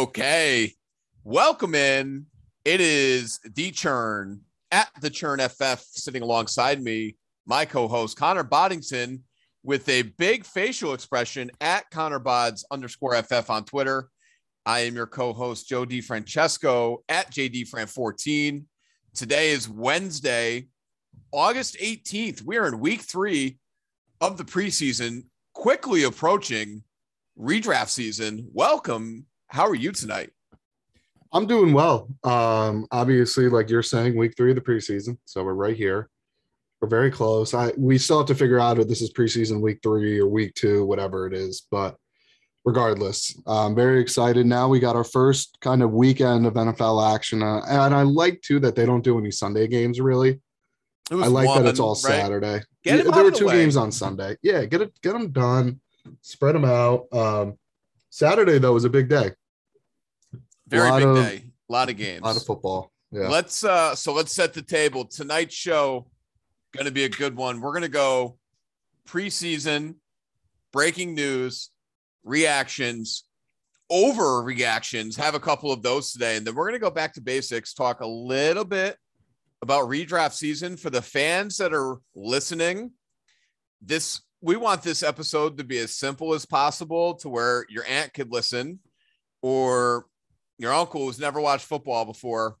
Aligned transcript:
Okay. 0.00 0.72
Welcome 1.24 1.74
in. 1.74 2.24
It 2.64 2.80
is 2.80 3.38
the 3.44 3.70
churn 3.70 4.40
at 4.70 4.88
the 5.02 5.10
churn 5.10 5.40
FF 5.40 5.78
sitting 5.90 6.22
alongside 6.22 6.82
me, 6.82 7.16
my 7.44 7.66
co-host 7.66 8.16
Connor 8.16 8.42
Boddington 8.42 9.22
with 9.62 9.86
a 9.90 10.00
big 10.00 10.46
facial 10.46 10.94
expression 10.94 11.50
at 11.60 11.90
Connor 11.90 12.18
Bods 12.18 12.64
underscore 12.70 13.22
FF 13.22 13.50
on 13.50 13.66
Twitter. 13.66 14.08
I 14.64 14.80
am 14.80 14.94
your 14.94 15.06
co-host 15.06 15.68
Joe 15.68 15.84
DiFrancesco 15.84 17.00
at 17.10 17.30
JDFran14. 17.30 18.64
Today 19.12 19.50
is 19.50 19.68
Wednesday, 19.68 20.68
August 21.30 21.76
18th. 21.78 22.40
We 22.40 22.56
are 22.56 22.68
in 22.68 22.80
week 22.80 23.02
three 23.02 23.58
of 24.22 24.38
the 24.38 24.44
preseason, 24.44 25.24
quickly 25.52 26.04
approaching 26.04 26.84
redraft 27.38 27.90
season. 27.90 28.48
Welcome. 28.54 29.26
How 29.50 29.66
are 29.66 29.74
you 29.74 29.90
tonight? 29.90 30.30
I'm 31.32 31.46
doing 31.46 31.72
well. 31.72 32.08
Um, 32.22 32.86
obviously, 32.92 33.48
like 33.48 33.68
you're 33.68 33.82
saying, 33.82 34.16
week 34.16 34.34
three 34.36 34.50
of 34.50 34.54
the 34.54 34.60
preseason. 34.60 35.18
So 35.24 35.42
we're 35.42 35.54
right 35.54 35.76
here. 35.76 36.08
We're 36.80 36.88
very 36.88 37.10
close. 37.10 37.52
I 37.52 37.72
we 37.76 37.98
still 37.98 38.18
have 38.18 38.28
to 38.28 38.34
figure 38.36 38.60
out 38.60 38.78
if 38.78 38.86
this 38.86 39.02
is 39.02 39.12
preseason 39.12 39.60
week 39.60 39.80
three 39.82 40.20
or 40.20 40.28
week 40.28 40.54
two, 40.54 40.86
whatever 40.86 41.26
it 41.26 41.34
is. 41.34 41.66
But 41.68 41.96
regardless, 42.64 43.36
I'm 43.44 43.74
very 43.74 44.00
excited. 44.00 44.46
Now 44.46 44.68
we 44.68 44.78
got 44.78 44.94
our 44.94 45.04
first 45.04 45.58
kind 45.60 45.82
of 45.82 45.90
weekend 45.90 46.46
of 46.46 46.54
NFL 46.54 47.12
action, 47.12 47.42
uh, 47.42 47.62
and 47.68 47.92
I 47.92 48.02
like 48.02 48.40
too 48.42 48.60
that 48.60 48.76
they 48.76 48.86
don't 48.86 49.02
do 49.02 49.18
any 49.18 49.32
Sunday 49.32 49.66
games 49.66 50.00
really. 50.00 50.40
I 51.10 51.26
like 51.26 51.48
one, 51.48 51.64
that 51.64 51.70
it's 51.70 51.80
all 51.80 51.98
right? 52.04 52.20
Saturday. 52.20 52.60
Yeah, 52.84 53.02
there 53.02 53.24
were 53.24 53.32
two 53.32 53.50
games 53.50 53.76
on 53.76 53.90
Sunday. 53.90 54.36
Yeah, 54.42 54.64
get 54.64 54.80
it, 54.80 54.92
get 55.02 55.12
them 55.12 55.32
done, 55.32 55.80
spread 56.20 56.54
them 56.54 56.64
out. 56.64 57.06
Um, 57.12 57.58
Saturday 58.10 58.58
though 58.58 58.74
was 58.74 58.84
a 58.84 58.90
big 58.90 59.08
day. 59.08 59.32
Very 60.70 60.90
big 61.00 61.08
of, 61.08 61.16
day. 61.16 61.44
A 61.68 61.72
lot 61.72 61.90
of 61.90 61.96
games. 61.96 62.20
A 62.22 62.24
lot 62.24 62.36
of 62.36 62.44
football. 62.44 62.92
Yeah. 63.12 63.28
Let's 63.28 63.64
uh 63.64 63.94
so 63.94 64.12
let's 64.12 64.32
set 64.32 64.54
the 64.54 64.62
table. 64.62 65.04
Tonight's 65.04 65.54
show 65.54 66.06
gonna 66.76 66.90
be 66.90 67.04
a 67.04 67.08
good 67.08 67.36
one. 67.36 67.60
We're 67.60 67.72
gonna 67.72 67.88
go 67.88 68.38
preseason, 69.08 69.96
breaking 70.72 71.14
news, 71.14 71.70
reactions, 72.24 73.24
over 73.90 74.42
reactions. 74.42 75.16
Have 75.16 75.34
a 75.34 75.40
couple 75.40 75.72
of 75.72 75.82
those 75.82 76.12
today, 76.12 76.36
and 76.36 76.46
then 76.46 76.54
we're 76.54 76.66
gonna 76.66 76.78
go 76.78 76.90
back 76.90 77.14
to 77.14 77.20
basics, 77.20 77.74
talk 77.74 78.00
a 78.00 78.06
little 78.06 78.64
bit 78.64 78.96
about 79.62 79.88
redraft 79.88 80.32
season 80.32 80.76
for 80.76 80.90
the 80.90 81.02
fans 81.02 81.56
that 81.58 81.74
are 81.74 81.98
listening. 82.14 82.92
This 83.82 84.20
we 84.40 84.56
want 84.56 84.82
this 84.82 85.02
episode 85.02 85.58
to 85.58 85.64
be 85.64 85.78
as 85.78 85.96
simple 85.96 86.32
as 86.32 86.46
possible 86.46 87.14
to 87.14 87.28
where 87.28 87.66
your 87.68 87.84
aunt 87.86 88.14
could 88.14 88.32
listen 88.32 88.78
or 89.42 90.06
your 90.60 90.74
uncle 90.74 91.06
who's 91.06 91.18
never 91.18 91.40
watched 91.40 91.64
football 91.64 92.04
before, 92.04 92.56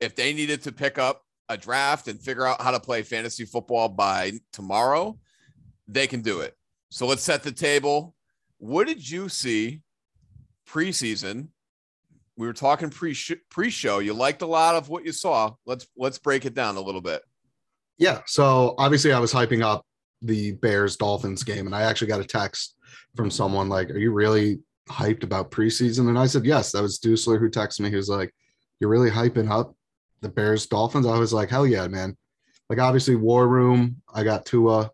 if 0.00 0.16
they 0.16 0.32
needed 0.32 0.60
to 0.62 0.72
pick 0.72 0.98
up 0.98 1.24
a 1.48 1.56
draft 1.56 2.08
and 2.08 2.20
figure 2.20 2.44
out 2.44 2.60
how 2.60 2.72
to 2.72 2.80
play 2.80 3.02
fantasy 3.02 3.44
football 3.44 3.88
by 3.88 4.32
tomorrow, 4.52 5.16
they 5.86 6.08
can 6.08 6.20
do 6.20 6.40
it. 6.40 6.56
So 6.90 7.06
let's 7.06 7.22
set 7.22 7.44
the 7.44 7.52
table. 7.52 8.16
What 8.58 8.88
did 8.88 9.08
you 9.08 9.28
see 9.28 9.82
preseason? 10.68 11.48
We 12.36 12.48
were 12.48 12.52
talking 12.52 12.90
pre 12.90 13.16
pre 13.50 13.70
show. 13.70 14.00
You 14.00 14.14
liked 14.14 14.42
a 14.42 14.46
lot 14.46 14.74
of 14.74 14.88
what 14.88 15.04
you 15.04 15.12
saw. 15.12 15.52
Let's 15.64 15.86
let's 15.96 16.18
break 16.18 16.44
it 16.44 16.54
down 16.54 16.76
a 16.76 16.80
little 16.80 17.00
bit. 17.00 17.22
Yeah. 17.98 18.22
So 18.26 18.74
obviously, 18.78 19.12
I 19.12 19.20
was 19.20 19.32
hyping 19.32 19.62
up 19.62 19.86
the 20.22 20.52
Bears 20.52 20.96
Dolphins 20.96 21.44
game, 21.44 21.66
and 21.66 21.74
I 21.74 21.82
actually 21.82 22.08
got 22.08 22.20
a 22.20 22.24
text 22.24 22.74
from 23.14 23.30
someone 23.30 23.68
like, 23.68 23.90
"Are 23.90 23.98
you 23.98 24.12
really 24.12 24.58
hyped 24.88 25.22
about 25.22 25.50
preseason? 25.50 26.08
And 26.08 26.18
I 26.18 26.26
said, 26.26 26.44
yes. 26.44 26.72
That 26.72 26.82
was 26.82 26.98
Dusler 26.98 27.38
who 27.38 27.50
texted 27.50 27.80
me. 27.80 27.90
He 27.90 27.96
was 27.96 28.08
like, 28.08 28.34
you're 28.80 28.90
really 28.90 29.10
hyping 29.10 29.50
up 29.50 29.74
the 30.20 30.28
Bears 30.28 30.66
Dolphins. 30.66 31.06
I 31.06 31.18
was 31.18 31.32
like, 31.32 31.50
hell 31.50 31.66
yeah, 31.66 31.86
man. 31.88 32.16
Like 32.68 32.78
obviously 32.78 33.16
War 33.16 33.48
Room, 33.48 34.02
I 34.14 34.24
got 34.24 34.46
Tua, 34.46 34.90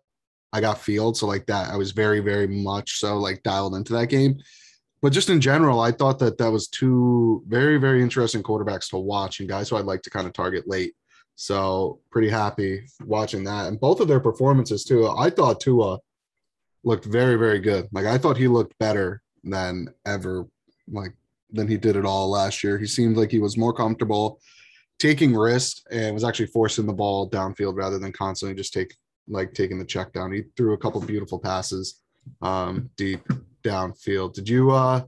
I 0.51 0.61
got 0.61 0.79
Field. 0.79 1.17
So 1.17 1.27
like 1.27 1.45
that, 1.45 1.69
I 1.69 1.77
was 1.77 1.91
very, 1.91 2.19
very 2.19 2.47
much 2.47 2.99
so 2.99 3.17
like 3.17 3.43
dialed 3.43 3.75
into 3.75 3.93
that 3.93 4.07
game. 4.07 4.39
But 5.01 5.13
just 5.13 5.29
in 5.29 5.39
general, 5.39 5.79
I 5.79 5.91
thought 5.91 6.19
that 6.19 6.37
that 6.39 6.51
was 6.51 6.67
two 6.67 7.43
very, 7.47 7.77
very 7.77 8.01
interesting 8.01 8.43
quarterbacks 8.43 8.89
to 8.89 8.97
watch 8.97 9.39
and 9.39 9.47
guys 9.47 9.69
who 9.69 9.77
I'd 9.77 9.85
like 9.85 10.01
to 10.01 10.09
kind 10.09 10.27
of 10.27 10.33
target 10.33 10.67
late. 10.67 10.93
So 11.35 12.01
pretty 12.11 12.29
happy 12.29 12.83
watching 13.05 13.45
that. 13.45 13.67
And 13.67 13.79
both 13.79 14.01
of 14.01 14.09
their 14.09 14.19
performances 14.19 14.83
too. 14.83 15.07
I 15.07 15.29
thought 15.29 15.61
Tua 15.61 15.99
looked 16.83 17.05
very, 17.05 17.37
very 17.37 17.59
good. 17.59 17.87
Like 17.93 18.05
I 18.05 18.17
thought 18.17 18.35
he 18.35 18.49
looked 18.49 18.77
better 18.77 19.21
than 19.43 19.93
ever 20.05 20.47
like 20.91 21.13
than 21.51 21.67
he 21.67 21.77
did 21.77 21.95
it 21.95 22.05
all 22.05 22.29
last 22.29 22.63
year. 22.63 22.77
He 22.77 22.85
seemed 22.85 23.17
like 23.17 23.31
he 23.31 23.39
was 23.39 23.57
more 23.57 23.73
comfortable 23.73 24.39
taking 24.99 25.35
risks 25.35 25.81
and 25.91 26.13
was 26.13 26.23
actually 26.23 26.47
forcing 26.47 26.85
the 26.85 26.93
ball 26.93 27.29
downfield 27.29 27.75
rather 27.75 27.97
than 27.97 28.11
constantly 28.11 28.55
just 28.55 28.73
take 28.73 28.95
like 29.27 29.53
taking 29.53 29.79
the 29.79 29.85
check 29.85 30.11
down. 30.11 30.31
He 30.31 30.43
threw 30.57 30.73
a 30.73 30.77
couple 30.77 31.01
beautiful 31.01 31.39
passes 31.39 32.01
um, 32.41 32.89
deep 32.97 33.21
downfield. 33.63 34.33
Did 34.33 34.49
you 34.49 34.71
uh 34.71 35.03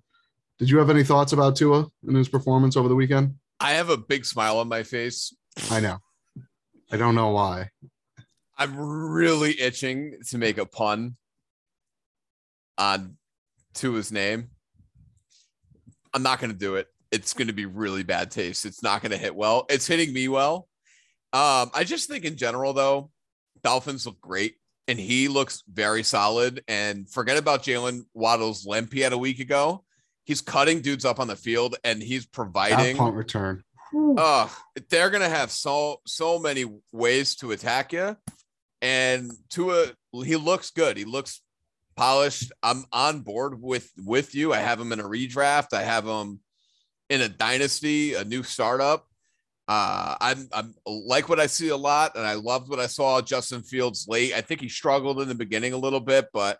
did 0.59 0.69
you 0.69 0.77
have 0.77 0.89
any 0.89 1.03
thoughts 1.03 1.33
about 1.33 1.55
Tua 1.55 1.87
and 2.07 2.15
his 2.15 2.29
performance 2.29 2.77
over 2.77 2.87
the 2.87 2.95
weekend? 2.95 3.35
I 3.59 3.71
have 3.71 3.89
a 3.89 3.97
big 3.97 4.25
smile 4.25 4.59
on 4.59 4.67
my 4.67 4.83
face. 4.83 5.35
I 5.69 5.79
know. 5.79 5.97
I 6.91 6.97
don't 6.97 7.15
know 7.15 7.29
why. 7.29 7.69
I'm 8.57 8.77
really 8.77 9.59
itching 9.59 10.17
to 10.29 10.37
make 10.37 10.57
a 10.59 10.65
pun 10.65 11.15
on 12.77 13.17
to 13.75 13.93
his 13.93 14.11
name. 14.11 14.49
I'm 16.13 16.23
not 16.23 16.39
going 16.39 16.51
to 16.51 16.57
do 16.57 16.75
it. 16.75 16.87
It's 17.11 17.33
going 17.33 17.47
to 17.47 17.53
be 17.53 17.65
really 17.65 18.03
bad 18.03 18.31
taste. 18.31 18.65
It's 18.65 18.83
not 18.83 19.01
going 19.01 19.11
to 19.11 19.17
hit 19.17 19.35
well. 19.35 19.65
It's 19.69 19.87
hitting 19.87 20.13
me 20.13 20.27
well. 20.27 20.67
Um, 21.33 21.71
I 21.73 21.83
just 21.85 22.09
think 22.09 22.25
in 22.25 22.35
general, 22.35 22.73
though, 22.73 23.11
Dolphins 23.63 24.05
look 24.05 24.19
great 24.19 24.55
and 24.87 24.99
he 24.99 25.27
looks 25.27 25.63
very 25.71 26.03
solid. 26.03 26.63
And 26.67 27.09
forget 27.09 27.37
about 27.37 27.63
Jaylen 27.63 28.05
Waddle's 28.13 28.65
limp 28.65 28.91
he 28.93 28.99
had 29.01 29.13
a 29.13 29.17
week 29.17 29.39
ago. 29.39 29.83
He's 30.25 30.41
cutting 30.41 30.81
dudes 30.81 31.05
up 31.05 31.19
on 31.19 31.27
the 31.27 31.35
field 31.35 31.75
and 31.83 32.01
he's 32.01 32.25
providing 32.25 32.95
that 32.95 32.97
punt 32.97 33.15
return. 33.15 33.63
Uh, 34.17 34.47
they're 34.89 35.09
gonna 35.09 35.27
have 35.27 35.51
so 35.51 35.99
so 36.05 36.39
many 36.39 36.65
ways 36.91 37.35
to 37.35 37.51
attack 37.51 37.91
you. 37.91 38.15
And 38.81 39.31
Tua, 39.49 39.87
he 40.23 40.35
looks 40.37 40.71
good. 40.71 40.97
He 40.97 41.05
looks 41.05 41.41
polished. 41.95 42.51
I'm 42.63 42.85
on 42.91 43.21
board 43.21 43.61
with 43.61 43.89
with 43.97 44.35
you. 44.35 44.53
I 44.53 44.57
have 44.57 44.79
him 44.79 44.91
in 44.91 44.99
a 44.99 45.03
redraft. 45.03 45.73
I 45.73 45.83
have 45.83 46.05
him 46.05 46.39
in 47.09 47.21
a 47.21 47.29
dynasty, 47.29 48.13
a 48.15 48.23
new 48.23 48.43
startup. 48.43 49.05
Uh, 49.67 50.15
I'm 50.19 50.47
I'm 50.51 50.73
like 50.85 51.29
what 51.29 51.39
I 51.39 51.47
see 51.47 51.69
a 51.69 51.77
lot, 51.77 52.15
and 52.15 52.25
I 52.25 52.33
loved 52.33 52.69
what 52.69 52.79
I 52.79 52.87
saw 52.87 53.21
Justin 53.21 53.61
Fields 53.61 54.05
late. 54.07 54.33
I 54.33 54.41
think 54.41 54.61
he 54.61 54.69
struggled 54.69 55.21
in 55.21 55.27
the 55.27 55.35
beginning 55.35 55.73
a 55.73 55.77
little 55.77 55.99
bit, 55.99 56.27
but 56.33 56.59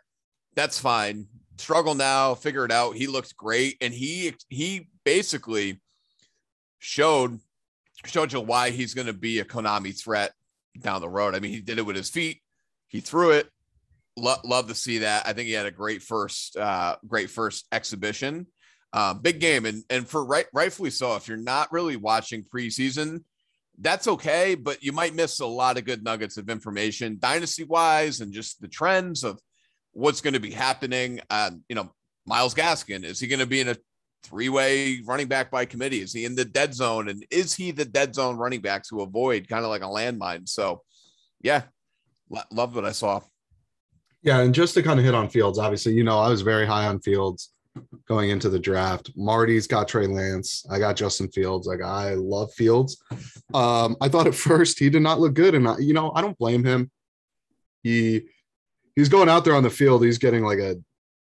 that's 0.56 0.80
fine. 0.80 1.28
Struggle 1.58 1.96
now, 1.96 2.36
figure 2.36 2.66
it 2.66 2.72
out. 2.72 2.96
He 2.96 3.08
looks 3.08 3.34
great, 3.34 3.78
and 3.81 3.94
he 3.94 4.34
he 4.50 4.88
basically 5.03 5.81
showed 6.80 7.40
showed 8.06 8.34
you 8.34 8.41
why 8.41 8.70
he's 8.70 8.94
going 8.94 9.08
to 9.08 9.14
be 9.14 9.40
a 9.40 9.46
Konami 9.46 9.97
threat 9.97 10.32
down 10.79 11.02
the 11.02 11.09
road. 11.09 11.35
I 11.35 11.40
mean, 11.40 11.52
he 11.52 11.61
did 11.61 11.78
it 11.78 11.85
with 11.85 11.96
his 11.96 12.09
feet. 12.09 12.41
He 12.88 13.00
threw 13.00 13.32
it. 13.32 13.50
Lo- 14.17 14.41
love 14.43 14.67
to 14.67 14.75
see 14.75 14.99
that. 14.99 15.25
I 15.25 15.34
think 15.34 15.47
he 15.47 15.53
had 15.53 15.66
a 15.66 15.72
great 15.72 16.02
first, 16.02 16.58
uh, 16.58 16.97
great 17.08 17.29
first 17.29 17.66
exhibition. 17.72 18.47
Uh, 18.93 19.13
big 19.13 19.40
game, 19.40 19.66
and 19.66 19.84
and 19.90 20.08
for 20.08 20.25
right, 20.25 20.47
rightfully 20.53 20.90
so. 20.90 21.16
If 21.16 21.28
you're 21.28 21.37
not 21.37 21.72
really 21.72 21.96
watching 21.96 22.43
preseason, 22.43 23.23
that's 23.79 24.08
okay, 24.08 24.55
but 24.55 24.84
you 24.84 24.91
might 24.91 25.16
miss 25.16 25.40
a 25.40 25.46
lot 25.46 25.78
of 25.78 25.85
good 25.85 26.03
nuggets 26.03 26.37
of 26.37 26.49
information, 26.49 27.17
dynasty 27.19 27.63
wise, 27.63 28.19
and 28.19 28.34
just 28.34 28.59
the 28.59 28.67
trends 28.67 29.23
of 29.23 29.40
what's 29.93 30.22
going 30.22 30.34
to 30.34 30.41
be 30.41 30.52
happening. 30.52 31.22
Uh, 31.29 31.52
you 31.69 31.75
know, 31.75 31.91
Myles 32.25 32.53
Gaskin 32.53 33.03
is 33.05 33.19
he 33.19 33.28
going 33.28 33.40
to 33.40 33.46
be 33.46 33.61
in 33.61 33.69
a 33.69 33.78
three 34.23 34.49
way 34.49 35.02
running 35.05 35.28
back 35.28 35.49
by 35.49 35.66
committee? 35.66 36.02
Is 36.02 36.13
he 36.13 36.25
in 36.25 36.35
the 36.35 36.46
dead 36.46 36.73
zone, 36.73 37.08
and 37.08 37.25
is 37.31 37.53
he 37.53 37.72
the 37.72 37.85
dead 37.85 38.13
zone 38.13 38.37
running 38.37 38.61
back 38.61 38.84
to 38.90 39.02
avoid 39.02 39.47
kind 39.47 39.63
of 39.63 39.69
like 39.69 39.84
a 39.84 39.85
landmine? 39.85 40.47
So, 40.47 40.81
yeah, 41.41 41.63
love 42.52 42.75
what 42.75 42.85
I 42.85 42.91
saw. 42.91 43.22
Yeah, 44.23 44.40
and 44.41 44.53
just 44.53 44.76
to 44.76 44.84
kind 44.84 45.00
of 45.00 45.06
hit 45.06 45.16
on 45.16 45.29
Fields, 45.29 45.58
obviously, 45.58 45.94
you 45.94 46.03
know, 46.03 46.20
I 46.20 46.29
was 46.29 46.41
very 46.41 46.66
high 46.66 46.85
on 46.85 47.00
Fields 47.00 47.52
going 48.08 48.29
into 48.29 48.50
the 48.50 48.59
draft. 48.59 49.12
Marty's 49.16 49.66
got 49.66 49.88
Trey 49.88 50.06
Lance. 50.06 50.66
I 50.70 50.78
got 50.78 50.96
Justin 50.96 51.29
Fields. 51.29 51.68
Like 51.68 51.82
I 51.82 52.14
love 52.14 52.53
Fields. 52.53 53.02
Um, 53.53 53.96
I 54.00 54.09
thought 54.09 54.28
at 54.28 54.35
first 54.35 54.79
he 54.79 54.90
did 54.90 55.02
not 55.02 55.20
look 55.20 55.34
good, 55.34 55.56
and 55.56 55.68
I, 55.68 55.78
you 55.79 55.94
know, 55.94 56.12
I 56.16 56.22
don't 56.22 56.38
blame 56.38 56.64
him. 56.64 56.91
He 57.84 58.23
he's 58.96 59.09
going 59.09 59.29
out 59.29 59.44
there 59.44 59.56
on 59.56 59.64
the 59.64 59.70
field. 59.70 60.03
He's 60.03 60.18
getting 60.18 60.44
like 60.44 60.59
a 60.59 60.76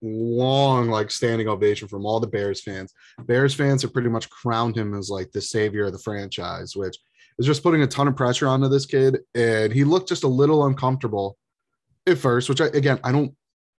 long 0.01 0.89
like 0.89 1.11
standing 1.11 1.47
ovation 1.47 1.87
from 1.87 2.05
all 2.05 2.19
the 2.19 2.27
Bears 2.27 2.61
fans. 2.61 2.93
Bears 3.25 3.53
fans 3.53 3.81
have 3.81 3.93
pretty 3.93 4.09
much 4.09 4.29
crowned 4.29 4.77
him 4.77 4.93
as 4.93 5.09
like 5.09 5.31
the 5.31 5.41
savior 5.41 5.85
of 5.85 5.93
the 5.93 5.99
franchise, 5.99 6.75
which 6.75 6.97
is 7.39 7.45
just 7.45 7.63
putting 7.63 7.81
a 7.81 7.87
ton 7.87 8.07
of 8.07 8.15
pressure 8.15 8.47
onto 8.47 8.67
this 8.67 8.85
kid. 8.85 9.19
And 9.35 9.71
he 9.71 9.83
looked 9.83 10.09
just 10.09 10.23
a 10.23 10.27
little 10.27 10.65
uncomfortable 10.65 11.37
at 12.07 12.17
first, 12.17 12.49
which 12.49 12.61
I 12.61 12.67
again 12.67 12.99
I 13.03 13.11
don't 13.11 13.33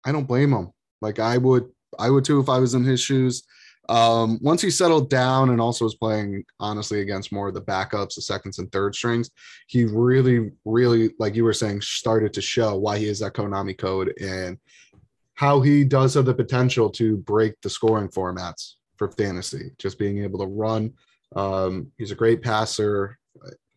I 0.05 0.11
don't 0.11 0.27
blame 0.27 0.53
him. 0.53 0.71
Like 1.01 1.19
I 1.19 1.37
would 1.37 1.69
I 1.97 2.09
would 2.09 2.25
too 2.25 2.39
if 2.39 2.49
I 2.49 2.59
was 2.59 2.73
in 2.73 2.83
his 2.83 3.01
shoes. 3.01 3.43
Um, 3.89 4.37
once 4.43 4.61
he 4.61 4.69
settled 4.69 5.09
down 5.09 5.49
and 5.49 5.59
also 5.59 5.83
was 5.83 5.95
playing 5.95 6.43
honestly 6.59 7.01
against 7.01 7.31
more 7.31 7.47
of 7.47 7.55
the 7.55 7.61
backups, 7.61 8.15
the 8.15 8.21
seconds 8.21 8.59
and 8.59 8.71
third 8.71 8.93
strings, 8.93 9.31
he 9.65 9.85
really, 9.85 10.51
really, 10.63 11.15
like 11.17 11.35
you 11.35 11.43
were 11.43 11.53
saying, 11.53 11.81
started 11.81 12.31
to 12.33 12.41
show 12.41 12.77
why 12.77 12.99
he 12.99 13.07
is 13.07 13.19
that 13.19 13.33
Konami 13.33 13.75
code 13.75 14.13
and 14.21 14.59
how 15.33 15.59
he 15.59 15.83
does 15.83 16.13
have 16.13 16.25
the 16.25 16.33
potential 16.35 16.87
to 16.91 17.17
break 17.17 17.55
the 17.61 17.69
scoring 17.69 18.09
formats 18.09 18.73
for 18.97 19.09
fantasy. 19.09 19.71
Just 19.79 19.97
being 19.97 20.23
able 20.23 20.37
to 20.39 20.45
run. 20.45 20.93
Um, 21.35 21.91
he's 21.97 22.11
a 22.11 22.15
great 22.15 22.43
passer. 22.43 23.17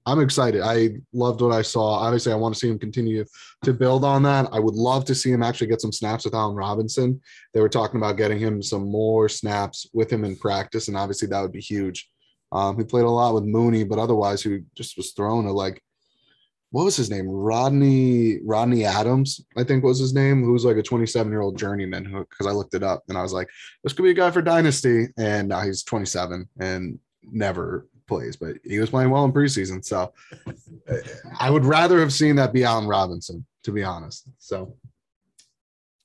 I'm 0.05 0.21
excited. 0.21 0.63
I 0.63 0.91
loved 1.13 1.41
what 1.41 1.53
I 1.53 1.63
saw. 1.63 2.01
Obviously, 2.01 2.33
I 2.33 2.37
want 2.37 2.55
to 2.55 2.59
see 2.59 2.69
him 2.69 2.79
continue 2.79 3.25
to 3.63 3.73
build 3.73 4.05
on 4.05 4.25
that. 4.25 4.49
I 4.53 4.59
would 4.59 4.75
love 4.75 5.05
to 5.07 5.15
see 5.15 5.31
him 5.31 5.43
actually 5.43 5.69
get 5.69 5.81
some 5.81 5.93
snaps 5.93 6.25
with 6.25 6.35
Allen 6.35 6.57
Robinson. 6.57 7.21
They 7.55 7.61
were 7.61 7.69
talking 7.69 7.99
about 7.99 8.17
getting 8.17 8.39
him 8.39 8.63
some 8.63 8.91
more 8.91 9.29
snaps 9.29 9.87
with 9.93 10.13
him 10.13 10.25
in 10.25 10.37
practice, 10.37 10.89
and 10.89 10.97
obviously 10.97 11.29
that 11.29 11.41
would 11.41 11.53
be 11.53 11.61
huge. 11.61 12.11
Um, 12.51 12.77
he 12.77 12.85
played 12.85 13.05
a 13.05 13.11
lot 13.11 13.35
with 13.35 13.45
Mooney, 13.45 13.85
but 13.85 13.99
otherwise, 13.99 14.43
he 14.43 14.61
just 14.77 14.97
was 14.97 15.13
thrown 15.13 15.45
to 15.45 15.53
like, 15.53 15.81
what 16.71 16.85
was 16.85 16.97
his 16.97 17.11
name? 17.11 17.29
Rodney 17.29 18.41
Rodney 18.45 18.85
Adams, 18.85 19.45
I 19.57 19.63
think 19.63 19.85
was 19.85 20.01
his 20.01 20.15
name, 20.15 20.43
who 20.43 20.53
was 20.53 20.65
like 20.65 20.79
a 20.79 20.83
27 20.83 21.31
year 21.31 21.43
old 21.43 21.57
journeyman. 21.57 22.05
Because 22.05 22.47
I 22.47 22.51
looked 22.51 22.75
it 22.75 22.83
up 22.83 23.05
and 23.09 23.17
I 23.17 23.23
was 23.23 23.33
like, 23.33 23.49
this 23.85 23.93
could 23.93 24.03
be 24.03 24.11
a 24.11 24.15
guy 24.15 24.33
for 24.33 24.43
Dynasty, 24.43 25.09
and 25.17 25.49
now 25.49 25.61
he's 25.61 25.85
27 25.85 26.49
and 26.59 26.99
never 27.23 27.87
plays, 28.07 28.37
but 28.37 28.57
he 28.65 28.79
was 28.79 28.91
playing 28.91 29.11
well 29.11 29.25
in 29.25 29.33
preseason. 29.33 29.85
So 29.85 30.13
I 31.39 31.51
would 31.51 31.65
rather 31.65 32.01
have 32.01 32.13
seen 32.13 32.37
that 32.37 32.53
be 32.53 32.65
Allen 32.65 32.87
Robinson, 32.87 33.47
to 33.65 33.73
be 33.73 33.83
honest. 33.83 34.29
So 34.39 34.77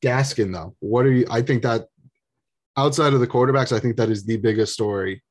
Gaskin, 0.04 0.54
though, 0.54 0.76
what 0.80 1.06
are 1.06 1.12
you? 1.12 1.26
I 1.30 1.42
think 1.42 1.64
that 1.64 1.88
outside 2.78 3.14
of 3.14 3.20
the 3.20 3.28
quarterbacks, 3.28 3.76
I 3.76 3.80
think 3.80 3.98
that 3.98 4.10
is 4.10 4.24
the 4.24 4.38
biggest 4.38 4.74
story 4.74 5.24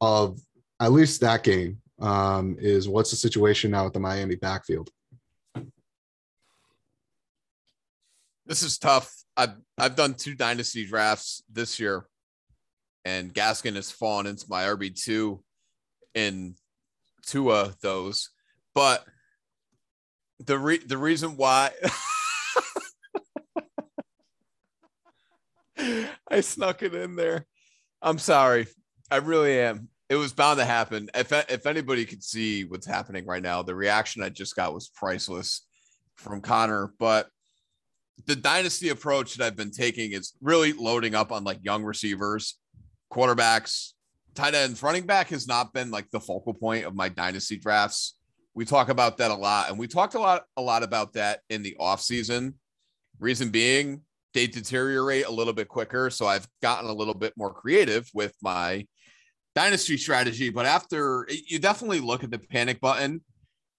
of 0.00 0.38
at 0.80 0.92
least 0.92 1.20
that 1.20 1.42
game. 1.42 1.78
Um, 2.00 2.56
is 2.58 2.88
what's 2.88 3.10
the 3.10 3.16
situation 3.16 3.70
now 3.70 3.84
with 3.84 3.92
the 3.92 4.00
Miami 4.00 4.34
backfield? 4.34 4.90
This 8.44 8.62
is 8.62 8.76
tough. 8.76 9.14
I've 9.36 9.54
I've 9.78 9.94
done 9.94 10.14
two 10.14 10.34
dynasty 10.34 10.84
drafts 10.84 11.44
this 11.50 11.78
year, 11.78 12.06
and 13.04 13.32
Gaskin 13.32 13.76
has 13.76 13.92
fallen 13.92 14.26
into 14.26 14.46
my 14.48 14.64
RB 14.64 15.00
two 15.00 15.44
in 16.14 16.56
two 17.26 17.52
of 17.52 17.80
those, 17.80 18.30
but 18.74 19.04
the 20.40 20.58
re- 20.58 20.78
the 20.78 20.98
reason 20.98 21.36
why 21.36 21.70
I 26.28 26.40
snuck 26.40 26.82
it 26.82 26.94
in 26.94 27.16
there. 27.16 27.46
I'm 28.00 28.18
sorry. 28.18 28.66
I 29.10 29.16
really 29.16 29.58
am. 29.60 29.88
It 30.08 30.16
was 30.16 30.32
bound 30.32 30.58
to 30.58 30.64
happen. 30.64 31.10
If 31.14 31.32
if 31.32 31.66
anybody 31.66 32.04
could 32.04 32.22
see 32.22 32.64
what's 32.64 32.86
happening 32.86 33.26
right 33.26 33.42
now, 33.42 33.62
the 33.62 33.74
reaction 33.74 34.22
I 34.22 34.28
just 34.28 34.56
got 34.56 34.74
was 34.74 34.88
priceless 34.88 35.66
from 36.16 36.40
Connor. 36.40 36.92
But 36.98 37.28
the 38.26 38.36
dynasty 38.36 38.90
approach 38.90 39.34
that 39.34 39.46
I've 39.46 39.56
been 39.56 39.70
taking 39.70 40.12
is 40.12 40.32
really 40.40 40.72
loading 40.72 41.14
up 41.14 41.32
on 41.32 41.44
like 41.44 41.58
young 41.62 41.82
receivers, 41.82 42.58
quarterbacks, 43.12 43.91
tight 44.34 44.54
ends, 44.54 44.82
running 44.82 45.06
back 45.06 45.28
has 45.28 45.46
not 45.46 45.72
been 45.72 45.90
like 45.90 46.10
the 46.10 46.20
focal 46.20 46.54
point 46.54 46.84
of 46.84 46.94
my 46.94 47.08
dynasty 47.08 47.56
drafts. 47.56 48.16
We 48.54 48.64
talk 48.64 48.88
about 48.88 49.18
that 49.18 49.30
a 49.30 49.34
lot, 49.34 49.70
and 49.70 49.78
we 49.78 49.86
talked 49.86 50.14
a 50.14 50.20
lot 50.20 50.44
a 50.56 50.62
lot 50.62 50.82
about 50.82 51.14
that 51.14 51.40
in 51.48 51.62
the 51.62 51.76
offseason. 51.80 52.54
Reason 53.18 53.50
being, 53.50 54.02
they 54.34 54.46
deteriorate 54.46 55.26
a 55.26 55.30
little 55.30 55.52
bit 55.52 55.68
quicker, 55.68 56.10
so 56.10 56.26
I've 56.26 56.46
gotten 56.60 56.88
a 56.88 56.92
little 56.92 57.14
bit 57.14 57.34
more 57.36 57.52
creative 57.52 58.10
with 58.14 58.34
my 58.42 58.86
dynasty 59.54 59.96
strategy. 59.96 60.50
But 60.50 60.66
after 60.66 61.26
you 61.46 61.58
definitely 61.58 62.00
look 62.00 62.24
at 62.24 62.30
the 62.30 62.38
panic 62.38 62.80
button 62.80 63.22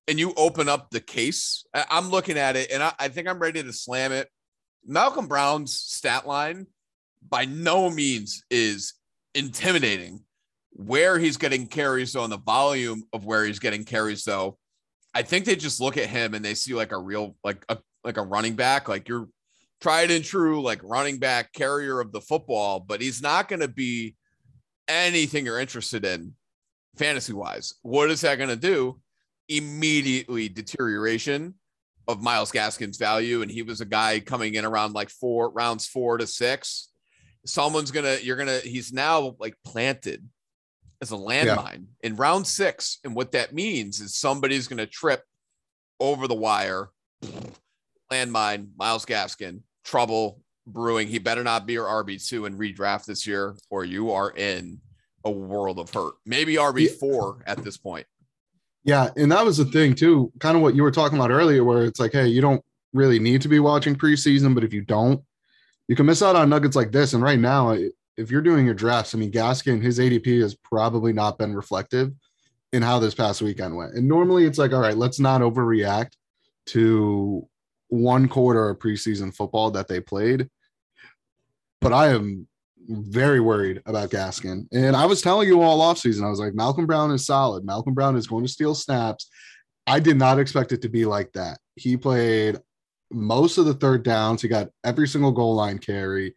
and 0.08 0.20
you 0.20 0.34
open 0.38 0.70
up 0.70 0.90
the 0.90 1.02
case, 1.02 1.66
I'm 1.74 2.10
looking 2.10 2.38
at 2.38 2.56
it 2.56 2.72
and 2.72 2.84
I, 2.84 2.94
I 3.00 3.08
think 3.10 3.28
I'm 3.28 3.40
ready 3.40 3.64
to 3.64 3.74
slam 3.74 4.12
it. 4.12 4.30
Malcolm 4.86 5.28
Brown's 5.28 5.74
stat 5.76 6.28
line 6.28 6.68
by 7.28 7.46
no 7.46 7.90
means 7.90 8.44
is 8.50 8.94
intimidating 9.34 10.22
where 10.76 11.20
he's 11.20 11.38
getting 11.38 11.68
carries 11.68 12.14
though 12.14 12.24
and 12.24 12.34
the 12.34 12.38
volume 12.38 13.04
of 13.14 13.26
where 13.26 13.46
he's 13.46 13.60
getting 13.60 13.84
carries 13.84 14.24
though 14.24 14.58
i 15.14 15.22
think 15.22 15.46
they 15.46 15.56
just 15.56 15.80
look 15.80 15.98
at 15.98 16.10
him 16.10 16.34
and 16.34 16.44
they 16.44 16.54
see 16.54 16.74
like 16.74 16.92
a 16.92 16.98
real 16.98 17.36
like 17.44 17.64
a 17.70 17.78
like 18.04 18.18
a 18.18 18.22
running 18.22 18.56
back 18.56 18.90
like 18.90 19.08
you're 19.08 19.28
tried 19.82 20.12
and 20.12 20.24
true 20.24 20.62
like 20.62 20.82
running 20.82 21.18
back 21.18 21.52
carrier 21.52 22.00
of 22.00 22.12
the 22.12 22.22
football 22.22 22.80
but 22.80 23.02
he's 23.02 23.22
not 23.22 23.48
going 23.50 23.60
to 23.60 23.68
be 23.68 24.16
anything 24.88 25.46
you're 25.46 25.60
interested 25.60 26.06
in 26.06 26.34
fantasy 26.98 27.34
wise 27.34 27.74
what 27.82 28.10
is 28.10 28.22
that 28.22 28.38
going 28.38 28.50
to 28.50 28.56
do? 28.56 29.00
Immediately 29.50 30.50
deterioration 30.50 31.56
of 32.08 32.22
myles 32.22 32.52
gaskin's 32.52 32.98
value 32.98 33.42
and 33.42 33.52
he 33.52 33.62
was 33.62 33.82
a 33.82 33.86
guy 33.86 34.20
coming 34.20 34.56
in 34.56 34.66
around 34.66 34.94
like 34.94 35.10
four 35.10 35.50
rounds 35.52 35.86
four 35.86 36.18
to 36.18 36.28
six. 36.28 36.90
Someone's 37.46 37.92
gonna 37.92 38.18
you're 38.22 38.38
gonna 38.38 38.60
he's 38.60 38.94
now 38.94 39.36
like 39.38 39.56
planted 39.66 40.26
as 41.04 41.12
a 41.12 41.16
landmine 41.16 41.86
yeah. 42.02 42.08
in 42.08 42.16
round 42.16 42.48
six. 42.48 43.00
And 43.04 43.16
what 43.16 43.34
that 43.34 43.54
means 43.54 44.00
is 44.00 44.16
somebody's 44.16 44.68
going 44.68 44.80
to 44.80 44.88
trip 44.88 45.24
over 46.00 46.28
the 46.28 46.34
wire. 46.34 46.90
Landmine, 48.12 48.70
Myles 48.78 49.06
Gaskin, 49.06 49.62
trouble 49.84 50.42
brewing. 50.66 51.08
He 51.08 51.20
better 51.20 51.44
not 51.44 51.68
be 51.68 51.74
your 51.74 51.86
RB2 51.86 52.48
and 52.48 52.58
redraft 52.58 53.06
this 53.06 53.28
year, 53.28 53.56
or 53.70 53.86
you 53.86 54.12
are 54.12 54.32
in 54.32 54.80
a 55.24 55.32
world 55.32 55.78
of 55.78 55.94
hurt. 55.94 56.14
Maybe 56.26 56.56
RB4 56.56 57.40
yeah. 57.40 57.52
at 57.52 57.64
this 57.64 57.78
point. 57.78 58.08
Yeah. 58.84 59.10
And 59.16 59.32
that 59.32 59.46
was 59.46 59.58
the 59.58 59.66
thing, 59.66 59.94
too. 59.94 60.32
Kind 60.40 60.56
of 60.56 60.64
what 60.64 60.76
you 60.76 60.84
were 60.84 60.92
talking 60.92 61.18
about 61.18 61.32
earlier, 61.32 61.64
where 61.64 61.86
it's 61.86 62.00
like, 62.00 62.14
hey, 62.14 62.28
you 62.28 62.42
don't 62.42 62.64
really 62.94 63.20
need 63.20 63.42
to 63.42 63.48
be 63.48 63.60
watching 63.60 63.96
preseason, 63.96 64.54
but 64.56 64.64
if 64.64 64.74
you 64.74 64.82
don't, 64.82 65.22
you 65.88 65.96
can 65.96 66.06
miss 66.06 66.22
out 66.22 66.36
on 66.36 66.50
nuggets 66.50 66.76
like 66.76 66.92
this. 66.92 67.14
And 67.14 67.24
right 67.24 67.40
now, 67.40 67.76
if 68.18 68.32
you're 68.32 68.42
doing 68.42 68.66
your 68.66 68.76
drafts, 68.76 69.16
I 69.16 69.18
mean, 69.18 69.32
Gaskin, 69.32 69.82
his 69.82 70.00
ADP 70.00 70.42
has 70.42 70.56
probably 70.56 71.14
not 71.14 71.38
been 71.38 71.56
reflective 71.56 72.12
in 72.72 72.82
how 72.82 73.00
this 73.00 73.16
past 73.16 73.42
weekend 73.42 73.76
went. 73.76 73.94
And 73.94 74.08
normally 74.08 74.46
it's 74.46 74.58
like, 74.58 74.74
all 74.74 74.82
right, 74.82 74.98
let's 74.98 75.20
not 75.20 75.42
overreact 75.42 76.12
to 76.68 77.48
one 77.88 78.28
quarter 78.28 78.70
of 78.70 78.80
preseason 78.80 79.34
football 79.34 79.72
that 79.72 79.88
they 79.88 80.00
played. 80.00 80.50
But 81.82 81.94
I 81.94 82.10
am 82.10 82.48
very 82.88 83.40
worried 83.40 83.82
about 83.86 84.10
Gaskin. 84.10 84.68
And 84.72 84.96
I 84.96 85.06
was 85.06 85.22
telling 85.22 85.48
you 85.48 85.62
all 85.62 85.82
offseason, 85.82 86.26
I 86.26 86.30
was 86.30 86.40
like, 86.40 86.54
Malcolm 86.54 86.86
Brown 86.86 87.12
is 87.12 87.26
solid. 87.26 87.66
Malcolm 87.66 87.94
Brown 87.94 88.16
is 88.16 88.28
going 88.28 88.44
to 88.44 88.52
steal 88.52 88.76
snaps. 88.76 89.30
I 89.86 90.00
did 90.00 90.18
not 90.18 90.40
expect 90.40 90.72
it 90.72 90.82
to 90.84 90.90
be 90.90 91.06
like 91.06 91.32
that. 91.34 91.60
He 91.76 91.98
played 91.98 92.58
most 93.12 93.58
of 93.58 93.66
the 93.66 93.74
third 93.74 94.04
downs. 94.04 94.42
He 94.42 94.48
got 94.48 94.70
every 94.84 95.08
single 95.08 95.32
goal 95.32 95.56
line 95.56 95.78
carry 95.78 96.36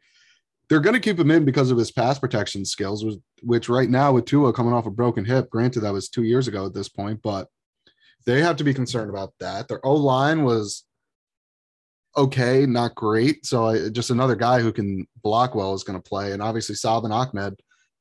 they're 0.69 0.81
going 0.81 0.95
to 0.95 1.01
keep 1.01 1.19
him 1.19 1.31
in 1.31 1.45
because 1.45 1.71
of 1.71 1.79
his 1.79 1.93
pass 1.93 2.19
protection 2.19 2.65
skills, 2.65 3.05
which, 3.05 3.19
which 3.43 3.69
right 3.69 3.89
now 3.89 4.13
with 4.13 4.25
Tua 4.25 4.53
coming 4.53 4.73
off 4.73 4.87
a 4.87 4.91
broken 4.91 5.25
hip, 5.25 5.49
granted 5.51 5.81
that 5.81 5.93
was 5.93 6.09
two 6.09 6.25
years 6.25 6.49
ago 6.49 6.67
at 6.67 6.75
this 6.75 6.89
point, 6.89 7.21
but 7.23 7.49
they 8.25 8.43
have 8.43 8.57
to 8.57 8.65
be 8.65 8.75
concerned 8.75 9.11
about 9.11 9.33
that. 9.39 9.69
Their 9.69 9.85
O 9.87 9.95
line 9.95 10.43
was 10.43 10.85
okay, 12.17 12.67
not 12.67 12.95
great. 12.95 13.47
So 13.47 13.67
I, 13.67 13.89
just 13.91 14.11
another 14.11 14.35
guy 14.35 14.61
who 14.61 14.73
can 14.73 15.07
block 15.23 15.55
well 15.55 15.75
is 15.75 15.85
going 15.85 16.01
to 16.01 16.09
play, 16.09 16.33
and 16.33 16.43
obviously 16.43 16.75
Salvon 16.75 17.13
Ahmed, 17.13 17.61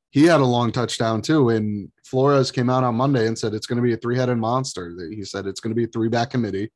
he 0.09 0.23
had 0.23 0.39
a 0.39 0.45
long 0.45 0.71
touchdown 0.71 1.21
too. 1.21 1.49
And 1.49 1.91
Flores 2.05 2.49
came 2.49 2.69
out 2.69 2.83
on 2.83 2.95
Monday 2.95 3.27
and 3.27 3.37
said 3.37 3.53
it's 3.53 3.67
going 3.67 3.77
to 3.77 3.83
be 3.83 3.93
a 3.93 3.97
three-headed 3.97 4.37
monster. 4.37 4.95
He 5.11 5.25
said 5.25 5.45
it's 5.45 5.59
going 5.59 5.71
to 5.71 5.75
be 5.75 5.83
a 5.83 5.87
three-back 5.87 6.29
committee. 6.29 6.71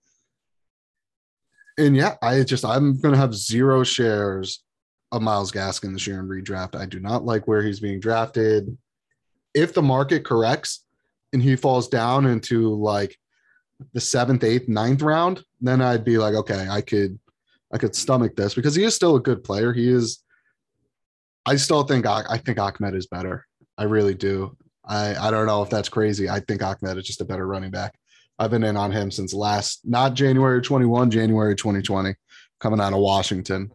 And 1.78 1.96
yeah, 1.96 2.16
I 2.22 2.44
just 2.44 2.66
I'm 2.66 3.00
going 3.00 3.14
to 3.14 3.20
have 3.20 3.34
zero 3.34 3.84
shares 3.84 4.62
of 5.12 5.22
Myles 5.22 5.52
Gaskin 5.52 5.94
this 5.94 6.06
year 6.06 6.20
in 6.20 6.28
redraft. 6.28 6.76
I 6.76 6.86
do 6.86 7.00
not 7.00 7.26
like 7.26 7.48
where 7.48 7.64
he's 7.64 7.80
being 7.80 8.00
drafted. 8.00 8.78
If 9.54 9.74
the 9.74 9.82
market 9.82 10.24
corrects 10.24 10.86
and 11.34 11.42
he 11.42 11.56
falls 11.56 11.88
down 11.88 12.26
into 12.26 12.74
like 12.76 13.18
the 13.94 14.02
seventh, 14.02 14.44
eighth, 14.44 14.68
ninth 14.68 15.02
round, 15.02 15.44
then 15.62 15.82
I'd 15.82 16.06
be 16.06 16.18
like, 16.18 16.36
okay, 16.36 16.68
I 16.70 16.82
could, 16.82 17.18
I 17.74 17.78
could 17.78 17.96
stomach 17.96 18.36
this 18.36 18.54
because 18.54 18.76
he 18.76 18.84
is 18.84 18.96
still 18.96 19.16
a 19.16 19.22
good 19.22 19.44
player. 19.44 19.74
He 19.74 19.90
is. 19.90 20.24
I 21.46 21.56
still 21.56 21.84
think 21.84 22.06
I 22.06 22.38
think 22.38 22.60
Ahmed 22.60 22.96
is 22.96 23.08
better. 23.08 23.46
I 23.78 23.84
really 23.84 24.14
do. 24.14 24.56
I 24.86 25.16
I 25.16 25.32
don't 25.32 25.48
know 25.48 25.64
if 25.64 25.70
that's 25.70 25.90
crazy. 25.90 26.30
I 26.30 26.42
think 26.42 26.62
Ahmed 26.62 26.98
is 26.98 27.06
just 27.06 27.22
a 27.22 27.26
better 27.26 27.48
running 27.48 27.72
back. 27.72 27.96
I've 28.38 28.52
been 28.52 28.64
in 28.64 28.78
on 28.78 28.92
him 28.92 29.10
since 29.10 29.34
last 29.34 29.82
not 29.84 30.14
January 30.14 30.62
21, 30.62 31.10
January 31.10 31.56
2020, 31.56 32.14
coming 32.60 32.80
out 32.80 32.94
of 32.94 33.00
Washington 33.00 33.72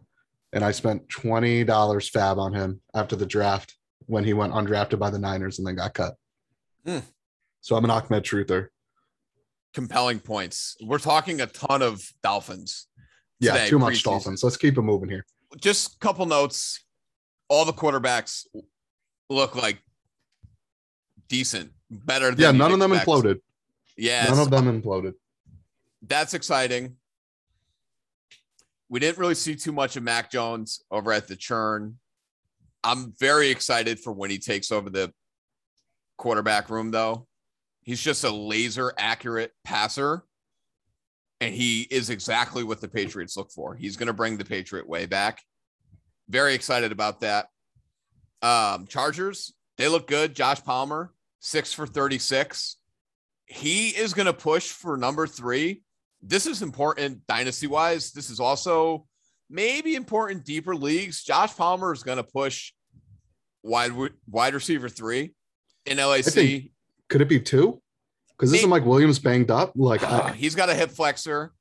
and 0.55 0.63
I 0.63 0.71
spent 0.71 1.07
twenty 1.09 1.63
dollars 1.63 2.09
fab 2.09 2.39
on 2.39 2.53
him 2.53 2.81
after 2.95 3.15
the 3.15 3.25
draft 3.25 3.75
when 4.07 4.23
he 4.23 4.33
went 4.33 4.53
undrafted 4.53 4.97
by 4.97 5.09
the 5.11 5.19
Niners 5.19 5.59
and 5.59 5.67
then 5.67 5.75
got 5.75 5.93
cut. 5.93 6.15
Mm. 6.87 7.03
So 7.61 7.75
I'm 7.75 7.83
an 7.83 7.91
Ahmed 7.91 8.23
truther. 8.23 8.67
Compelling 9.73 10.19
points. 10.21 10.77
We're 10.81 10.97
talking 10.99 11.41
a 11.41 11.47
ton 11.47 11.81
of 11.81 12.01
Dolphins. 12.23 12.87
Today, 13.41 13.63
yeah, 13.63 13.65
too 13.67 13.77
much 13.79 14.01
Dolphins. 14.01 14.43
Let's 14.43 14.55
keep 14.57 14.77
it 14.77 14.81
moving 14.81 15.09
here. 15.09 15.25
Just 15.59 15.95
a 15.95 15.97
couple 15.99 16.25
notes. 16.25 16.85
All 17.49 17.65
the 17.65 17.73
quarterbacks 17.73 18.45
look 19.29 19.55
like 19.55 19.79
decent, 21.27 21.71
better 21.91 22.31
than 22.31 22.39
Yeah, 22.39 22.51
none 22.51 22.71
of 22.71 22.79
them 22.79 22.93
expect. 22.93 23.09
imploded. 23.09 23.39
Yeah, 23.97 24.25
None 24.29 24.39
of 24.39 24.49
them 24.49 24.81
imploded. 24.81 25.13
that's 26.01 26.33
exciting. 26.33 26.95
We 28.89 28.99
didn't 28.99 29.17
really 29.17 29.35
see 29.35 29.55
too 29.55 29.71
much 29.71 29.95
of 29.95 30.03
Mac 30.03 30.31
Jones 30.31 30.83
over 30.91 31.11
at 31.11 31.27
the 31.27 31.35
churn. 31.35 31.97
I'm 32.83 33.13
very 33.19 33.49
excited 33.49 33.99
for 33.99 34.13
when 34.13 34.29
he 34.29 34.37
takes 34.37 34.71
over 34.71 34.89
the 34.89 35.11
quarterback 36.17 36.69
room, 36.69 36.91
though. 36.91 37.27
He's 37.81 38.01
just 38.01 38.23
a 38.23 38.31
laser 38.31 38.93
accurate 38.97 39.51
passer, 39.63 40.23
and 41.41 41.53
he 41.53 41.81
is 41.81 42.09
exactly 42.09 42.63
what 42.63 42.81
the 42.81 42.87
Patriots 42.87 43.37
look 43.37 43.51
for. 43.51 43.75
He's 43.75 43.95
going 43.95 44.07
to 44.07 44.13
bring 44.13 44.37
the 44.37 44.45
Patriot 44.45 44.87
way 44.87 45.05
back. 45.05 45.41
Very 46.29 46.53
excited 46.53 46.91
about 46.91 47.21
that. 47.21 47.47
Um, 48.41 48.87
Chargers, 48.87 49.53
they 49.77 49.87
look 49.87 50.07
good. 50.07 50.35
Josh 50.35 50.63
Palmer, 50.63 51.13
six 51.39 51.73
for 51.73 51.85
36. 51.85 52.77
He 53.45 53.89
is 53.89 54.13
going 54.13 54.25
to 54.25 54.33
push 54.33 54.69
for 54.69 54.97
number 54.97 55.27
three. 55.27 55.83
This 56.27 56.47
is 56.47 56.61
important 56.61 57.25
dynasty 57.27 57.67
wise. 57.67 58.11
This 58.11 58.29
is 58.29 58.39
also 58.39 59.05
maybe 59.49 59.95
important 59.95 60.43
deeper 60.43 60.75
leagues. 60.75 61.23
Josh 61.23 61.55
Palmer 61.55 61.93
is 61.93 62.03
going 62.03 62.17
to 62.17 62.23
push 62.23 62.71
wide 63.63 63.91
wide 64.27 64.53
receiver 64.53 64.89
three 64.89 65.33
in 65.85 65.97
LAC. 65.97 66.25
think- 66.25 66.71
Could 67.09 67.21
it 67.21 67.29
be 67.29 67.39
two? 67.39 67.81
Because 68.31 68.51
this 68.51 68.59
isn't 68.59 68.69
Mike 68.69 68.85
Williams 68.85 69.19
banged 69.19 69.49
up? 69.51 69.71
Like 69.75 70.03
I, 70.03 70.31
He's 70.37 70.55
got 70.55 70.69
a 70.69 70.73
hip 70.73 70.91
flexor. 70.91 71.53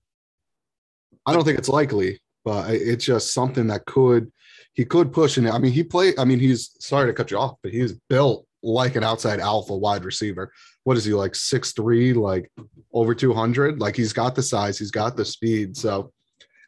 I 1.27 1.33
don't 1.33 1.45
think 1.45 1.59
it's 1.59 1.69
likely, 1.69 2.21
but 2.45 2.71
it's 2.75 3.05
just 3.05 3.33
something 3.33 3.67
that 3.69 3.85
could 3.87 4.31
he 4.73 4.85
could 4.85 5.13
push 5.13 5.39
in 5.39 5.47
it. 5.47 5.53
I 5.55 5.59
mean, 5.59 5.73
he 5.73 5.85
played. 5.85 6.19
I 6.19 6.25
mean, 6.25 6.41
he's 6.41 6.75
sorry 6.81 7.07
to 7.07 7.13
cut 7.13 7.31
you 7.31 7.39
off, 7.39 7.57
but 7.63 7.71
he's 7.73 7.93
built 8.09 8.47
like 8.63 8.97
an 8.97 9.05
outside 9.05 9.41
alpha 9.41 9.77
wide 9.77 10.05
receiver. 10.05 10.53
What 10.85 10.97
is 10.97 11.05
he 11.05 11.13
like 11.13 11.35
six 11.35 11.73
three, 11.73 12.13
like 12.13 12.51
over 12.93 13.15
two 13.15 13.33
hundred? 13.33 13.81
Like 13.81 13.97
he's 13.97 14.13
got 14.13 14.35
the 14.35 14.43
size, 14.43 14.79
he's 14.79 14.91
got 14.91 15.17
the 15.17 15.25
speed. 15.25 15.77
So 15.77 16.13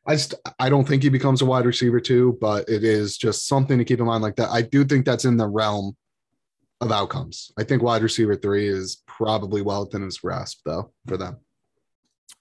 I 0.06 0.14
just 0.14 0.34
I 0.58 0.68
don't 0.68 0.86
think 0.86 1.02
he 1.02 1.08
becomes 1.08 1.42
a 1.42 1.46
wide 1.46 1.66
receiver 1.66 2.00
too, 2.00 2.38
but 2.40 2.68
it 2.68 2.84
is 2.84 3.16
just 3.16 3.46
something 3.46 3.78
to 3.78 3.84
keep 3.84 4.00
in 4.00 4.06
mind 4.06 4.22
like 4.22 4.36
that. 4.36 4.50
I 4.50 4.62
do 4.62 4.84
think 4.84 5.04
that's 5.04 5.24
in 5.24 5.36
the 5.36 5.48
realm 5.48 5.96
of 6.80 6.92
outcomes. 6.92 7.52
I 7.58 7.64
think 7.64 7.82
wide 7.82 8.02
receiver 8.02 8.36
three 8.36 8.68
is 8.68 9.02
probably 9.06 9.62
well 9.62 9.84
within 9.84 10.02
his 10.02 10.18
grasp 10.18 10.60
though 10.64 10.92
for 11.06 11.16
them. 11.16 11.38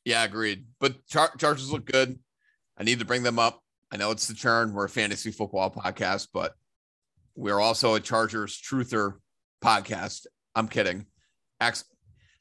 Yeah, 0.03 0.24
agreed. 0.24 0.65
But 0.79 1.05
Char- 1.08 1.36
Chargers 1.38 1.72
look 1.72 1.86
good. 1.86 2.20
I 2.77 2.84
need 2.84 3.00
to 3.00 3.05
bring 3.05 3.24
them 3.24 3.39
up. 3.39 3.62
I 3.91 3.98
know 3.98 4.12
it's 4.12 4.27
the 4.27 4.34
churn. 4.34 4.74
We're 4.74 4.86
a 4.86 4.89
fantasy 4.89 5.32
football 5.32 5.72
podcast, 5.72 6.27
but 6.34 6.53
we're 7.36 7.60
also 7.60 7.96
a 7.96 8.00
Chargers 8.00 8.62
truther 8.62 9.15
podcast. 9.63 10.27
I'm 10.53 10.67
kidding. 10.67 11.05
Ax- 11.60 11.86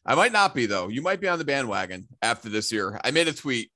I 0.07 0.15
might 0.15 0.33
not 0.33 0.55
be 0.55 0.67
though. 0.67 0.89
You 0.89 1.03
might 1.03 1.21
be 1.21 1.29
on 1.29 1.39
the 1.39 1.45
bandwagon 1.45 2.09
after 2.23 2.49
this 2.49 2.71
year. 2.73 3.01
I 3.05 3.11
made 3.11 3.29
a 3.29 3.33
tweet. 3.33 3.71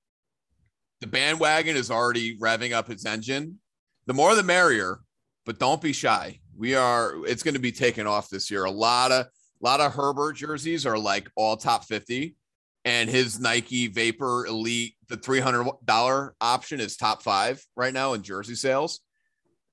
The 1.00 1.06
bandwagon 1.06 1.76
is 1.76 1.90
already 1.90 2.36
revving 2.38 2.72
up 2.72 2.90
its 2.90 3.06
engine. 3.06 3.60
The 4.06 4.14
more 4.14 4.34
the 4.34 4.42
merrier, 4.42 5.00
but 5.46 5.58
don't 5.58 5.80
be 5.80 5.92
shy. 5.92 6.40
We 6.56 6.74
are 6.74 7.24
it's 7.26 7.42
going 7.42 7.54
to 7.54 7.60
be 7.60 7.72
taken 7.72 8.06
off 8.06 8.28
this 8.28 8.50
year. 8.50 8.64
A 8.64 8.70
lot 8.70 9.12
of 9.12 9.26
a 9.26 9.64
lot 9.64 9.80
of 9.80 9.92
Herbert 9.92 10.34
jerseys 10.34 10.86
are 10.86 10.98
like 10.98 11.30
all 11.36 11.56
top 11.56 11.84
50 11.84 12.36
and 12.84 13.10
his 13.10 13.38
Nike 13.38 13.88
Vapor 13.88 14.46
Elite, 14.46 14.94
the 15.08 15.16
$300 15.16 16.30
option 16.40 16.80
is 16.80 16.96
top 16.96 17.22
5 17.22 17.62
right 17.76 17.92
now 17.92 18.14
in 18.14 18.22
jersey 18.22 18.54
sales. 18.54 19.00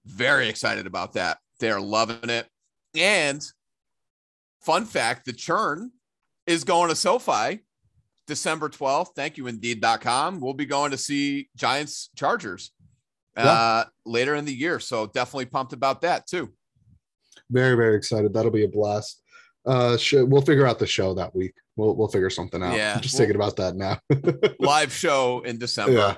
Very 0.06 0.50
excited 0.50 0.86
about 0.86 1.14
that. 1.14 1.38
They're 1.60 1.80
loving 1.80 2.30
it. 2.30 2.48
And 2.96 3.42
fun 4.66 4.86
fact, 4.86 5.26
the 5.26 5.34
churn 5.34 5.92
is 6.48 6.64
going 6.64 6.90
to 6.90 6.96
SoFi 6.96 7.60
December 8.28 8.70
12th. 8.70 9.10
Thank 9.16 9.38
you, 9.38 9.48
indeed.com. 9.48 10.40
We'll 10.42 10.54
be 10.54 10.66
going 10.66 10.92
to 10.92 10.98
see 10.98 11.50
Giants 11.56 12.10
Chargers 12.16 12.72
uh, 13.38 13.86
later 14.06 14.36
in 14.36 14.46
the 14.46 14.54
year. 14.54 14.80
So 14.80 15.06
definitely 15.08 15.46
pumped 15.46 15.74
about 15.74 16.02
that 16.02 16.28
too. 16.28 16.52
Very, 17.52 17.76
very 17.76 17.96
excited. 17.96 18.34
That'll 18.34 18.52
be 18.52 18.64
a 18.64 18.68
blast. 18.70 19.22
Uh, 19.66 19.98
sh- 19.98 20.14
we'll 20.18 20.42
figure 20.42 20.66
out 20.66 20.80
the 20.80 20.88
show 20.88 21.14
that 21.16 21.36
week. 21.36 21.54
We'll 21.76 21.96
we'll 21.96 22.08
figure 22.08 22.30
something 22.30 22.62
out. 22.64 22.76
Yeah, 22.78 22.94
I'm 22.96 23.02
just 23.02 23.14
we'll- 23.16 23.20
thinking 23.28 23.36
about 23.36 23.56
that 23.58 23.76
now. 23.76 24.00
Live 24.60 24.94
show 24.94 25.42
in 25.42 25.58
December. 25.58 25.94
yeah, 25.94 26.16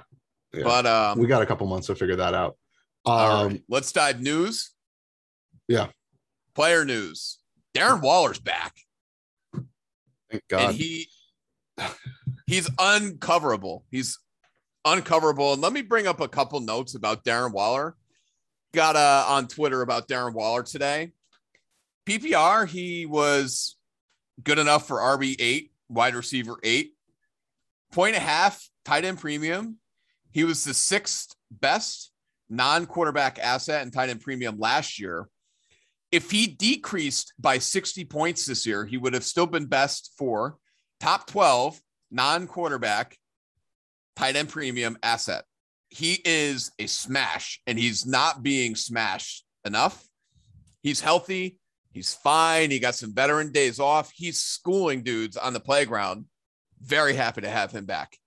yeah. 0.53 0.63
But 0.63 0.85
um, 0.85 1.19
we 1.19 1.27
got 1.27 1.41
a 1.41 1.45
couple 1.45 1.65
months 1.65 1.87
to 1.87 1.95
figure 1.95 2.17
that 2.17 2.33
out. 2.33 2.57
Um, 3.05 3.13
all 3.13 3.47
right, 3.47 3.63
let's 3.69 3.91
dive 3.91 4.21
news. 4.21 4.71
Yeah. 5.67 5.87
Player 6.55 6.85
news. 6.85 7.36
Darren 7.77 8.01
Waller's 8.01 8.39
back. 8.39 8.75
thank 10.31 10.47
God. 10.47 10.69
and 10.69 10.75
he 10.75 11.07
he's 12.47 12.69
uncoverable. 12.79 13.83
He's 13.91 14.17
uncoverable. 14.85 15.53
And 15.53 15.61
let 15.61 15.73
me 15.73 15.81
bring 15.81 16.07
up 16.07 16.19
a 16.19 16.27
couple 16.27 16.59
notes 16.59 16.95
about 16.95 17.23
Darren 17.23 17.51
Waller. 17.51 17.95
Got 18.73 18.95
uh, 18.95 19.25
on 19.27 19.47
Twitter 19.47 19.81
about 19.81 20.07
Darren 20.07 20.33
Waller 20.33 20.63
today. 20.63 21.11
PPR, 22.05 22.67
he 22.67 23.05
was 23.05 23.75
good 24.43 24.59
enough 24.59 24.87
for 24.87 24.97
RB 24.97 25.35
eight, 25.39 25.71
wide 25.89 26.15
receiver 26.15 26.57
eight, 26.63 26.93
point 27.91 28.15
and 28.15 28.23
a 28.23 28.27
half, 28.27 28.69
tight 28.85 29.05
end 29.05 29.19
premium. 29.19 29.77
He 30.31 30.43
was 30.43 30.63
the 30.63 30.73
sixth 30.73 31.35
best 31.51 32.11
non-quarterback 32.49 33.39
asset 33.39 33.83
in 33.83 33.91
tight 33.91 34.09
end 34.09 34.21
premium 34.21 34.57
last 34.57 34.99
year. 34.99 35.27
If 36.17 36.31
he 36.31 36.47
decreased 36.47 37.31
by 37.37 37.59
60 37.59 38.03
points 38.05 38.47
this 38.47 38.65
year, 38.65 38.87
he 38.87 38.97
would 38.97 39.13
have 39.13 39.23
still 39.23 39.45
been 39.45 39.67
best 39.67 40.15
for 40.17 40.57
top 40.99 41.27
12 41.27 41.79
non 42.09 42.47
quarterback 42.47 43.15
tight 44.15 44.35
end 44.35 44.49
premium 44.49 44.97
asset. 45.03 45.43
He 45.89 46.19
is 46.25 46.71
a 46.79 46.87
smash 46.87 47.61
and 47.67 47.77
he's 47.77 48.07
not 48.07 48.41
being 48.41 48.75
smashed 48.75 49.45
enough. 49.63 50.07
He's 50.81 51.01
healthy. 51.01 51.59
He's 51.91 52.15
fine. 52.15 52.71
He 52.71 52.79
got 52.79 52.95
some 52.95 53.13
veteran 53.13 53.51
days 53.51 53.79
off. 53.79 54.09
He's 54.11 54.39
schooling 54.39 55.03
dudes 55.03 55.37
on 55.37 55.53
the 55.53 55.59
playground. 55.59 56.25
Very 56.81 57.13
happy 57.13 57.41
to 57.41 57.49
have 57.49 57.71
him 57.71 57.85
back. 57.85 58.17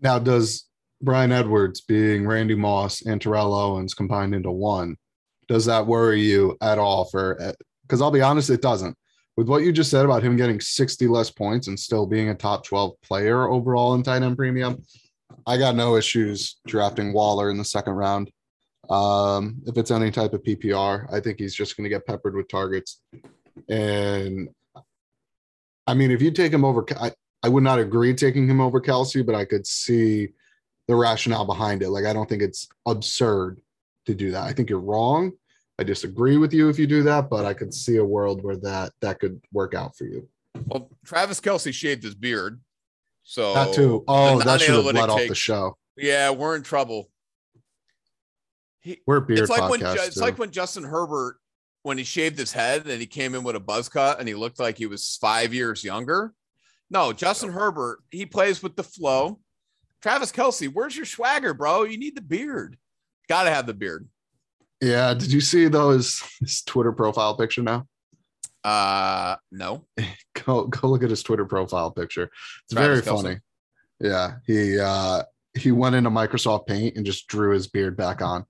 now, 0.00 0.18
does 0.18 0.64
Bryan 1.02 1.30
Edwards 1.30 1.82
being 1.82 2.26
Randy 2.26 2.54
Moss 2.54 3.02
and 3.04 3.20
Terrell 3.20 3.54
Owens 3.54 3.92
combined 3.92 4.34
into 4.34 4.50
one, 4.50 4.96
does 5.48 5.66
that 5.66 5.86
worry 5.86 6.22
you 6.22 6.56
at 6.60 6.78
all? 6.78 7.04
For 7.06 7.54
because 7.82 8.00
I'll 8.00 8.10
be 8.10 8.22
honest, 8.22 8.50
it 8.50 8.62
doesn't. 8.62 8.96
With 9.36 9.48
what 9.48 9.62
you 9.62 9.72
just 9.72 9.90
said 9.90 10.04
about 10.04 10.22
him 10.22 10.36
getting 10.36 10.60
60 10.60 11.08
less 11.08 11.30
points 11.30 11.66
and 11.66 11.78
still 11.78 12.06
being 12.06 12.28
a 12.28 12.34
top 12.34 12.64
12 12.64 13.00
player 13.02 13.48
overall 13.48 13.94
in 13.94 14.02
tight 14.02 14.22
end 14.22 14.36
premium, 14.36 14.84
I 15.46 15.58
got 15.58 15.74
no 15.74 15.96
issues 15.96 16.56
drafting 16.66 17.12
Waller 17.12 17.50
in 17.50 17.58
the 17.58 17.64
second 17.64 17.94
round. 17.94 18.30
Um, 18.88 19.62
if 19.66 19.76
it's 19.76 19.90
any 19.90 20.10
type 20.10 20.34
of 20.34 20.42
PPR, 20.42 21.12
I 21.12 21.20
think 21.20 21.38
he's 21.38 21.54
just 21.54 21.76
going 21.76 21.84
to 21.84 21.90
get 21.90 22.06
peppered 22.06 22.36
with 22.36 22.48
targets. 22.48 23.00
And 23.68 24.50
I 25.86 25.94
mean, 25.94 26.10
if 26.10 26.22
you 26.22 26.30
take 26.30 26.52
him 26.52 26.64
over, 26.64 26.84
I, 27.00 27.12
I 27.42 27.48
would 27.48 27.64
not 27.64 27.78
agree 27.78 28.14
taking 28.14 28.48
him 28.48 28.60
over 28.60 28.80
Kelce, 28.80 29.24
but 29.24 29.34
I 29.34 29.44
could 29.44 29.66
see 29.66 30.28
the 30.86 30.94
rationale 30.94 31.46
behind 31.46 31.82
it. 31.82 31.90
Like, 31.90 32.04
I 32.04 32.12
don't 32.12 32.28
think 32.28 32.42
it's 32.42 32.68
absurd 32.86 33.60
to 34.06 34.14
do 34.14 34.30
that. 34.32 34.44
I 34.44 34.52
think 34.52 34.70
you're 34.70 34.80
wrong. 34.80 35.32
I 35.78 35.82
disagree 35.82 36.36
with 36.36 36.52
you 36.52 36.68
if 36.68 36.78
you 36.78 36.86
do 36.86 37.02
that, 37.02 37.28
but 37.28 37.44
I 37.44 37.54
could 37.54 37.74
see 37.74 37.96
a 37.96 38.04
world 38.04 38.44
where 38.44 38.56
that 38.58 38.92
that 39.00 39.18
could 39.18 39.40
work 39.52 39.74
out 39.74 39.96
for 39.96 40.04
you. 40.04 40.28
Well, 40.66 40.90
Travis 41.04 41.40
Kelce 41.40 41.72
shaved 41.74 42.02
his 42.02 42.14
beard. 42.14 42.60
So 43.24 43.54
that 43.54 43.74
too. 43.74 44.04
Oh, 44.06 44.38
that 44.38 44.60
should 44.60 44.74
have 44.74 44.84
non-analytic 44.84 45.10
off 45.10 45.28
the 45.28 45.34
show. 45.34 45.76
Yeah, 45.96 46.30
we're 46.30 46.56
in 46.56 46.62
trouble. 46.62 47.10
He, 48.80 49.00
We're 49.06 49.20
beard 49.20 49.40
it's 49.40 49.50
like 49.50 49.70
when. 49.70 49.80
Ju- 49.80 49.86
it's 49.96 50.18
like 50.18 50.38
when 50.38 50.50
Justin 50.50 50.84
Herbert 50.84 51.38
when 51.84 51.98
he 51.98 52.04
shaved 52.04 52.38
his 52.38 52.50
head 52.50 52.86
and 52.86 52.98
he 52.98 53.06
came 53.06 53.34
in 53.34 53.44
with 53.44 53.54
a 53.54 53.60
buzz 53.60 53.88
cut 53.90 54.18
and 54.18 54.26
he 54.26 54.34
looked 54.34 54.58
like 54.58 54.78
he 54.78 54.86
was 54.86 55.18
five 55.20 55.52
years 55.52 55.84
younger. 55.84 56.32
No, 56.90 57.12
Justin 57.12 57.52
Herbert, 57.52 57.98
he 58.10 58.24
plays 58.26 58.62
with 58.62 58.74
the 58.74 58.82
flow. 58.82 59.38
Travis 60.00 60.32
Kelce, 60.32 60.72
where's 60.72 60.96
your 60.96 61.06
swagger, 61.06 61.52
bro? 61.52 61.84
You 61.84 61.98
need 61.98 62.16
the 62.16 62.22
beard. 62.22 62.78
Gotta 63.28 63.50
have 63.50 63.66
the 63.66 63.74
beard. 63.74 64.08
yeah. 64.80 65.14
Did 65.14 65.32
you 65.32 65.40
see 65.40 65.68
though 65.68 65.90
his, 65.90 66.22
his 66.40 66.62
Twitter 66.62 66.92
profile 66.92 67.36
picture 67.36 67.62
now? 67.62 67.86
Uh 68.62 69.36
no. 69.52 69.84
Go 70.44 70.66
go 70.66 70.88
look 70.88 71.02
at 71.02 71.10
his 71.10 71.22
Twitter 71.22 71.44
profile 71.44 71.90
picture. 71.90 72.24
It's 72.64 72.72
Travis 72.74 73.00
very 73.04 73.16
Kelce. 73.16 73.22
funny. 73.22 73.38
Yeah. 74.00 74.34
He 74.46 74.78
uh 74.78 75.22
he 75.56 75.70
went 75.72 75.94
into 75.94 76.10
Microsoft 76.10 76.66
Paint 76.66 76.96
and 76.96 77.06
just 77.06 77.28
drew 77.28 77.52
his 77.52 77.68
beard 77.68 77.96
back 77.96 78.20
on. 78.20 78.44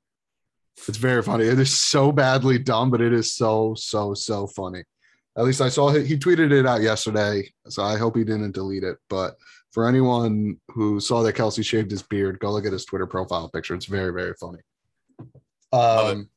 It's 0.88 0.96
very 0.98 1.22
funny. 1.22 1.44
It 1.44 1.58
is 1.60 1.78
so 1.78 2.10
badly 2.10 2.58
done, 2.58 2.90
but 2.90 3.00
it 3.02 3.12
is 3.12 3.32
so, 3.34 3.74
so, 3.76 4.14
so 4.14 4.46
funny. 4.48 4.82
At 5.36 5.44
least 5.44 5.60
I 5.60 5.68
saw 5.68 5.90
he, 5.92 6.04
he 6.04 6.16
tweeted 6.16 6.50
it 6.50 6.66
out 6.66 6.80
yesterday. 6.80 7.48
So 7.68 7.82
I 7.82 7.96
hope 7.98 8.16
he 8.16 8.24
didn't 8.24 8.52
delete 8.52 8.82
it. 8.84 8.96
But 9.10 9.34
for 9.74 9.88
anyone 9.88 10.56
who 10.68 11.00
saw 11.00 11.20
that 11.24 11.34
Kelce 11.34 11.64
shaved 11.64 11.90
his 11.90 12.02
beard, 12.02 12.38
go 12.38 12.52
look 12.52 12.64
at 12.64 12.72
his 12.72 12.84
Twitter 12.84 13.08
profile 13.08 13.48
picture. 13.48 13.74
It's 13.74 13.86
very, 13.86 14.12
very 14.12 14.32
funny. 14.34 14.60
Um, 15.72 16.30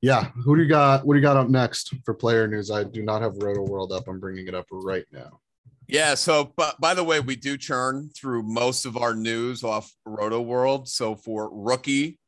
Yeah. 0.00 0.30
Who 0.44 0.56
do 0.56 0.62
you 0.62 0.68
got? 0.68 1.04
What 1.04 1.12
do 1.12 1.18
you 1.18 1.22
got 1.22 1.36
up 1.36 1.50
next 1.50 1.94
for 2.06 2.14
player 2.14 2.48
news? 2.48 2.70
I 2.70 2.84
do 2.84 3.02
not 3.02 3.20
have 3.20 3.36
Roto 3.36 3.62
World 3.62 3.92
up. 3.92 4.08
I'm 4.08 4.18
bringing 4.18 4.48
it 4.48 4.54
up 4.54 4.64
right 4.72 5.04
now. 5.12 5.40
Yeah. 5.86 6.14
So, 6.14 6.54
but 6.56 6.80
by 6.80 6.94
the 6.94 7.04
way, 7.04 7.20
we 7.20 7.36
do 7.36 7.58
churn 7.58 8.08
through 8.16 8.44
most 8.44 8.86
of 8.86 8.96
our 8.96 9.14
news 9.14 9.62
off 9.62 9.92
Roto 10.06 10.40
World. 10.40 10.88
So 10.88 11.14
for 11.14 11.50
rookie 11.52 12.18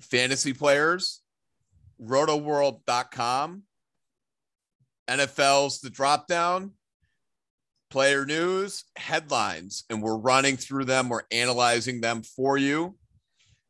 fantasy 0.00 0.52
players, 0.52 1.20
rotoworld.com. 2.02 3.62
NFL's 5.08 5.80
the 5.80 5.90
drop 5.90 6.26
down, 6.26 6.72
player 7.90 8.24
news, 8.24 8.84
headlines, 8.96 9.84
and 9.90 10.02
we're 10.02 10.16
running 10.16 10.56
through 10.56 10.84
them. 10.84 11.08
We're 11.08 11.22
analyzing 11.30 12.00
them 12.00 12.22
for 12.22 12.56
you. 12.56 12.96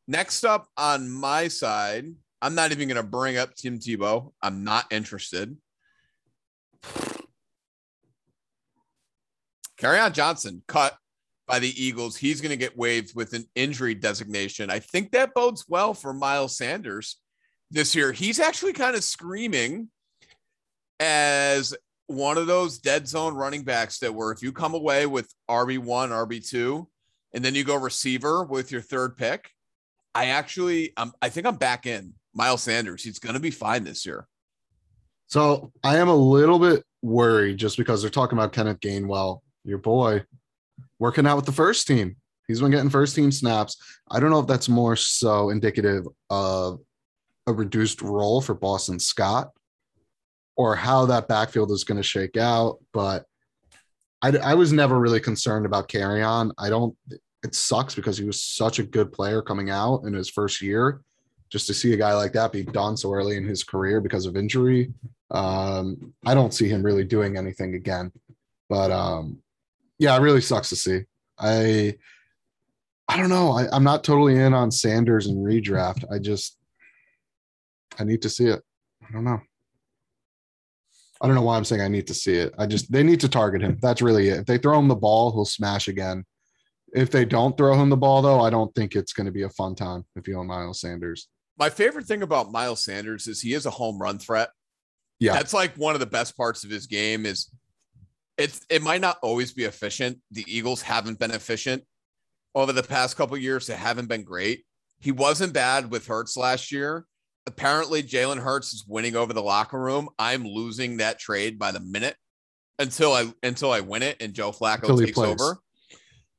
Next 0.07 0.45
up 0.45 0.69
on 0.77 1.11
my 1.11 1.49
side, 1.49 2.07
I'm 2.43 2.55
not 2.55 2.73
even 2.73 2.89
going 2.89 2.97
to 2.97 3.03
bring 3.03 3.37
up 3.37 3.55
Tim 3.55 3.79
Tebow. 3.79 4.33
I'm 4.43 4.65
not 4.65 4.87
interested. 4.91 5.57
Kerryon 9.79 10.13
Johnson 10.13 10.63
cut 10.67 10.97
by 11.47 11.59
the 11.59 11.83
Eagles. 11.83 12.17
He's 12.17 12.41
going 12.41 12.51
to 12.51 12.57
get 12.57 12.77
waived 12.77 13.15
with 13.15 13.33
an 13.33 13.47
injury 13.55 13.95
designation. 13.95 14.71
I 14.71 14.79
think 14.79 15.13
that 15.13 15.35
bodes 15.35 15.65
well 15.69 15.95
for 15.95 16.13
Miles 16.13 16.57
Sanders 16.57 17.17
this 17.71 17.95
year. 17.95 18.13
He's 18.13 18.41
actually 18.41 18.73
kind 18.73 18.95
of 18.95 19.03
screaming 19.03 19.89
as 20.99 21.75
one 22.11 22.37
of 22.37 22.49
those 22.49 22.79
dead 22.79 23.07
zone 23.07 23.35
running 23.35 23.63
backs 23.63 23.99
that 24.01 24.13
were 24.13 24.33
if 24.33 24.43
you 24.43 24.53
come 24.53 24.75
away 24.75 25.07
with 25.07 25.33
RB1, 25.49 26.09
RB2, 26.09 26.87
and 27.35 27.45
then 27.45 27.55
you 27.55 27.63
go 27.63 27.77
receiver 27.77 28.45
with 28.45 28.73
your 28.73 28.81
third 28.81 29.17
pick, 29.17 29.51
I 30.15 30.27
actually 30.27 30.93
um, 30.97 31.13
I 31.23 31.29
think 31.29 31.47
I'm 31.47 31.57
back 31.57 31.87
in 31.87 32.15
Miles 32.35 32.65
Sanders. 32.65 33.05
He's 33.05 33.21
going 33.21 33.35
to 33.35 33.41
be 33.41 33.53
fine 33.53 33.85
this 33.85 34.05
year. 34.05 34.27
So 35.29 35.71
I 35.85 35.99
am 35.99 36.09
a 36.09 36.15
little 36.15 36.59
bit 36.59 36.85
worried 37.01 37.59
just 37.59 37.77
because 37.77 38.03
they're 38.03 38.11
talking 38.11 38.37
about 38.37 38.53
Kenneth 38.53 38.81
Gainwell, 38.81 39.41
your 39.65 39.79
boy, 39.79 40.25
working 40.99 41.27
out 41.27 41.37
with 41.37 41.47
the 41.47 41.53
first 41.53 41.87
team. 41.87 42.17
He's 42.49 42.61
been 42.61 42.73
getting 42.73 42.91
first 42.91 43.15
team 43.15 43.31
snaps. 43.31 43.77
I 44.11 44.19
don't 44.19 44.31
know 44.31 44.41
if 44.41 44.49
that's 44.49 44.69
more 44.69 44.97
so 44.97 45.51
indicative 45.51 46.09
of 46.29 46.81
a 47.47 47.53
reduced 47.53 48.03
role 48.03 48.41
for 48.41 48.55
Boston 48.55 48.99
Scott 48.99 49.51
or 50.57 50.75
how 50.77 51.07
that 51.07 51.29
backfield 51.29 51.71
is 51.71 51.85
going 51.85 51.97
to 51.97 52.03
shake 52.03 52.37
out. 52.37 52.79
But 52.93 53.25
I, 54.23 54.31
I 54.37 54.55
was 54.55 54.73
never 54.73 54.99
really 54.99 55.21
concerned 55.21 55.67
about 55.67 55.89
Kerryon. 55.89 56.53
I 56.59 56.69
don't, 56.69 56.97
it 57.43 57.55
sucks 57.55 57.95
because 57.95 58.19
he 58.19 58.25
was 58.25 58.45
such 58.45 58.79
a 58.79 58.85
good 58.85 59.13
player 59.13 59.41
coming 59.43 59.71
out 59.71 60.03
in 60.05 60.13
his 60.13 60.29
first 60.29 60.61
year. 60.61 61.01
Just 61.49 61.67
to 61.67 61.75
see 61.75 61.93
a 61.93 61.97
guy 61.97 62.15
like 62.15 62.33
that 62.35 62.53
be 62.53 62.63
done 62.63 62.97
so 62.97 63.13
early 63.13 63.37
in 63.37 63.45
his 63.45 63.65
career 63.65 64.01
because 64.01 64.25
of 64.25 64.37
injury, 64.37 64.93
um, 65.33 66.15
I 66.25 66.35
don't 66.35 66.55
see 66.55 66.69
him 66.69 66.83
really 66.83 67.03
doing 67.05 67.37
anything 67.37 67.75
again. 67.75 68.13
But 68.69 68.93
um, 68.93 69.39
yeah, 69.99 70.17
it 70.17 70.21
really 70.21 70.43
sucks 70.43 70.69
to 70.69 70.77
see. 70.77 71.07
I 71.39 71.97
I 73.09 73.17
don't 73.17 73.31
know. 73.31 73.51
I, 73.51 73.67
I'm 73.73 73.83
not 73.83 74.05
totally 74.05 74.39
in 74.39 74.55
on 74.55 74.71
Sanders 74.71 75.27
and 75.27 75.45
redraft. 75.45 76.05
I 76.13 76.21
just 76.21 76.57
I 77.99 78.05
need 78.05 78.23
to 78.23 78.31
see 78.31 78.47
it. 78.47 78.63
I 79.09 79.13
don't 79.13 79.25
know. 79.25 79.41
I 81.21 81.27
don't 81.27 81.37
know 81.37 81.43
why 81.43 81.57
I'm 81.57 81.65
saying 81.65 81.83
I 81.83 81.89
need 81.89 82.07
to 82.07 82.15
see 82.15 82.35
it. 82.35 82.55
I 82.59 82.67
just 82.67 82.91
they 82.91 83.03
need 83.03 83.21
to 83.21 83.29
target 83.29 83.63
him. 83.63 83.79
That's 83.83 84.01
really 84.01 84.29
it. 84.29 84.41
If 84.41 84.47
they 84.47 84.59
throw 84.59 84.79
him 84.79 84.89
the 84.89 84.97
ball, 84.97 85.33
he'll 85.33 85.45
smash 85.45 85.89
again. 85.89 86.25
If 86.93 87.11
they 87.11 87.25
don't 87.25 87.57
throw 87.57 87.75
him 87.75 87.91
the 87.91 87.97
ball, 87.97 88.23
though, 88.23 88.41
I 88.41 88.51
don't 88.51 88.75
think 88.75 88.97
it's 88.97 89.13
going 89.13 89.27
to 89.27 89.33
be 89.33 89.43
a 89.43 89.51
fun 89.51 89.75
time 89.75 90.05
if 90.17 90.27
you 90.27 90.39
own 90.39 90.47
Miles 90.47 90.81
Sanders. 90.81 91.29
My 91.59 91.69
favorite 91.69 92.07
thing 92.07 92.23
about 92.23 92.51
Miles 92.51 92.83
Sanders 92.83 93.29
is 93.29 93.41
he 93.41 93.55
is 93.55 93.67
a 93.67 93.71
home 93.71 93.99
run 93.99 94.19
threat. 94.19 94.51
Yeah, 95.19 95.35
that's 95.35 95.53
like 95.53 95.77
one 95.77 95.95
of 95.95 96.01
the 96.01 96.07
best 96.07 96.37
parts 96.37 96.65
of 96.65 96.71
his 96.71 96.87
game. 96.87 97.27
Is 97.27 97.51
it's 98.39 98.65
it 98.71 98.83
might 98.83 99.03
not 99.03 99.19
always 99.23 99.53
be 99.53 99.65
efficient. 99.65 100.19
The 100.31 100.45
Eagles 100.49 100.81
haven't 100.81 101.19
been 101.19 101.33
efficient 101.33 101.85
over 102.55 102.73
the 102.73 102.83
past 102.83 103.17
couple 103.17 103.37
years. 103.37 103.67
They 103.67 103.75
haven't 103.75 104.09
been 104.09 104.25
great. 104.25 104.65
He 104.99 105.13
wasn't 105.13 105.53
bad 105.53 105.91
with 105.91 106.07
Hurts 106.07 106.37
last 106.37 106.73
year, 106.73 107.07
apparently 107.47 108.03
Jalen 108.03 108.39
Hurts 108.39 108.73
is 108.73 108.85
winning 108.87 109.17
over 109.17 109.33
the 109.33 109.43
locker 109.43 109.79
room. 109.79 110.09
I'm 110.19 110.45
losing 110.45 110.99
that 110.99 111.19
trade 111.19 111.59
by 111.59 111.73
the 111.73 111.81
minute 111.81 112.17
until 112.79 113.13
I 113.13 113.33
until 113.43 113.71
I 113.71 113.81
win 113.81 114.03
it 114.03 114.17
and 114.21 114.33
Joe 114.33 114.53
Flacco 114.53 114.99
takes 114.99 115.19
over. 115.19 115.59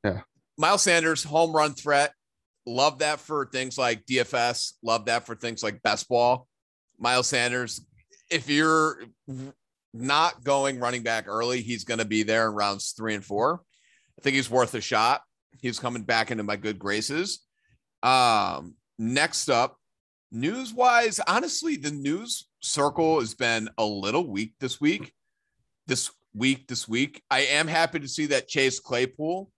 Yeah. 0.04 0.20
Miles 0.58 0.82
Sanders, 0.82 1.22
home 1.22 1.52
run 1.52 1.72
threat. 1.72 2.12
Love 2.66 3.00
that 3.00 3.20
for 3.20 3.46
things 3.46 3.78
like 3.78 4.06
DFS. 4.06 4.74
Love 4.82 5.06
that 5.06 5.26
for 5.26 5.34
things 5.34 5.62
like 5.62 5.82
best 5.82 6.08
ball. 6.08 6.46
Miles 6.98 7.28
Sanders, 7.28 7.84
if 8.30 8.48
you're 8.48 9.02
not 9.92 10.44
going 10.44 10.78
running 10.78 11.02
back 11.02 11.26
early, 11.26 11.60
he's 11.60 11.84
going 11.84 11.98
to 11.98 12.04
be 12.04 12.22
there 12.22 12.48
in 12.48 12.54
rounds 12.54 12.92
three 12.92 13.14
and 13.14 13.24
four. 13.24 13.62
I 14.18 14.22
think 14.22 14.36
he's 14.36 14.50
worth 14.50 14.74
a 14.74 14.80
shot. 14.80 15.22
He's 15.60 15.78
coming 15.78 16.02
back 16.02 16.30
into 16.30 16.44
my 16.44 16.56
good 16.56 16.78
graces. 16.78 17.40
Um, 18.02 18.74
next 18.98 19.48
up, 19.48 19.76
news 20.32 20.72
wise, 20.72 21.20
honestly, 21.26 21.76
the 21.76 21.90
news 21.90 22.46
circle 22.60 23.20
has 23.20 23.34
been 23.34 23.68
a 23.78 23.84
little 23.84 24.26
weak 24.26 24.54
this 24.58 24.80
week. 24.80 25.12
This 25.86 26.10
week, 26.34 26.66
this 26.68 26.88
week, 26.88 27.22
I 27.30 27.40
am 27.40 27.68
happy 27.68 28.00
to 28.00 28.08
see 28.08 28.26
that 28.26 28.48
Chase 28.48 28.80
Claypool 28.80 29.50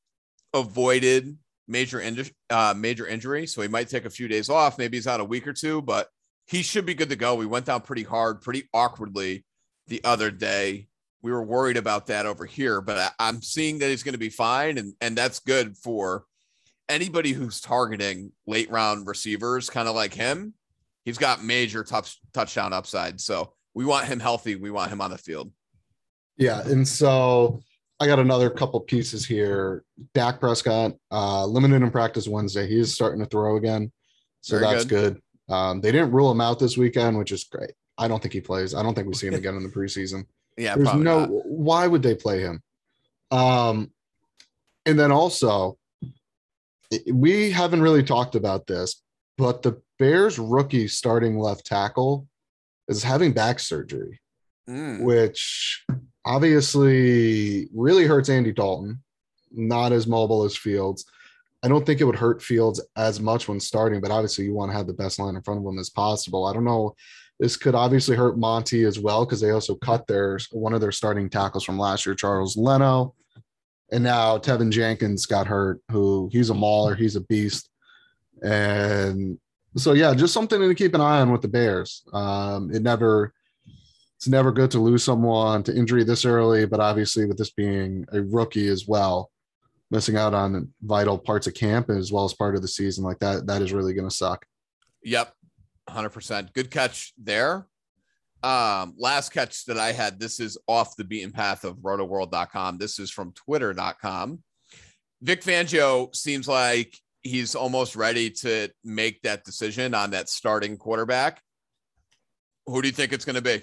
avoided 0.52 1.38
major 1.68 2.02
uh, 2.50 2.74
major 2.76 3.06
injury, 3.06 3.46
so 3.46 3.62
he 3.62 3.68
might 3.68 3.88
take 3.88 4.04
a 4.04 4.10
few 4.10 4.26
days 4.26 4.50
off. 4.50 4.78
Maybe 4.78 4.96
he's 4.96 5.06
out 5.06 5.20
a 5.20 5.24
week 5.24 5.46
or 5.46 5.52
two, 5.52 5.80
but 5.82 6.08
he 6.46 6.62
should 6.62 6.86
be 6.86 6.94
good 6.94 7.10
to 7.10 7.16
go. 7.16 7.34
We 7.34 7.46
went 7.46 7.66
down 7.66 7.82
pretty 7.82 8.02
hard, 8.02 8.42
pretty 8.42 8.68
awkwardly 8.74 9.44
the 9.86 10.02
other 10.04 10.30
day. 10.30 10.88
We 11.22 11.32
were 11.32 11.42
worried 11.42 11.76
about 11.76 12.08
that 12.08 12.26
over 12.26 12.44
here, 12.44 12.80
but 12.80 12.98
I, 12.98 13.10
I'm 13.18 13.40
seeing 13.40 13.78
that 13.78 13.88
he's 13.88 14.02
going 14.02 14.14
to 14.14 14.18
be 14.18 14.30
fine, 14.30 14.78
and 14.78 14.94
and 15.00 15.16
that's 15.16 15.38
good 15.40 15.76
for 15.76 16.24
anybody 16.88 17.32
who's 17.32 17.60
targeting 17.60 18.32
late 18.46 18.70
round 18.70 19.06
receivers, 19.06 19.70
kind 19.70 19.88
of 19.88 19.94
like 19.94 20.12
him 20.14 20.54
he's 21.04 21.18
got 21.18 21.44
major 21.44 21.84
touch, 21.84 22.18
touchdown 22.32 22.72
upside. 22.72 23.20
So 23.20 23.52
we 23.74 23.84
want 23.84 24.06
him 24.06 24.20
healthy. 24.20 24.56
We 24.56 24.70
want 24.70 24.90
him 24.90 25.00
on 25.00 25.10
the 25.10 25.18
field. 25.18 25.52
Yeah. 26.36 26.62
And 26.62 26.86
so 26.86 27.60
I 28.00 28.06
got 28.06 28.18
another 28.18 28.50
couple 28.50 28.80
pieces 28.80 29.24
here. 29.24 29.84
Dak 30.14 30.40
Prescott, 30.40 30.94
uh, 31.10 31.46
limited 31.46 31.82
in 31.82 31.90
practice 31.90 32.26
Wednesday. 32.26 32.66
He 32.66 32.78
is 32.78 32.92
starting 32.92 33.20
to 33.20 33.26
throw 33.26 33.56
again. 33.56 33.92
So 34.40 34.58
Very 34.58 34.72
that's 34.72 34.84
good. 34.84 35.14
good. 35.14 35.54
Um, 35.54 35.80
they 35.80 35.92
didn't 35.92 36.12
rule 36.12 36.30
him 36.30 36.40
out 36.40 36.58
this 36.58 36.76
weekend, 36.76 37.18
which 37.18 37.32
is 37.32 37.44
great. 37.44 37.72
I 37.96 38.08
don't 38.08 38.20
think 38.20 38.34
he 38.34 38.40
plays. 38.40 38.74
I 38.74 38.82
don't 38.82 38.94
think 38.94 39.06
we 39.06 39.14
see 39.14 39.28
him 39.28 39.34
again 39.42 39.56
in 39.56 39.62
the 39.62 39.68
preseason. 39.68 40.26
Yeah, 40.56 40.76
there's 40.76 40.94
no. 40.94 41.20
Not. 41.20 41.28
Why 41.30 41.86
would 41.86 42.02
they 42.02 42.14
play 42.14 42.40
him? 42.40 42.62
Um, 43.30 43.90
and 44.86 44.98
then 44.98 45.10
also, 45.10 45.78
we 47.10 47.50
haven't 47.50 47.82
really 47.82 48.02
talked 48.02 48.34
about 48.34 48.66
this, 48.66 49.02
but 49.36 49.62
the 49.62 49.80
Bears 50.04 50.38
rookie 50.38 50.86
starting 50.86 51.38
left 51.38 51.64
tackle 51.64 52.28
is 52.88 53.02
having 53.02 53.32
back 53.32 53.58
surgery, 53.58 54.20
mm. 54.68 55.00
which 55.00 55.82
obviously 56.26 57.70
really 57.74 58.04
hurts 58.04 58.28
Andy 58.28 58.52
Dalton, 58.52 59.02
not 59.50 59.92
as 59.92 60.06
mobile 60.06 60.44
as 60.44 60.58
Fields. 60.58 61.06
I 61.62 61.68
don't 61.68 61.86
think 61.86 62.02
it 62.02 62.04
would 62.04 62.16
hurt 62.16 62.42
Fields 62.42 62.84
as 62.96 63.18
much 63.18 63.48
when 63.48 63.58
starting, 63.58 64.02
but 64.02 64.10
obviously 64.10 64.44
you 64.44 64.52
want 64.52 64.72
to 64.72 64.76
have 64.76 64.86
the 64.86 64.92
best 64.92 65.18
line 65.18 65.36
in 65.36 65.42
front 65.42 65.60
of 65.60 65.66
him 65.66 65.78
as 65.78 65.88
possible. 65.88 66.44
I 66.44 66.52
don't 66.52 66.64
know. 66.64 66.94
This 67.40 67.56
could 67.56 67.74
obviously 67.74 68.14
hurt 68.14 68.36
Monty 68.36 68.84
as 68.84 68.98
well 68.98 69.24
because 69.24 69.40
they 69.40 69.52
also 69.52 69.74
cut 69.74 70.06
their 70.06 70.38
one 70.52 70.74
of 70.74 70.82
their 70.82 70.92
starting 70.92 71.30
tackles 71.30 71.64
from 71.64 71.78
last 71.78 72.04
year, 72.04 72.14
Charles 72.14 72.58
Leno. 72.58 73.14
And 73.90 74.04
now 74.04 74.36
Teven 74.36 74.70
Jenkins 74.70 75.24
got 75.24 75.46
hurt, 75.46 75.80
who 75.90 76.28
he's 76.30 76.50
a 76.50 76.54
mauler, 76.54 76.94
he's 76.94 77.16
a 77.16 77.22
beast. 77.22 77.70
And 78.42 79.38
so 79.76 79.92
yeah, 79.92 80.14
just 80.14 80.34
something 80.34 80.60
to 80.60 80.74
keep 80.74 80.94
an 80.94 81.00
eye 81.00 81.20
on 81.20 81.32
with 81.32 81.42
the 81.42 81.48
Bears. 81.48 82.04
Um, 82.12 82.70
it 82.72 82.82
never, 82.82 83.32
it's 84.16 84.28
never 84.28 84.52
good 84.52 84.70
to 84.72 84.78
lose 84.78 85.02
someone 85.02 85.62
to 85.64 85.76
injury 85.76 86.04
this 86.04 86.24
early, 86.24 86.66
but 86.66 86.80
obviously 86.80 87.26
with 87.26 87.38
this 87.38 87.50
being 87.50 88.06
a 88.12 88.22
rookie 88.22 88.68
as 88.68 88.86
well, 88.86 89.30
missing 89.90 90.16
out 90.16 90.34
on 90.34 90.72
vital 90.82 91.18
parts 91.18 91.46
of 91.46 91.54
camp 91.54 91.90
as 91.90 92.12
well 92.12 92.24
as 92.24 92.34
part 92.34 92.54
of 92.54 92.62
the 92.62 92.68
season 92.68 93.04
like 93.04 93.18
that, 93.18 93.46
that 93.46 93.62
is 93.62 93.72
really 93.72 93.94
going 93.94 94.08
to 94.08 94.14
suck. 94.14 94.46
Yep, 95.02 95.34
hundred 95.88 96.10
percent. 96.10 96.52
Good 96.52 96.70
catch 96.70 97.12
there. 97.18 97.66
Um, 98.42 98.94
last 98.98 99.32
catch 99.32 99.64
that 99.66 99.78
I 99.78 99.92
had. 99.92 100.20
This 100.20 100.38
is 100.38 100.58
off 100.68 100.96
the 100.96 101.04
beaten 101.04 101.32
path 101.32 101.64
of 101.64 101.78
rotoworld.com. 101.78 102.76
This 102.76 102.98
is 102.98 103.10
from 103.10 103.32
twitter.com. 103.32 104.42
Vic 105.22 105.42
Fangio 105.42 106.14
seems 106.14 106.46
like 106.46 106.94
he's 107.24 107.54
almost 107.54 107.96
ready 107.96 108.30
to 108.30 108.68
make 108.84 109.20
that 109.22 109.44
decision 109.44 109.94
on 109.94 110.10
that 110.10 110.28
starting 110.28 110.76
quarterback. 110.76 111.42
Who 112.66 112.80
do 112.80 112.88
you 112.88 112.92
think 112.94 113.12
it's 113.12 113.24
going 113.24 113.34
to 113.36 113.42
be? 113.42 113.62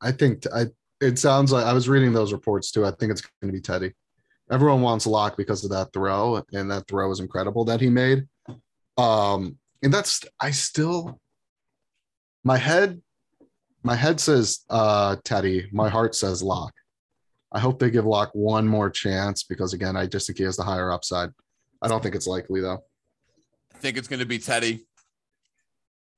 I 0.00 0.12
think 0.12 0.44
I. 0.54 0.66
It 1.00 1.18
sounds 1.18 1.52
like 1.52 1.64
I 1.64 1.72
was 1.72 1.88
reading 1.88 2.12
those 2.12 2.32
reports 2.32 2.72
too. 2.72 2.84
I 2.84 2.90
think 2.90 3.12
it's 3.12 3.20
going 3.20 3.52
to 3.52 3.56
be 3.56 3.60
Teddy. 3.60 3.92
Everyone 4.50 4.80
wants 4.80 5.06
Lock 5.06 5.36
because 5.36 5.62
of 5.62 5.70
that 5.70 5.92
throw, 5.92 6.42
and 6.52 6.70
that 6.70 6.88
throw 6.88 7.10
is 7.12 7.20
incredible 7.20 7.64
that 7.66 7.80
he 7.80 7.88
made. 7.88 8.26
Um, 8.96 9.58
and 9.82 9.94
that's 9.94 10.24
I 10.40 10.50
still, 10.50 11.20
my 12.42 12.56
head 12.56 13.00
my 13.84 13.94
head 13.94 14.20
says 14.20 14.60
uh 14.70 15.16
Teddy. 15.24 15.68
My 15.72 15.88
heart 15.88 16.14
says 16.14 16.42
Lock. 16.42 16.72
I 17.52 17.60
hope 17.60 17.78
they 17.78 17.90
give 17.90 18.04
Lock 18.04 18.30
one 18.32 18.66
more 18.66 18.90
chance 18.90 19.42
because 19.44 19.72
again, 19.72 19.96
I 19.96 20.06
just 20.06 20.26
think 20.26 20.38
he 20.38 20.44
has 20.44 20.56
the 20.56 20.64
higher 20.64 20.90
upside. 20.90 21.30
I 21.82 21.88
don't 21.88 22.02
think 22.02 22.14
it's 22.14 22.26
likely 22.26 22.60
though. 22.60 22.82
I 23.74 23.78
think 23.78 23.96
it's 23.96 24.08
going 24.08 24.20
to 24.20 24.26
be 24.26 24.38
Teddy. 24.38 24.84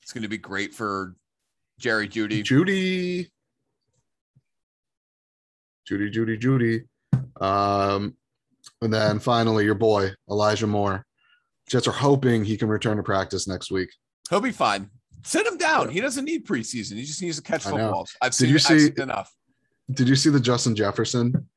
It's 0.03 0.13
going 0.13 0.23
to 0.23 0.29
be 0.29 0.39
great 0.39 0.75
for 0.75 1.15
Jerry 1.79 2.09
Jeudy. 2.09 2.43
Judy. 2.43 3.31
Judy, 5.87 6.11
Judy, 6.11 6.37
Judy. 6.37 6.83
Um, 7.41 8.17
and 8.81 8.93
then 8.93 9.19
finally, 9.19 9.65
your 9.65 9.75
boy, 9.75 10.11
Elijah 10.31 10.67
Moore. 10.67 11.05
Jets 11.69 11.87
are 11.87 11.93
hoping 11.93 12.45
he 12.45 12.57
can 12.57 12.69
return 12.69 12.97
to 12.97 13.03
practice 13.03 13.47
next 13.47 13.71
week. 13.71 13.91
He'll 14.29 14.41
be 14.41 14.53
fine. 14.53 14.91
Sit 15.23 15.47
him 15.47 15.59
down. 15.59 15.91
He 15.91 16.01
doesn't 16.01 16.25
need 16.25 16.47
preseason. 16.47 16.97
He 16.97 17.05
just 17.05 17.21
needs 17.23 17.37
to 17.37 17.43
catch 17.43 17.65
footballs. 17.65 18.13
I've 18.23 18.33
Did 18.33 18.37
seen, 18.37 18.49
you 18.49 18.55
I've 18.55 18.63
seen 18.63 19.03
enough. 19.03 19.33
Did 19.93 20.09
you 20.09 20.17
see 20.17 20.31
the 20.31 20.41
Justin 20.41 20.75
Jefferson 20.75 21.49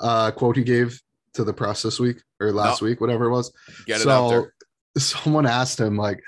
uh, 0.00 0.30
quote 0.32 0.56
he 0.56 0.64
gave 0.64 1.00
to 1.36 1.44
the 1.44 1.52
press 1.52 1.82
this 1.82 2.00
week 2.00 2.22
or 2.40 2.52
last 2.52 2.82
week, 2.82 3.00
whatever 3.00 3.26
it 3.26 3.30
was? 3.30 3.52
Get 3.86 4.00
it 4.00 4.48
someone 4.98 5.46
asked 5.46 5.78
him, 5.78 5.96
like, 5.96 6.22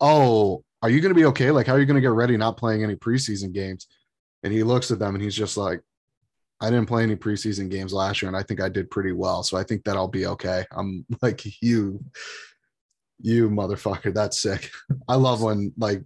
oh, 0.00 0.64
are 0.82 0.90
you 0.90 1.00
going 1.00 1.14
to 1.14 1.18
be 1.18 1.26
okay? 1.26 1.50
Like, 1.50 1.66
how 1.66 1.74
are 1.74 1.80
you 1.80 1.86
going 1.86 1.96
to 1.96 2.00
get 2.00 2.10
ready 2.10 2.36
not 2.36 2.56
playing 2.56 2.82
any 2.82 2.96
preseason 2.96 3.52
games? 3.52 3.86
And 4.42 4.52
he 4.52 4.62
looks 4.62 4.90
at 4.90 4.98
them 4.98 5.14
and 5.14 5.22
he's 5.22 5.36
just 5.36 5.56
like, 5.56 5.80
I 6.60 6.70
didn't 6.70 6.86
play 6.86 7.02
any 7.02 7.16
preseason 7.16 7.68
games 7.68 7.92
last 7.92 8.22
year, 8.22 8.28
and 8.28 8.36
I 8.36 8.44
think 8.44 8.60
I 8.60 8.68
did 8.68 8.88
pretty 8.88 9.10
well. 9.10 9.42
So 9.42 9.56
I 9.56 9.64
think 9.64 9.82
that 9.82 9.96
I'll 9.96 10.06
be 10.06 10.26
okay. 10.26 10.64
I'm 10.70 11.04
like, 11.22 11.44
you, 11.60 12.04
you 13.20 13.50
motherfucker, 13.50 14.14
that's 14.14 14.40
sick. 14.40 14.70
I 15.08 15.16
love 15.16 15.42
when 15.42 15.72
like 15.76 16.02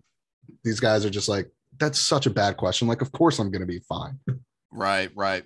these 0.64 0.80
guys 0.80 1.04
are 1.04 1.10
just 1.10 1.28
like, 1.28 1.50
that's 1.78 1.98
such 1.98 2.24
a 2.24 2.30
bad 2.30 2.56
question. 2.56 2.88
Like, 2.88 3.02
of 3.02 3.12
course 3.12 3.38
I'm 3.38 3.50
gonna 3.50 3.66
be 3.66 3.80
fine. 3.80 4.18
Right, 4.70 5.10
right. 5.14 5.44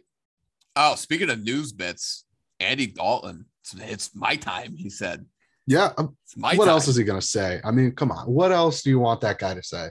Oh, 0.77 0.95
speaking 0.95 1.29
of 1.29 1.43
news 1.43 1.73
bits, 1.73 2.25
Andy 2.61 2.87
Dalton. 2.87 3.47
It's, 3.63 3.75
it's 3.75 4.15
my 4.15 4.37
time, 4.37 4.77
he 4.77 4.91
said. 4.91 5.27
Yeah. 5.67 5.93
um, 5.99 6.17
what 6.37 6.57
time. 6.57 6.69
else 6.69 6.89
is 6.89 6.97
he 6.97 7.05
gonna 7.05 7.23
say? 7.23 7.61
I 7.65 7.71
mean, 7.71 7.93
come 7.93 8.11
on. 8.11 8.27
What 8.27 8.53
else 8.53 8.83
do 8.83 8.91
you 8.91 8.99
want 8.99 9.21
that 9.23 9.39
guy 9.39 9.55
to 9.55 9.63
say? 9.63 9.91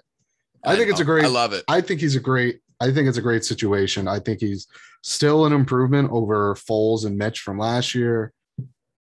I 0.63 0.75
think 0.75 0.89
it's 0.89 0.99
a 0.99 1.05
great 1.05 1.23
I 1.23 1.27
love 1.27 1.53
it. 1.53 1.63
I 1.67 1.81
think 1.81 2.01
he's 2.01 2.15
a 2.15 2.19
great. 2.19 2.59
I 2.81 2.91
think 2.91 3.07
it's 3.07 3.17
a 3.17 3.21
great 3.21 3.43
situation. 3.43 4.07
I 4.07 4.19
think 4.19 4.39
he's 4.39 4.67
still 5.03 5.45
an 5.45 5.53
improvement 5.53 6.11
over 6.11 6.55
Foles 6.55 7.05
and 7.05 7.17
Mitch 7.17 7.39
from 7.39 7.57
last 7.57 7.95
year. 7.95 8.33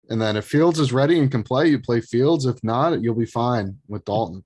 And 0.10 0.22
then 0.22 0.38
if 0.38 0.46
Fields 0.46 0.80
is 0.80 0.94
ready 0.94 1.20
and 1.20 1.30
can 1.30 1.44
play, 1.44 1.68
you 1.68 1.80
play 1.80 2.02
Fields. 2.02 2.46
If 2.46 2.64
not, 2.64 3.02
you'll 3.02 3.16
be 3.16 3.26
fine 3.26 3.78
with 3.88 4.06
Dalton. 4.06 4.44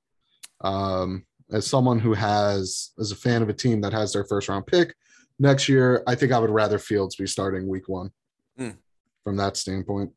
Um, 0.61 1.25
as 1.51 1.67
someone 1.67 1.99
who 1.99 2.13
has, 2.13 2.91
as 2.99 3.11
a 3.11 3.15
fan 3.15 3.41
of 3.41 3.49
a 3.49 3.53
team 3.53 3.81
that 3.81 3.93
has 3.93 4.13
their 4.13 4.23
first 4.23 4.49
round 4.49 4.65
pick 4.67 4.95
next 5.39 5.67
year, 5.67 6.03
I 6.07 6.15
think 6.15 6.31
I 6.31 6.39
would 6.39 6.49
rather 6.49 6.79
Fields 6.79 7.15
be 7.15 7.27
starting 7.27 7.67
week 7.67 7.87
one. 7.89 8.11
Hmm. 8.57 8.71
From 9.23 9.37
that 9.37 9.57
standpoint, 9.57 10.11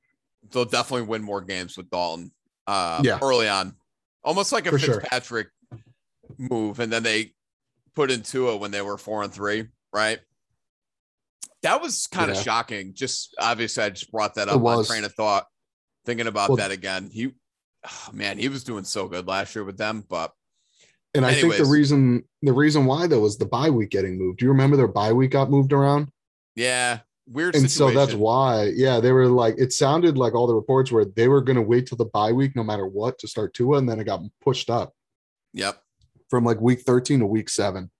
They'll 0.51 0.64
definitely 0.67 1.07
win 1.07 1.23
more 1.23 1.40
games 1.40 1.77
with 1.77 1.88
Dalton. 1.90 2.31
Uh, 2.67 3.01
Yeah. 3.05 3.19
early 3.23 3.49
on, 3.49 3.75
almost 4.23 4.53
like 4.53 4.67
a 4.67 4.71
For 4.71 4.79
sure. 4.79 5.01
Fitzpatrick 5.01 5.49
move, 6.38 6.81
and 6.81 6.93
then 6.93 7.03
they 7.03 7.35
put 7.95 8.11
into 8.11 8.51
it 8.51 8.61
when 8.61 8.71
they 8.71 8.83
were 8.83 8.99
four 8.99 9.23
and 9.23 9.33
three, 9.33 9.69
right? 9.93 10.21
That 11.62 11.81
was 11.81 12.07
kind 12.07 12.31
of 12.31 12.37
shocking. 12.37 12.93
Just 12.95 13.35
obviously, 13.38 13.85
I 13.85 13.90
just 13.90 14.11
brought 14.12 14.35
that 14.35 14.49
up 14.49 14.62
on 14.62 14.85
train 14.85 15.05
of 15.05 15.14
thought, 15.14 15.47
thinking 16.05 16.27
about 16.27 16.51
Well- 16.51 16.57
that 16.59 16.71
again. 16.71 17.09
He, 17.11 17.33
oh, 17.85 18.11
man, 18.12 18.38
he 18.38 18.49
was 18.49 18.64
doing 18.64 18.85
so 18.85 19.09
good 19.09 19.27
last 19.27 19.55
year 19.55 19.64
with 19.64 19.79
them, 19.79 20.05
but 20.09 20.33
and 21.14 21.25
I 21.25 21.33
think 21.35 21.57
the 21.57 21.64
reason 21.64 22.25
the 22.43 22.53
reason 22.53 22.85
why 22.87 23.07
though 23.07 23.21
was 23.21 23.38
the 23.38 23.47
bye 23.47 23.71
week 23.71 23.90
getting 23.90 24.19
moved. 24.19 24.40
Do 24.40 24.45
you 24.47 24.51
remember 24.51 24.77
their 24.77 24.88
bye 24.88 25.12
week 25.12 25.31
got 25.31 25.51
moved 25.51 25.73
around? 25.73 26.11
yeah, 26.57 27.01
weird. 27.27 27.55
and 27.55 27.71
so 27.71 27.91
that's 27.91 28.15
why 28.15 28.71
yeah 28.75 29.01
they 29.01 29.13
were 29.13 29.27
like 29.29 29.55
it 29.59 29.73
sounded 29.73 30.19
like 30.19 30.35
all 30.35 30.47
the 30.47 30.55
reports 30.55 30.91
were 30.91 31.05
they 31.05 31.29
were 31.29 31.41
going 31.41 31.57
to 31.57 31.63
wait 31.63 31.87
till 31.87 31.97
the 31.97 32.05
bye 32.07 32.33
week 32.33 32.55
no 32.55 32.63
matter 32.63 32.87
what 32.87 33.19
to 33.19 33.29
start 33.29 33.55
Tua 33.55 33.79
and 33.79 33.89
then 33.89 33.99
it 34.01 34.05
got 34.05 34.21
pushed 34.43 34.69
up 34.71 34.93
Yep, 35.55 35.81
from 36.29 36.45
like 36.45 36.61
week 36.61 36.83
13 36.83 37.21
to 37.21 37.27
week 37.27 37.49
7 37.49 37.91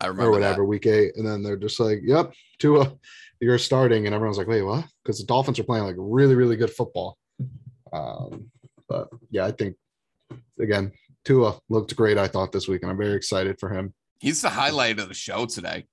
I 0.00 0.06
or 0.06 0.10
remember 0.10 0.30
whatever 0.30 0.62
that. 0.62 0.64
week 0.66 0.86
8 0.86 1.16
and 1.16 1.26
then 1.26 1.42
they're 1.42 1.56
just 1.56 1.80
like 1.80 2.00
yep 2.04 2.32
Tua 2.58 2.92
you're 3.40 3.58
starting 3.58 4.06
and 4.06 4.14
everyone's 4.14 4.38
like 4.38 4.46
wait 4.48 4.62
what 4.62 4.84
because 5.02 5.18
the 5.18 5.26
Dolphins 5.26 5.58
are 5.58 5.64
playing 5.64 5.84
like 5.84 5.96
really 5.98 6.34
really 6.34 6.56
good 6.56 6.70
football 6.70 7.16
um 7.92 8.50
but 8.88 9.08
yeah 9.30 9.44
I 9.46 9.52
think 9.52 9.76
again 10.60 10.92
Tua 11.24 11.58
looked 11.68 11.96
great 11.96 12.18
I 12.18 12.28
thought 12.28 12.52
this 12.52 12.68
week 12.68 12.82
and 12.82 12.90
I'm 12.90 12.98
very 12.98 13.14
excited 13.16 13.58
for 13.58 13.70
him 13.70 13.94
He's 14.20 14.42
the 14.42 14.50
highlight 14.50 14.98
of 14.98 15.06
the 15.08 15.14
show 15.14 15.46
today. 15.46 15.86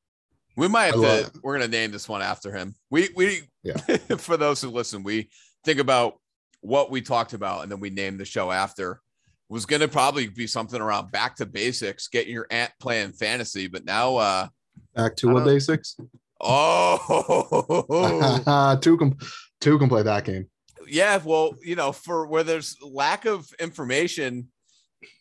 We 0.56 0.68
might 0.68 0.94
have 0.94 0.94
to. 0.94 1.32
We're 1.44 1.54
gonna 1.54 1.68
name 1.68 1.92
this 1.92 2.08
one 2.08 2.22
after 2.22 2.52
him. 2.52 2.76
We 2.90 3.10
we 3.16 3.42
Yeah. 3.64 3.78
for 4.18 4.38
those 4.38 4.62
who 4.62 4.70
listen, 4.70 5.04
we 5.04 5.30
think 5.64 5.80
about 5.80 6.20
what 6.62 6.92
we 6.92 7.02
talked 7.02 7.34
about 7.34 7.64
and 7.64 7.72
then 7.72 7.80
we 7.80 7.90
name 7.90 8.18
the 8.18 8.26
show 8.26 8.52
after. 8.52 9.02
Was 9.50 9.66
gonna 9.66 9.88
probably 9.88 10.28
be 10.28 10.48
something 10.48 10.82
around 10.82 11.12
back 11.12 11.36
to 11.38 11.46
basics, 11.46 12.08
getting 12.08 12.34
your 12.34 12.48
aunt 12.50 12.72
playing 12.80 13.14
fantasy, 13.14 13.68
but 13.68 13.86
now 13.86 14.16
uh 14.16 14.48
back 14.96 15.14
I 15.24 15.28
what 15.28 15.46
basics 15.46 15.98
oh 16.42 18.78
two 18.82 18.98
can 18.98 19.18
two 19.62 19.80
can 19.80 19.88
play 19.88 20.04
that 20.04 20.26
game 20.26 20.50
yeah, 20.88 21.20
well, 21.24 21.56
you 21.62 21.76
know, 21.76 21.92
for 21.92 22.28
where 22.28 22.44
there's 22.44 22.78
lack 22.82 23.26
of 23.26 23.48
information 23.60 24.50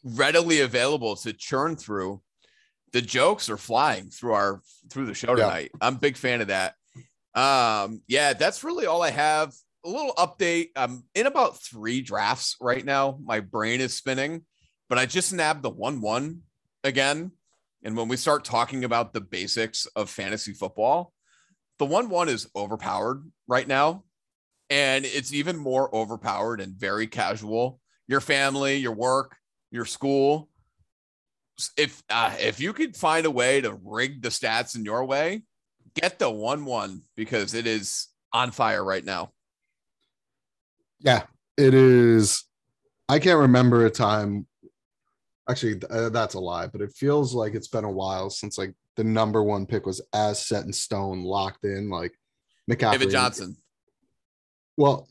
readily 0.02 0.60
available 0.60 1.16
to 1.16 1.32
churn 1.32 1.76
through, 1.76 2.20
the 2.94 3.02
jokes 3.02 3.50
are 3.50 3.56
flying 3.56 4.08
through 4.08 4.32
our 4.34 4.62
through 4.88 5.04
the 5.04 5.14
show 5.14 5.30
Yeah. 5.36 5.46
tonight. 5.48 5.72
I'm 5.80 5.96
a 5.96 5.98
big 5.98 6.16
fan 6.16 6.40
of 6.40 6.46
that. 6.46 6.76
Um, 7.34 8.00
yeah, 8.06 8.32
that's 8.34 8.62
really 8.62 8.86
all 8.86 9.02
I 9.02 9.10
have. 9.10 9.52
A 9.84 9.88
little 9.88 10.14
update. 10.14 10.68
I'm 10.76 11.02
in 11.14 11.26
about 11.26 11.60
three 11.60 12.00
drafts 12.00 12.56
right 12.60 12.84
now. 12.84 13.18
My 13.22 13.40
brain 13.40 13.80
is 13.80 13.92
spinning, 13.94 14.46
but 14.88 14.96
I 14.96 15.06
just 15.06 15.32
nabbed 15.32 15.62
the 15.62 15.70
one 15.70 16.00
one 16.00 16.42
again. 16.84 17.32
And 17.82 17.96
when 17.96 18.06
we 18.06 18.16
start 18.16 18.44
talking 18.44 18.84
about 18.84 19.12
the 19.12 19.20
basics 19.20 19.86
of 19.96 20.08
fantasy 20.08 20.52
football, 20.52 21.12
the 21.80 21.86
one 21.86 22.08
one 22.08 22.28
is 22.28 22.48
overpowered 22.54 23.24
right 23.48 23.66
now 23.66 24.04
and 24.70 25.04
it's 25.04 25.32
even 25.34 25.56
more 25.56 25.94
overpowered 25.94 26.60
and 26.60 26.74
very 26.76 27.08
casual. 27.08 27.80
Your 28.06 28.20
family, 28.20 28.76
your 28.76 28.94
work, 28.94 29.36
your 29.72 29.84
school. 29.84 30.48
If 31.76 32.02
uh, 32.10 32.34
if 32.40 32.58
you 32.60 32.72
could 32.72 32.96
find 32.96 33.26
a 33.26 33.30
way 33.30 33.60
to 33.60 33.78
rig 33.84 34.22
the 34.22 34.28
stats 34.28 34.74
in 34.74 34.84
your 34.84 35.04
way, 35.04 35.42
get 35.94 36.18
the 36.18 36.30
one 36.30 36.64
one 36.64 37.02
because 37.16 37.54
it 37.54 37.66
is 37.66 38.08
on 38.32 38.50
fire 38.50 38.84
right 38.84 39.04
now. 39.04 39.32
Yeah, 41.00 41.22
it 41.56 41.74
is. 41.74 42.44
I 43.08 43.18
can't 43.18 43.38
remember 43.38 43.86
a 43.86 43.90
time. 43.90 44.46
Actually, 45.48 45.82
uh, 45.90 46.08
that's 46.08 46.34
a 46.34 46.40
lie, 46.40 46.66
but 46.66 46.80
it 46.80 46.92
feels 46.92 47.34
like 47.34 47.54
it's 47.54 47.68
been 47.68 47.84
a 47.84 47.90
while 47.90 48.30
since 48.30 48.56
like 48.58 48.74
the 48.96 49.04
number 49.04 49.42
one 49.42 49.66
pick 49.66 49.86
was 49.86 50.00
as 50.12 50.44
set 50.44 50.64
in 50.64 50.72
stone, 50.72 51.22
locked 51.22 51.64
in. 51.64 51.90
Like 51.90 52.18
McCaffrey. 52.70 52.92
David 52.92 53.10
Johnson. 53.10 53.56
Well, 54.76 55.08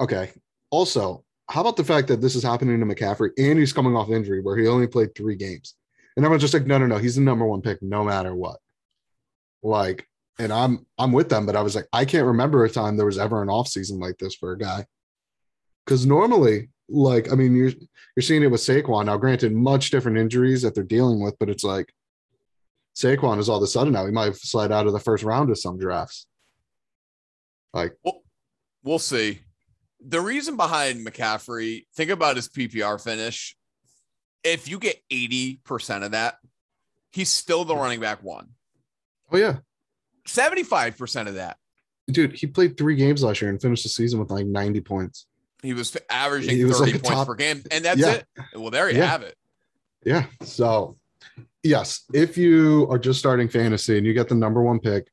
okay. 0.00 0.30
Also, 0.70 1.24
how 1.48 1.60
about 1.60 1.76
the 1.76 1.84
fact 1.84 2.08
that 2.08 2.20
this 2.20 2.34
is 2.34 2.42
happening 2.42 2.80
to 2.80 2.86
McCaffrey 2.86 3.30
and 3.38 3.58
he's 3.58 3.72
coming 3.72 3.96
off 3.96 4.10
injury 4.10 4.40
where 4.40 4.56
he 4.56 4.66
only 4.68 4.86
played 4.86 5.14
three 5.14 5.36
games, 5.36 5.74
and 6.16 6.24
everyone's 6.24 6.42
just 6.42 6.54
like, 6.54 6.66
no, 6.66 6.78
no, 6.78 6.86
no, 6.86 6.98
he's 6.98 7.16
the 7.16 7.20
number 7.20 7.44
one 7.44 7.62
pick 7.62 7.82
no 7.82 8.04
matter 8.04 8.34
what. 8.34 8.58
Like, 9.62 10.06
and 10.38 10.52
I'm 10.52 10.86
I'm 10.98 11.12
with 11.12 11.28
them, 11.28 11.46
but 11.46 11.56
I 11.56 11.62
was 11.62 11.74
like, 11.74 11.86
I 11.92 12.04
can't 12.04 12.26
remember 12.26 12.64
a 12.64 12.70
time 12.70 12.96
there 12.96 13.06
was 13.06 13.18
ever 13.18 13.42
an 13.42 13.48
off 13.48 13.68
season 13.68 13.98
like 13.98 14.18
this 14.18 14.34
for 14.34 14.52
a 14.52 14.58
guy. 14.58 14.86
Because 15.84 16.06
normally, 16.06 16.70
like, 16.88 17.30
I 17.32 17.34
mean, 17.34 17.54
you're 17.54 17.72
you're 18.16 18.22
seeing 18.22 18.42
it 18.42 18.50
with 18.50 18.60
Saquon 18.60 19.06
now. 19.06 19.16
Granted, 19.16 19.52
much 19.52 19.90
different 19.90 20.18
injuries 20.18 20.62
that 20.62 20.74
they're 20.74 20.84
dealing 20.84 21.20
with, 21.20 21.38
but 21.38 21.50
it's 21.50 21.64
like 21.64 21.92
Saquon 22.96 23.38
is 23.38 23.48
all 23.48 23.58
of 23.58 23.62
a 23.62 23.66
sudden 23.66 23.92
now 23.92 24.06
he 24.06 24.12
might 24.12 24.36
slide 24.36 24.72
out 24.72 24.86
of 24.86 24.92
the 24.92 25.00
first 25.00 25.24
round 25.24 25.50
of 25.50 25.58
some 25.58 25.78
drafts. 25.78 26.26
Like, 27.72 27.96
We'll 28.84 28.98
see. 28.98 29.40
The 30.04 30.20
reason 30.20 30.56
behind 30.56 31.06
McCaffrey, 31.06 31.86
think 31.94 32.10
about 32.10 32.36
his 32.36 32.48
PPR 32.48 33.02
finish. 33.02 33.56
If 34.44 34.68
you 34.68 34.78
get 34.78 35.00
80% 35.10 36.04
of 36.04 36.10
that, 36.12 36.36
he's 37.12 37.30
still 37.30 37.64
the 37.64 37.76
running 37.76 38.00
back 38.00 38.22
one. 38.22 38.48
oh 39.30 39.36
yeah, 39.36 39.58
75% 40.26 41.28
of 41.28 41.34
that, 41.34 41.56
dude, 42.10 42.32
he 42.34 42.46
played 42.46 42.76
three 42.76 42.96
games 42.96 43.22
last 43.22 43.40
year 43.40 43.50
and 43.50 43.60
finished 43.60 43.82
the 43.84 43.88
season 43.88 44.18
with 44.20 44.30
like 44.30 44.46
90 44.46 44.80
points. 44.80 45.26
he 45.62 45.72
was 45.74 45.96
averaging 46.10 46.56
He 46.56 46.64
was 46.64 46.78
30 46.80 46.92
like 46.94 47.02
points 47.02 47.16
top- 47.16 47.26
per 47.28 47.34
game. 47.36 47.62
And 47.70 47.84
that's 47.84 48.00
Yeah. 48.00 48.14
it. 48.14 48.26
Well, 48.56 48.70
there 48.70 48.90
you 48.90 48.98
Yeah. 48.98 49.06
have 49.06 49.22
it. 49.22 49.36
Yeah. 50.04 50.26
So, 50.42 50.98
yes, 51.62 52.02
if 52.12 52.36
you 52.36 52.88
are 52.90 52.98
just 52.98 53.20
starting 53.20 53.48
fantasy 53.48 53.96
and 53.96 54.04
you 54.04 54.12
get 54.12 54.28
the 54.28 54.34
number 54.34 54.60
one 54.60 54.80
pick, 54.80 55.06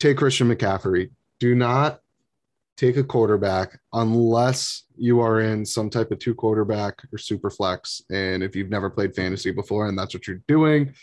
take 0.00 0.16
Christian 0.16 0.48
McCaffrey. 0.48 1.10
Do 1.38 1.54
not 1.54 2.00
take 2.78 2.96
a 2.96 3.02
quarterback 3.02 3.78
unless 3.92 4.84
you 4.96 5.20
are 5.20 5.40
in 5.40 5.66
some 5.66 5.90
type 5.90 6.12
of 6.12 6.18
two 6.20 6.34
quarterback 6.34 7.02
or 7.12 7.18
super 7.18 7.50
flex. 7.50 8.00
And 8.10 8.40
if 8.42 8.54
you've 8.54 8.70
never 8.70 8.88
played 8.88 9.16
fantasy 9.16 9.50
before 9.50 9.88
and 9.88 9.98
that's 9.98 10.14
what 10.14 10.28
you're 10.28 10.42
doing, 10.46 10.94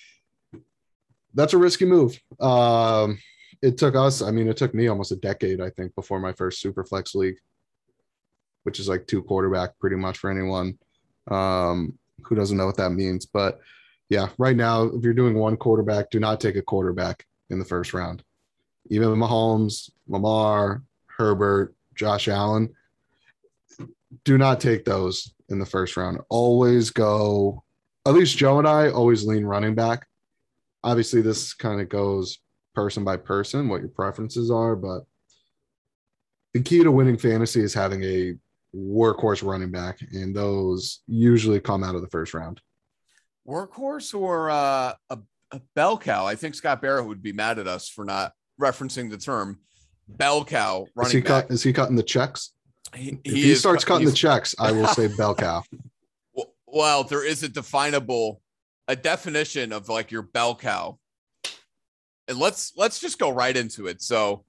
that's 1.33 1.53
a 1.53 1.57
risky 1.57 1.83
move. 1.83 2.17
Um, 2.39 3.19
it 3.61 3.77
took 3.77 3.95
us, 3.95 4.21
I 4.21 4.31
mean, 4.31 4.47
it 4.47 4.55
took 4.55 4.73
me 4.73 4.88
almost 4.88 5.11
a 5.11 5.17
decade, 5.17 5.59
I 5.59 5.69
think, 5.69 5.93
before 5.95 6.19
my 6.19 6.31
first 6.31 6.61
super 6.61 6.85
flex 6.85 7.13
league, 7.13 7.38
which 8.63 8.79
is 8.79 8.88
like 8.88 9.05
two 9.05 9.21
quarterback 9.21 9.77
pretty 9.77 9.97
much 9.97 10.17
for 10.17 10.31
anyone 10.31 10.79
um, 11.29 11.99
who 12.23 12.35
doesn't 12.35 12.57
know 12.57 12.67
what 12.67 12.77
that 12.77 12.91
means. 12.91 13.25
But 13.25 13.59
yeah, 14.07 14.29
right 14.38 14.55
now, 14.55 14.83
if 14.83 15.03
you're 15.03 15.13
doing 15.13 15.35
one 15.35 15.57
quarterback, 15.57 16.09
do 16.09 16.21
not 16.21 16.39
take 16.39 16.55
a 16.55 16.61
quarterback 16.61 17.25
in 17.49 17.59
the 17.59 17.65
first 17.65 17.93
round. 17.93 18.23
Even 18.89 19.09
Mahomes, 19.09 19.89
Lamar, 20.07 20.83
Herbert, 21.17 21.75
Josh 21.95 22.28
Allen, 22.28 22.73
do 24.23 24.38
not 24.38 24.60
take 24.60 24.86
those 24.86 25.34
in 25.49 25.60
the 25.60 25.65
first 25.65 25.97
round. 25.97 26.19
Always 26.30 26.89
go, 26.89 27.63
at 28.06 28.13
least 28.13 28.38
Joe 28.38 28.60
and 28.60 28.67
I 28.67 28.89
always 28.89 29.25
lean 29.25 29.45
running 29.45 29.75
back. 29.75 30.08
Obviously, 30.84 31.21
this 31.21 31.54
kind 31.54 31.82
of 31.82 31.89
goes 31.89 32.39
person 32.73 33.04
by 33.04 33.17
person, 33.17 33.69
what 33.69 33.82
your 33.82 33.89
preferences 33.89 34.51
are, 34.51 34.75
but 34.75 35.01
the 36.54 36.62
key 36.62 36.84
to 36.84 36.91
winning 36.91 37.17
fantasy 37.17 37.62
is 37.62 37.73
having 37.73 38.04
a 38.04 38.36
workhorse 38.75 39.43
running 39.43 39.71
back, 39.71 39.99
and 40.12 40.36
those 40.36 41.01
usually 41.08 41.60
come 41.60 41.84
out 41.84 41.95
of 41.95 42.01
the 42.01 42.10
first 42.10 42.34
round. 42.34 42.62
Workhorse 43.47 44.13
or 44.13 44.49
uh, 44.49 44.93
a, 45.10 45.19
a 45.51 45.62
bell 45.75 45.97
cow? 45.97 46.25
I 46.25 46.36
think 46.36 46.56
Scott 46.56 46.82
Barrett 46.82 47.08
would 47.08 47.21
be 47.21 47.34
mad 47.34 47.60
at 47.60 47.67
us 47.67 47.89
for 47.89 48.06
not 48.06 48.34
referencing 48.60 49.10
the 49.10 49.17
term 49.17 49.60
bell 50.07 50.45
cow 50.45 50.85
running 50.95 51.09
is 51.09 51.13
he. 51.13 51.21
Cut, 51.21 51.51
is 51.51 51.63
he 51.63 51.73
cutting 51.73 51.95
the 51.95 52.03
checks? 52.03 52.51
He, 52.93 53.17
if 53.23 53.33
he, 53.33 53.55
starts 53.55 53.83
cut- 53.83 53.95
cutting 53.95 54.07
the 54.07 54.13
checks, 54.13 54.55
I 54.59 54.71
will 54.71 54.87
say 54.87 55.07
bell 55.07 55.35
cow. 55.47 55.63
Well- 56.67 57.03
there 57.03 57.25
is 57.25 57.43
a 57.43 57.49
definable, 57.49 58.41
a 58.87 58.95
definition 58.95 59.71
of 59.71 59.89
like 59.89 60.11
your 60.11 60.21
bell 60.21 60.55
cow, 60.55 60.99
and 62.27 62.37
let's 62.37 62.73
let's 62.75 62.99
just 62.99 63.19
go 63.19 63.29
right 63.29 63.55
into 63.55 63.87
it. 63.87 64.01
So, 64.01 64.43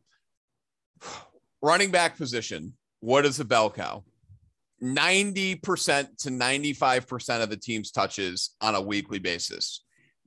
running 1.62 1.90
back 1.90 2.16
position. 2.16 2.74
What 3.00 3.26
is 3.26 3.38
a 3.38 3.44
bell 3.44 3.70
cow? 3.70 4.04
Ninety 4.80 5.54
percent 5.54 6.18
to 6.20 6.30
ninety-five 6.30 7.06
percent 7.06 7.42
of 7.42 7.50
the 7.50 7.56
team's 7.56 7.90
touches 7.90 8.54
on 8.60 8.74
a 8.74 8.80
weekly 8.80 9.18
basis. 9.18 9.84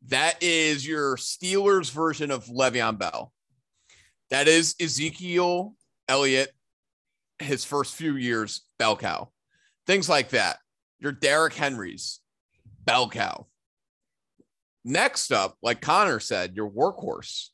That 0.07 0.41
is 0.41 0.87
your 0.87 1.17
Steelers 1.17 1.91
version 1.91 2.31
of 2.31 2.45
Le'Veon 2.45 2.97
Bell. 2.97 3.33
That 4.29 4.47
is 4.47 4.75
Ezekiel 4.79 5.75
Elliott, 6.07 6.51
his 7.39 7.65
first 7.65 7.95
few 7.95 8.15
years, 8.15 8.61
bell 8.77 8.95
cow. 8.95 9.31
Things 9.87 10.09
like 10.09 10.29
that 10.29 10.57
your 10.99 11.11
Derrick 11.13 11.53
Henrys, 11.53 12.19
bell 12.83 13.09
cow. 13.09 13.47
Next 14.83 15.31
up, 15.31 15.55
like 15.61 15.81
Connor 15.81 16.19
said, 16.19 16.55
your 16.55 16.69
workhorse. 16.69 17.49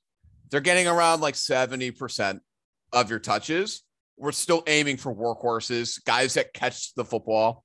They're 0.49 0.61
getting 0.61 0.87
around 0.87 1.21
like 1.21 1.35
70% 1.35 2.39
of 2.91 3.09
your 3.09 3.19
touches. 3.19 3.83
We're 4.17 4.31
still 4.31 4.63
aiming 4.67 4.97
for 4.97 5.13
workhorses, 5.13 6.03
guys 6.05 6.35
that 6.35 6.53
catch 6.53 6.93
the 6.95 7.05
football. 7.05 7.63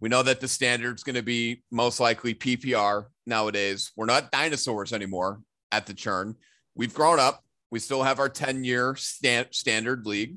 We 0.00 0.08
know 0.08 0.22
that 0.22 0.40
the 0.40 0.48
standard's 0.48 1.02
going 1.02 1.16
to 1.16 1.22
be 1.22 1.62
most 1.70 2.00
likely 2.00 2.34
PPR 2.34 3.06
nowadays. 3.26 3.90
We're 3.96 4.06
not 4.06 4.30
dinosaurs 4.30 4.92
anymore 4.92 5.40
at 5.72 5.86
the 5.86 5.94
churn. 5.94 6.36
We've 6.74 6.94
grown 6.94 7.18
up. 7.18 7.42
We 7.70 7.78
still 7.78 8.02
have 8.02 8.18
our 8.18 8.28
10 8.28 8.64
year 8.64 8.96
stand, 8.96 9.48
standard 9.52 10.06
league 10.06 10.36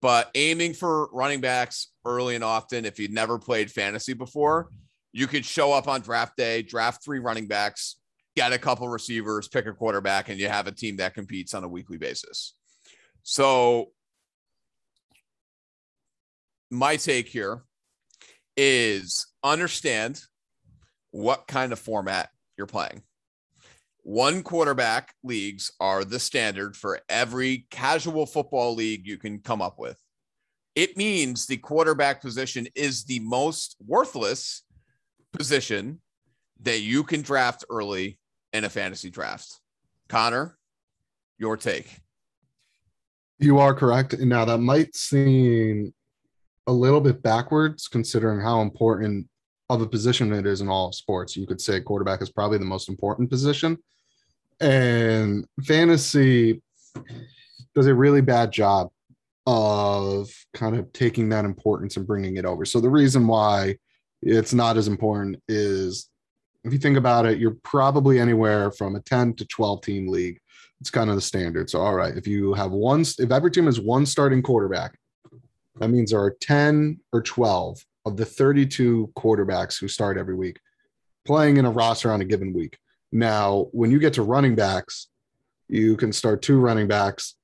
but 0.00 0.30
aiming 0.34 0.74
for 0.74 1.08
running 1.12 1.40
backs 1.40 1.88
early 2.04 2.34
and 2.34 2.44
often. 2.44 2.84
If 2.84 2.98
you'd 2.98 3.12
never 3.12 3.38
played 3.38 3.70
fantasy 3.70 4.14
before, 4.14 4.70
you 5.12 5.26
could 5.26 5.44
show 5.44 5.72
up 5.72 5.88
on 5.88 6.00
draft 6.00 6.36
day, 6.36 6.62
draft 6.62 7.04
three 7.04 7.18
running 7.18 7.46
backs, 7.46 7.96
get 8.36 8.52
a 8.52 8.58
couple 8.58 8.88
receivers, 8.88 9.48
pick 9.48 9.66
a 9.66 9.72
quarterback, 9.72 10.28
and 10.28 10.38
you 10.38 10.48
have 10.48 10.66
a 10.66 10.72
team 10.72 10.96
that 10.96 11.14
competes 11.14 11.54
on 11.54 11.64
a 11.64 11.68
weekly 11.68 11.98
basis. 11.98 12.54
So, 13.22 13.90
my 16.70 16.96
take 16.96 17.28
here 17.28 17.62
is 18.56 19.26
understand 19.42 20.20
what 21.10 21.46
kind 21.48 21.72
of 21.72 21.78
format 21.78 22.30
you're 22.56 22.66
playing. 22.68 23.02
One 24.10 24.42
quarterback 24.42 25.14
leagues 25.22 25.70
are 25.78 26.04
the 26.04 26.18
standard 26.18 26.76
for 26.76 26.98
every 27.08 27.66
casual 27.70 28.26
football 28.26 28.74
league 28.74 29.06
you 29.06 29.16
can 29.16 29.38
come 29.38 29.62
up 29.62 29.78
with. 29.78 29.96
It 30.74 30.96
means 30.96 31.46
the 31.46 31.58
quarterback 31.58 32.20
position 32.20 32.66
is 32.74 33.04
the 33.04 33.20
most 33.20 33.76
worthless 33.86 34.64
position 35.32 36.00
that 36.62 36.80
you 36.80 37.04
can 37.04 37.22
draft 37.22 37.64
early 37.70 38.18
in 38.52 38.64
a 38.64 38.68
fantasy 38.68 39.10
draft. 39.10 39.60
Connor, 40.08 40.58
your 41.38 41.56
take. 41.56 42.00
You 43.38 43.60
are 43.60 43.74
correct. 43.74 44.14
And 44.14 44.28
now 44.28 44.44
that 44.44 44.58
might 44.58 44.96
seem 44.96 45.94
a 46.66 46.72
little 46.72 47.00
bit 47.00 47.22
backwards 47.22 47.86
considering 47.86 48.40
how 48.40 48.60
important 48.60 49.28
of 49.68 49.82
a 49.82 49.86
position 49.86 50.32
it 50.32 50.46
is 50.46 50.62
in 50.62 50.68
all 50.68 50.90
sports. 50.90 51.36
You 51.36 51.46
could 51.46 51.60
say 51.60 51.80
quarterback 51.80 52.22
is 52.22 52.30
probably 52.30 52.58
the 52.58 52.64
most 52.64 52.88
important 52.88 53.30
position. 53.30 53.78
And 54.60 55.46
fantasy 55.64 56.62
does 57.74 57.86
a 57.86 57.94
really 57.94 58.20
bad 58.20 58.52
job 58.52 58.90
of 59.46 60.30
kind 60.54 60.76
of 60.76 60.92
taking 60.92 61.28
that 61.30 61.44
importance 61.44 61.96
and 61.96 62.06
bringing 62.06 62.36
it 62.36 62.44
over. 62.44 62.64
So 62.64 62.80
the 62.80 62.90
reason 62.90 63.26
why 63.26 63.76
it's 64.22 64.52
not 64.52 64.76
as 64.76 64.86
important 64.86 65.42
is 65.48 66.08
if 66.64 66.72
you 66.72 66.78
think 66.78 66.98
about 66.98 67.26
it, 67.26 67.38
you're 67.38 67.56
probably 67.62 68.20
anywhere 68.20 68.70
from 68.70 68.96
a 68.96 69.00
10 69.00 69.34
to 69.34 69.46
12 69.46 69.80
team 69.80 70.08
league. 70.08 70.38
It's 70.80 70.90
kind 70.90 71.10
of 71.10 71.16
the 71.16 71.22
standard. 71.22 71.70
So, 71.70 71.80
all 71.80 71.94
right, 71.94 72.16
if 72.16 72.26
you 72.26 72.54
have 72.54 72.70
one, 72.70 73.02
if 73.02 73.30
every 73.30 73.50
team 73.50 73.66
has 73.66 73.80
one 73.80 74.06
starting 74.06 74.42
quarterback, 74.42 74.98
that 75.78 75.88
means 75.88 76.10
there 76.10 76.20
are 76.20 76.36
10 76.40 77.00
or 77.12 77.22
12 77.22 77.84
of 78.06 78.16
the 78.16 78.24
32 78.24 79.12
quarterbacks 79.16 79.78
who 79.78 79.88
start 79.88 80.18
every 80.18 80.34
week 80.34 80.58
playing 81.26 81.58
in 81.58 81.64
a 81.64 81.70
roster 81.70 82.12
on 82.12 82.20
a 82.20 82.24
given 82.24 82.52
week. 82.52 82.78
Now, 83.12 83.68
when 83.72 83.90
you 83.90 83.98
get 83.98 84.14
to 84.14 84.22
running 84.22 84.54
backs, 84.54 85.08
you 85.68 85.96
can 85.96 86.12
start 86.12 86.42
two 86.42 86.58
running 86.58 86.88
backs. 86.88 87.36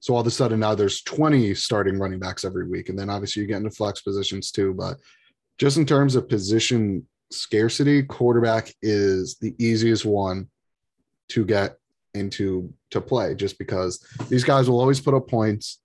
So 0.00 0.14
all 0.14 0.20
of 0.20 0.26
a 0.26 0.30
sudden 0.30 0.60
now 0.60 0.74
there's 0.74 1.02
20 1.02 1.54
starting 1.54 1.98
running 1.98 2.18
backs 2.18 2.44
every 2.44 2.68
week. 2.68 2.88
And 2.88 2.98
then 2.98 3.08
obviously 3.08 3.42
you 3.42 3.48
get 3.48 3.58
into 3.58 3.70
flex 3.70 4.02
positions 4.02 4.50
too. 4.50 4.74
But 4.74 4.98
just 5.58 5.76
in 5.76 5.86
terms 5.86 6.14
of 6.14 6.28
position 6.28 7.06
scarcity, 7.30 8.02
quarterback 8.02 8.72
is 8.82 9.36
the 9.40 9.54
easiest 9.58 10.04
one 10.04 10.48
to 11.28 11.44
get 11.44 11.78
into 12.14 12.72
to 12.90 13.00
play 13.00 13.34
just 13.34 13.58
because 13.58 14.04
these 14.28 14.44
guys 14.44 14.68
will 14.68 14.80
always 14.80 15.00
put 15.00 15.14
up 15.14 15.28
points 15.28 15.80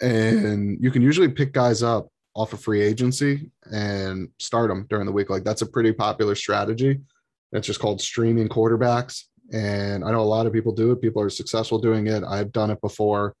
and 0.00 0.82
you 0.82 0.90
can 0.90 1.02
usually 1.02 1.28
pick 1.28 1.52
guys 1.52 1.82
up 1.82 2.08
off 2.34 2.52
of 2.52 2.60
free 2.60 2.80
agency 2.80 3.50
and 3.70 4.28
start 4.38 4.68
them 4.68 4.86
during 4.88 5.06
the 5.06 5.12
week. 5.12 5.30
Like 5.30 5.44
that's 5.44 5.62
a 5.62 5.66
pretty 5.66 5.92
popular 5.92 6.34
strategy. 6.34 7.00
It's 7.52 7.66
just 7.66 7.80
called 7.80 8.00
streaming 8.00 8.48
quarterbacks. 8.48 9.24
And 9.52 10.04
I 10.04 10.10
know 10.10 10.20
a 10.20 10.22
lot 10.22 10.46
of 10.46 10.52
people 10.52 10.72
do 10.72 10.92
it. 10.92 11.00
People 11.00 11.22
are 11.22 11.30
successful 11.30 11.78
doing 11.78 12.06
it. 12.06 12.22
I've 12.22 12.52
done 12.52 12.70
it 12.70 12.80
before. 12.80 13.34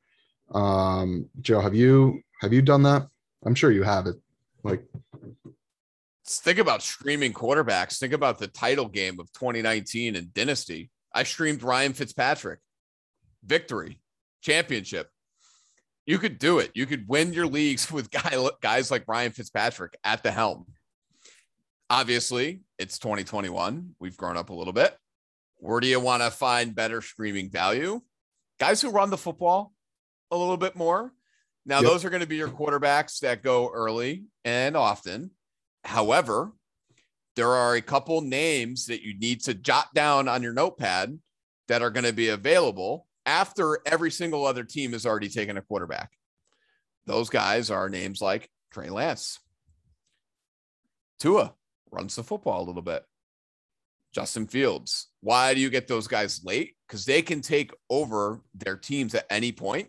Um, 0.52 1.28
Joe, 1.40 1.60
have 1.60 1.74
you 1.74 2.22
have 2.40 2.52
you 2.52 2.62
done 2.62 2.82
that? 2.84 3.06
I'm 3.44 3.54
sure 3.54 3.70
you 3.70 3.82
have 3.82 4.06
it. 4.06 4.16
Like 4.64 4.82
Think 6.28 6.58
about 6.58 6.82
streaming 6.82 7.32
quarterbacks. 7.32 7.98
Think 7.98 8.12
about 8.12 8.38
the 8.38 8.48
title 8.48 8.86
game 8.86 9.18
of 9.18 9.32
2019 9.32 10.14
and 10.14 10.32
Dynasty. 10.34 10.90
I 11.14 11.22
streamed 11.22 11.62
Ryan 11.62 11.94
Fitzpatrick, 11.94 12.60
victory, 13.44 14.00
championship. 14.42 15.08
You 16.04 16.18
could 16.18 16.38
do 16.38 16.58
it. 16.58 16.70
You 16.74 16.84
could 16.84 17.08
win 17.08 17.32
your 17.32 17.46
leagues 17.46 17.90
with 17.92 18.10
guy, 18.10 18.36
guys 18.60 18.90
like 18.90 19.08
Ryan 19.08 19.32
Fitzpatrick 19.32 19.96
at 20.04 20.22
the 20.22 20.30
helm. 20.30 20.66
Obviously, 21.88 22.60
it's 22.78 22.98
2021. 22.98 23.94
We've 23.98 24.16
grown 24.16 24.36
up 24.36 24.50
a 24.50 24.54
little 24.54 24.72
bit. 24.72 24.96
Where 25.56 25.80
do 25.80 25.86
you 25.88 26.00
want 26.00 26.22
to 26.22 26.30
find 26.30 26.74
better 26.74 27.02
streaming 27.02 27.50
value? 27.50 28.00
Guys 28.60 28.80
who 28.80 28.90
run 28.90 29.10
the 29.10 29.18
football 29.18 29.72
a 30.30 30.36
little 30.36 30.56
bit 30.56 30.76
more. 30.76 31.12
Now, 31.66 31.80
Yep. 31.80 31.90
those 31.90 32.04
are 32.04 32.10
going 32.10 32.20
to 32.22 32.26
be 32.28 32.36
your 32.36 32.48
quarterbacks 32.48 33.20
that 33.20 33.42
go 33.42 33.70
early 33.70 34.24
and 34.44 34.76
often. 34.76 35.32
However, 35.84 36.52
there 37.36 37.52
are 37.52 37.74
a 37.74 37.82
couple 37.82 38.20
names 38.20 38.86
that 38.86 39.02
you 39.02 39.18
need 39.18 39.42
to 39.44 39.54
jot 39.54 39.92
down 39.94 40.28
on 40.28 40.42
your 40.42 40.52
notepad 40.52 41.18
that 41.68 41.82
are 41.82 41.90
going 41.90 42.04
to 42.06 42.12
be 42.12 42.28
available 42.28 43.06
after 43.26 43.78
every 43.84 44.10
single 44.10 44.46
other 44.46 44.64
team 44.64 44.92
has 44.92 45.04
already 45.04 45.28
taken 45.28 45.56
a 45.56 45.62
quarterback. 45.62 46.10
Those 47.06 47.28
guys 47.30 47.70
are 47.70 47.88
names 47.88 48.20
like 48.20 48.50
Trey 48.72 48.90
Lance, 48.90 49.38
Tua 51.20 51.54
runs 51.90 52.16
the 52.16 52.22
football 52.22 52.62
a 52.62 52.66
little 52.66 52.82
bit, 52.82 53.04
Justin 54.12 54.46
Fields. 54.46 55.08
Why 55.20 55.54
do 55.54 55.60
you 55.60 55.70
get 55.70 55.88
those 55.88 56.06
guys 56.06 56.42
late? 56.44 56.74
Because 56.86 57.04
they 57.04 57.22
can 57.22 57.40
take 57.40 57.72
over 57.90 58.40
their 58.54 58.76
teams 58.76 59.14
at 59.14 59.26
any 59.30 59.52
point. 59.52 59.88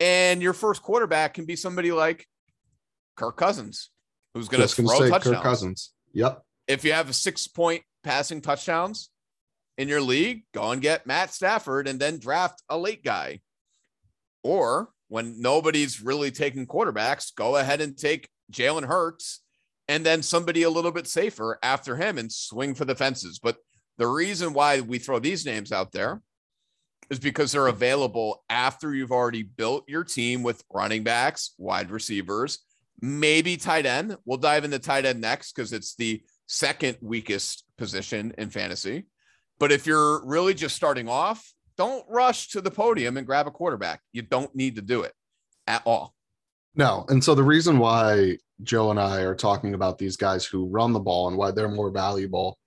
And 0.00 0.42
your 0.42 0.52
first 0.52 0.82
quarterback 0.82 1.34
can 1.34 1.44
be 1.44 1.56
somebody 1.56 1.92
like 1.92 2.26
Kirk 3.16 3.36
Cousins, 3.36 3.90
who's 4.34 4.48
going 4.48 4.66
to 4.66 4.68
throw 4.68 4.86
say 4.86 5.08
touchdowns 5.08 5.36
Kirk 5.36 5.42
Cousins. 5.42 5.92
Yep. 6.12 6.42
if 6.68 6.84
you 6.84 6.92
have 6.92 7.08
a 7.08 7.12
six 7.12 7.46
point 7.48 7.82
passing 8.02 8.40
touchdowns, 8.40 9.10
in 9.76 9.88
your 9.88 10.00
league, 10.00 10.44
go 10.52 10.70
and 10.70 10.80
get 10.80 11.06
Matt 11.06 11.32
Stafford 11.32 11.88
and 11.88 11.98
then 11.98 12.18
draft 12.18 12.62
a 12.68 12.78
late 12.78 13.04
guy. 13.04 13.40
Or 14.42 14.90
when 15.08 15.40
nobody's 15.40 16.02
really 16.02 16.30
taking 16.30 16.66
quarterbacks, 16.66 17.34
go 17.34 17.56
ahead 17.56 17.80
and 17.80 17.96
take 17.96 18.28
Jalen 18.52 18.86
Hurts 18.86 19.40
and 19.88 20.04
then 20.04 20.22
somebody 20.22 20.62
a 20.62 20.70
little 20.70 20.92
bit 20.92 21.06
safer 21.06 21.58
after 21.62 21.96
him 21.96 22.18
and 22.18 22.30
swing 22.32 22.74
for 22.74 22.84
the 22.84 22.94
fences. 22.94 23.38
But 23.38 23.56
the 23.98 24.06
reason 24.06 24.52
why 24.52 24.80
we 24.80 24.98
throw 24.98 25.18
these 25.18 25.46
names 25.46 25.72
out 25.72 25.92
there 25.92 26.22
is 27.10 27.18
because 27.18 27.52
they're 27.52 27.66
available 27.66 28.44
after 28.48 28.94
you've 28.94 29.12
already 29.12 29.42
built 29.42 29.84
your 29.86 30.04
team 30.04 30.42
with 30.42 30.64
running 30.72 31.04
backs, 31.04 31.54
wide 31.58 31.90
receivers, 31.90 32.60
maybe 33.00 33.56
tight 33.56 33.86
end. 33.86 34.16
We'll 34.24 34.38
dive 34.38 34.64
into 34.64 34.78
tight 34.78 35.04
end 35.04 35.20
next 35.20 35.52
because 35.52 35.72
it's 35.72 35.94
the 35.94 36.22
second 36.46 36.96
weakest 37.00 37.64
position 37.76 38.32
in 38.38 38.50
fantasy. 38.50 39.06
But 39.58 39.70
if 39.70 39.86
you're 39.86 40.24
really 40.26 40.54
just 40.54 40.76
starting 40.76 41.08
off, 41.08 41.52
don't 41.76 42.04
rush 42.08 42.48
to 42.48 42.60
the 42.60 42.70
podium 42.70 43.16
and 43.16 43.26
grab 43.26 43.46
a 43.46 43.50
quarterback. 43.50 44.00
You 44.12 44.22
don't 44.22 44.54
need 44.54 44.76
to 44.76 44.82
do 44.82 45.02
it 45.02 45.12
at 45.66 45.82
all. 45.84 46.14
No. 46.74 47.04
And 47.08 47.22
so 47.22 47.34
the 47.34 47.42
reason 47.42 47.78
why 47.78 48.38
Joe 48.62 48.90
and 48.90 49.00
I 49.00 49.22
are 49.22 49.34
talking 49.34 49.74
about 49.74 49.98
these 49.98 50.16
guys 50.16 50.44
who 50.44 50.68
run 50.68 50.92
the 50.92 51.00
ball 51.00 51.28
and 51.28 51.36
why 51.36 51.50
they're 51.50 51.68
more 51.68 51.90
valuable 51.90 52.58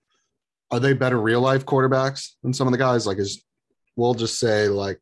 are 0.70 0.80
they 0.80 0.92
better 0.92 1.20
real 1.20 1.40
life 1.40 1.64
quarterbacks 1.64 2.34
than 2.42 2.52
some 2.52 2.66
of 2.66 2.72
the 2.72 2.78
guys? 2.78 3.06
Like, 3.06 3.18
is 3.18 3.44
we'll 3.96 4.14
just 4.14 4.38
say 4.38 4.68
like 4.68 5.00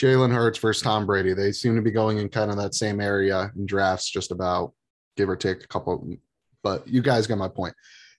Jalen 0.00 0.32
Hurts 0.32 0.58
versus 0.58 0.82
Tom 0.82 1.06
Brady. 1.06 1.34
They 1.34 1.52
seem 1.52 1.74
to 1.76 1.82
be 1.82 1.90
going 1.90 2.18
in 2.18 2.28
kind 2.28 2.50
of 2.50 2.56
that 2.58 2.74
same 2.74 3.00
area 3.00 3.52
in 3.56 3.66
drafts, 3.66 4.10
just 4.10 4.30
about 4.30 4.72
give 5.16 5.28
or 5.28 5.36
take 5.36 5.64
a 5.64 5.68
couple. 5.68 6.16
But 6.62 6.86
you 6.86 7.02
guys 7.02 7.26
get 7.26 7.38
my 7.38 7.48
point. 7.48 7.74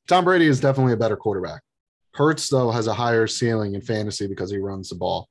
Tom 0.07 0.25
Brady 0.25 0.47
is 0.47 0.59
definitely 0.59 0.93
a 0.93 0.97
better 0.97 1.17
quarterback. 1.17 1.61
Hurts, 2.13 2.49
though, 2.49 2.71
has 2.71 2.87
a 2.87 2.93
higher 2.93 3.27
ceiling 3.27 3.75
in 3.75 3.81
fantasy 3.81 4.27
because 4.27 4.49
he 4.49 4.57
runs 4.57 4.89
the 4.89 4.95
ball. 4.95 5.29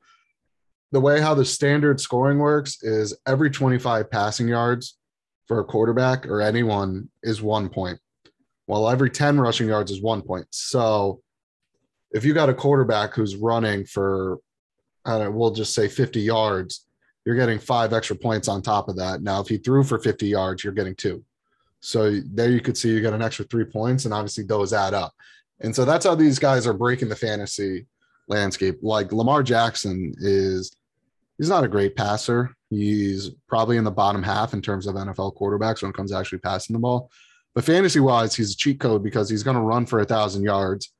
The 0.92 1.00
way 1.00 1.20
how 1.20 1.34
the 1.34 1.44
standard 1.44 2.00
scoring 2.00 2.38
works 2.38 2.82
is 2.82 3.18
every 3.26 3.50
25 3.50 4.10
passing 4.10 4.48
yards 4.48 4.96
for 5.46 5.60
a 5.60 5.64
quarterback 5.64 6.26
or 6.26 6.40
anyone 6.40 7.08
is 7.22 7.40
one 7.40 7.68
point, 7.68 7.98
while 8.66 8.88
every 8.88 9.10
10 9.10 9.40
rushing 9.40 9.68
yards 9.68 9.90
is 9.90 10.02
one 10.02 10.22
point. 10.22 10.46
So 10.50 11.20
if 12.10 12.24
you 12.24 12.34
got 12.34 12.48
a 12.48 12.54
quarterback 12.54 13.14
who's 13.14 13.36
running 13.36 13.84
for, 13.84 14.38
I 15.04 15.12
don't 15.12 15.24
know, 15.24 15.30
we'll 15.30 15.52
just 15.52 15.74
say 15.74 15.88
50 15.88 16.20
yards, 16.20 16.86
you're 17.24 17.36
getting 17.36 17.58
five 17.58 17.92
extra 17.92 18.16
points 18.16 18.48
on 18.48 18.62
top 18.62 18.88
of 18.88 18.96
that. 18.96 19.22
Now, 19.22 19.40
if 19.40 19.48
he 19.48 19.58
threw 19.58 19.84
for 19.84 19.98
50 19.98 20.26
yards, 20.26 20.64
you're 20.64 20.72
getting 20.72 20.94
two. 20.94 21.24
So 21.80 22.20
there 22.24 22.50
you 22.50 22.60
could 22.60 22.76
see 22.76 22.90
you 22.90 23.00
get 23.00 23.12
an 23.12 23.22
extra 23.22 23.44
three 23.44 23.64
points, 23.64 24.04
and 24.04 24.14
obviously 24.14 24.44
those 24.44 24.72
add 24.72 24.94
up. 24.94 25.12
And 25.60 25.74
so 25.74 25.84
that's 25.84 26.06
how 26.06 26.14
these 26.14 26.38
guys 26.38 26.66
are 26.66 26.72
breaking 26.72 27.08
the 27.08 27.16
fantasy 27.16 27.86
landscape. 28.28 28.78
Like 28.82 29.12
Lamar 29.12 29.42
Jackson 29.42 30.14
is, 30.18 30.74
he's 31.38 31.48
not 31.48 31.64
a 31.64 31.68
great 31.68 31.96
passer. 31.96 32.55
He's 32.70 33.30
probably 33.48 33.76
in 33.76 33.84
the 33.84 33.90
bottom 33.90 34.22
half 34.22 34.52
in 34.52 34.60
terms 34.60 34.86
of 34.86 34.96
NFL 34.96 35.36
quarterbacks 35.36 35.82
when 35.82 35.90
it 35.90 35.96
comes 35.96 36.10
to 36.10 36.16
actually 36.16 36.38
passing 36.38 36.74
the 36.74 36.80
ball. 36.80 37.10
But 37.54 37.64
fantasy 37.64 38.00
wise, 38.00 38.34
he's 38.34 38.52
a 38.52 38.56
cheat 38.56 38.80
code 38.80 39.02
because 39.02 39.30
he's 39.30 39.42
going 39.42 39.56
to 39.56 39.62
run 39.62 39.86
for 39.86 40.00
a 40.00 40.04
thousand 40.04 40.42
yards 40.42 40.92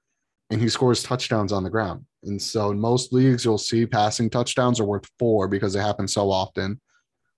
and 0.51 0.61
he 0.61 0.69
scores 0.69 1.03
touchdowns 1.03 1.53
on 1.53 1.65
the 1.65 1.71
ground. 1.71 2.05
And 2.23 2.41
so 2.41 2.71
in 2.71 2.81
most 2.81 3.13
leagues, 3.13 3.45
you'll 3.45 3.59
see 3.59 3.87
passing 3.87 4.31
touchdowns 4.31 4.81
are 4.81 4.85
worth 4.85 5.09
four 5.19 5.49
because 5.49 5.73
they 5.73 5.81
happen 5.81 6.09
so 6.09 6.31
often, 6.31 6.81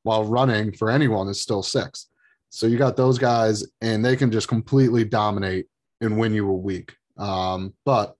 while 0.03 0.25
running 0.25 0.73
for 0.73 0.91
anyone 0.91 1.29
is 1.29 1.41
still 1.41 1.63
six. 1.63 2.09
So 2.51 2.67
you 2.67 2.79
got 2.79 2.97
those 2.97 3.19
guys, 3.19 3.65
and 3.81 4.05
they 4.05 4.17
can 4.17 4.31
just 4.31 4.49
completely 4.49 5.05
dominate 5.05 5.67
and 6.01 6.19
win 6.19 6.33
you 6.33 6.49
a 6.49 6.53
week. 6.53 6.95
Um, 7.19 7.75
but 7.85 8.15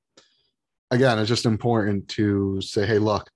again, 0.91 1.19
it's 1.19 1.29
just 1.29 1.47
important 1.47 2.09
to 2.09 2.61
say, 2.61 2.87
hey, 2.87 2.99
look, 2.99 3.31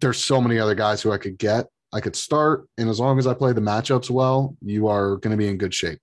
there's 0.00 0.22
so 0.22 0.40
many 0.40 0.58
other 0.58 0.74
guys 0.74 1.02
who 1.02 1.12
I 1.12 1.18
could 1.18 1.38
get. 1.38 1.66
I 1.92 2.00
could 2.00 2.16
start, 2.16 2.68
and 2.78 2.88
as 2.88 3.00
long 3.00 3.18
as 3.18 3.26
I 3.26 3.34
play 3.34 3.52
the 3.52 3.60
matchups 3.60 4.10
well, 4.10 4.56
you 4.60 4.88
are 4.88 5.16
going 5.16 5.30
to 5.30 5.36
be 5.36 5.48
in 5.48 5.56
good 5.56 5.72
shape. 5.72 6.00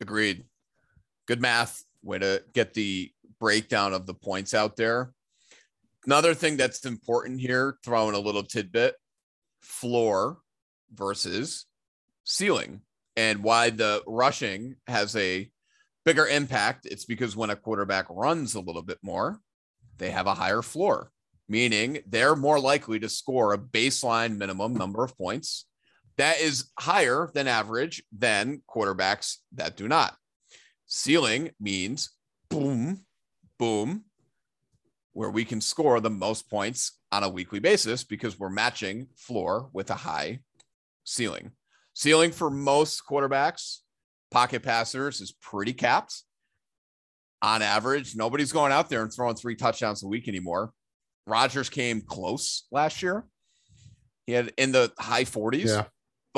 Agreed. 0.00 0.44
Good 1.26 1.40
math. 1.40 1.84
Way 2.02 2.18
to 2.20 2.42
get 2.54 2.74
the 2.74 3.12
breakdown 3.38 3.92
of 3.92 4.06
the 4.06 4.14
points 4.14 4.54
out 4.54 4.76
there. 4.76 5.12
Another 6.06 6.32
thing 6.34 6.56
that's 6.56 6.84
important 6.86 7.40
here, 7.40 7.76
throwing 7.84 8.14
a 8.14 8.20
little 8.20 8.42
tidbit 8.42 8.94
floor 9.60 10.38
versus 10.94 11.66
ceiling, 12.24 12.80
and 13.16 13.42
why 13.42 13.70
the 13.70 14.02
rushing 14.06 14.76
has 14.86 15.14
a 15.16 15.50
bigger 16.04 16.26
impact. 16.26 16.86
It's 16.86 17.04
because 17.04 17.36
when 17.36 17.50
a 17.50 17.56
quarterback 17.56 18.06
runs 18.08 18.54
a 18.54 18.60
little 18.60 18.82
bit 18.82 18.98
more, 19.02 19.40
they 19.98 20.10
have 20.10 20.26
a 20.26 20.34
higher 20.34 20.62
floor, 20.62 21.10
meaning 21.48 22.00
they're 22.06 22.36
more 22.36 22.60
likely 22.60 22.98
to 22.98 23.08
score 23.08 23.52
a 23.52 23.58
baseline 23.58 24.36
minimum 24.36 24.74
number 24.74 25.02
of 25.04 25.16
points 25.16 25.66
that 26.18 26.40
is 26.40 26.70
higher 26.78 27.30
than 27.32 27.46
average 27.46 28.02
than 28.16 28.60
quarterbacks 28.68 29.36
that 29.54 29.76
do 29.76 29.88
not. 29.88 30.16
Ceiling 30.86 31.50
means 31.60 32.10
boom, 32.50 33.04
boom, 33.58 34.04
where 35.12 35.30
we 35.30 35.44
can 35.44 35.60
score 35.60 36.00
the 36.00 36.10
most 36.10 36.50
points 36.50 36.98
on 37.12 37.22
a 37.22 37.28
weekly 37.28 37.60
basis 37.60 38.04
because 38.04 38.38
we're 38.38 38.50
matching 38.50 39.06
floor 39.16 39.70
with 39.72 39.90
a 39.90 39.94
high 39.94 40.40
ceiling. 41.04 41.52
Ceiling 41.94 42.32
for 42.32 42.50
most 42.50 43.02
quarterbacks, 43.08 43.78
pocket 44.30 44.62
passers 44.62 45.20
is 45.20 45.32
pretty 45.32 45.72
capped. 45.72 46.22
On 47.42 47.62
average, 47.62 48.16
nobody's 48.16 48.52
going 48.52 48.72
out 48.72 48.88
there 48.88 49.02
and 49.02 49.12
throwing 49.12 49.36
three 49.36 49.54
touchdowns 49.54 50.02
a 50.02 50.08
week 50.08 50.26
anymore. 50.26 50.72
Rodgers 51.28 51.70
came 51.70 52.00
close 52.00 52.66
last 52.70 53.02
year. 53.02 53.24
He 54.26 54.32
had 54.32 54.52
in 54.56 54.72
the 54.72 54.92
high 54.98 55.24
40s. 55.24 55.66
Yeah 55.66 55.84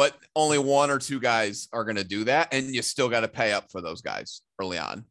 but 0.00 0.16
only 0.34 0.58
one 0.58 0.90
or 0.90 0.98
two 0.98 1.20
guys 1.20 1.68
are 1.74 1.84
going 1.84 1.96
to 1.96 2.04
do 2.04 2.24
that. 2.24 2.54
And 2.54 2.74
you 2.74 2.80
still 2.80 3.10
got 3.10 3.20
to 3.20 3.28
pay 3.28 3.52
up 3.52 3.70
for 3.70 3.82
those 3.82 4.00
guys 4.00 4.40
early 4.58 4.78
on. 4.78 5.04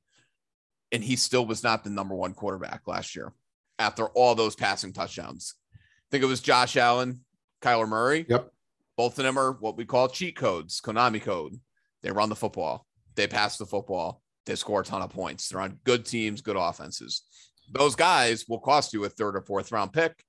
And 0.91 1.03
he 1.03 1.15
still 1.15 1.45
was 1.45 1.63
not 1.63 1.83
the 1.83 1.91
number 1.91 2.15
one 2.15 2.33
quarterback 2.33 2.87
last 2.87 3.15
year 3.15 3.31
after 3.77 4.07
all 4.07 4.33
those 4.33 4.55
passing 4.55 4.91
touchdowns. 4.91 5.53
I 5.75 5.77
think 6.09 6.23
it 6.23 6.27
was 6.27 6.41
Josh 6.41 6.75
Allen, 6.75 7.19
Kyler 7.61 7.87
Murray. 7.87 8.25
Yep. 8.27 8.49
Both 8.97 9.19
of 9.19 9.25
them 9.25 9.37
are 9.37 9.51
what 9.51 9.77
we 9.77 9.85
call 9.85 10.07
cheat 10.07 10.35
codes, 10.35 10.81
Konami 10.81 11.21
code. 11.21 11.59
They 12.01 12.09
run 12.11 12.29
the 12.29 12.35
football, 12.35 12.87
they 13.13 13.27
pass 13.27 13.57
the 13.57 13.67
football, 13.67 14.23
they 14.47 14.55
score 14.55 14.81
a 14.81 14.83
ton 14.83 15.03
of 15.03 15.11
points. 15.11 15.49
They're 15.49 15.61
on 15.61 15.77
good 15.83 16.03
teams, 16.05 16.41
good 16.41 16.55
offenses. 16.57 17.21
Those 17.71 17.95
guys 17.95 18.45
will 18.47 18.59
cost 18.59 18.93
you 18.93 19.03
a 19.05 19.09
third 19.09 19.35
or 19.35 19.41
fourth 19.41 19.71
round 19.71 19.93
pick 19.93 20.23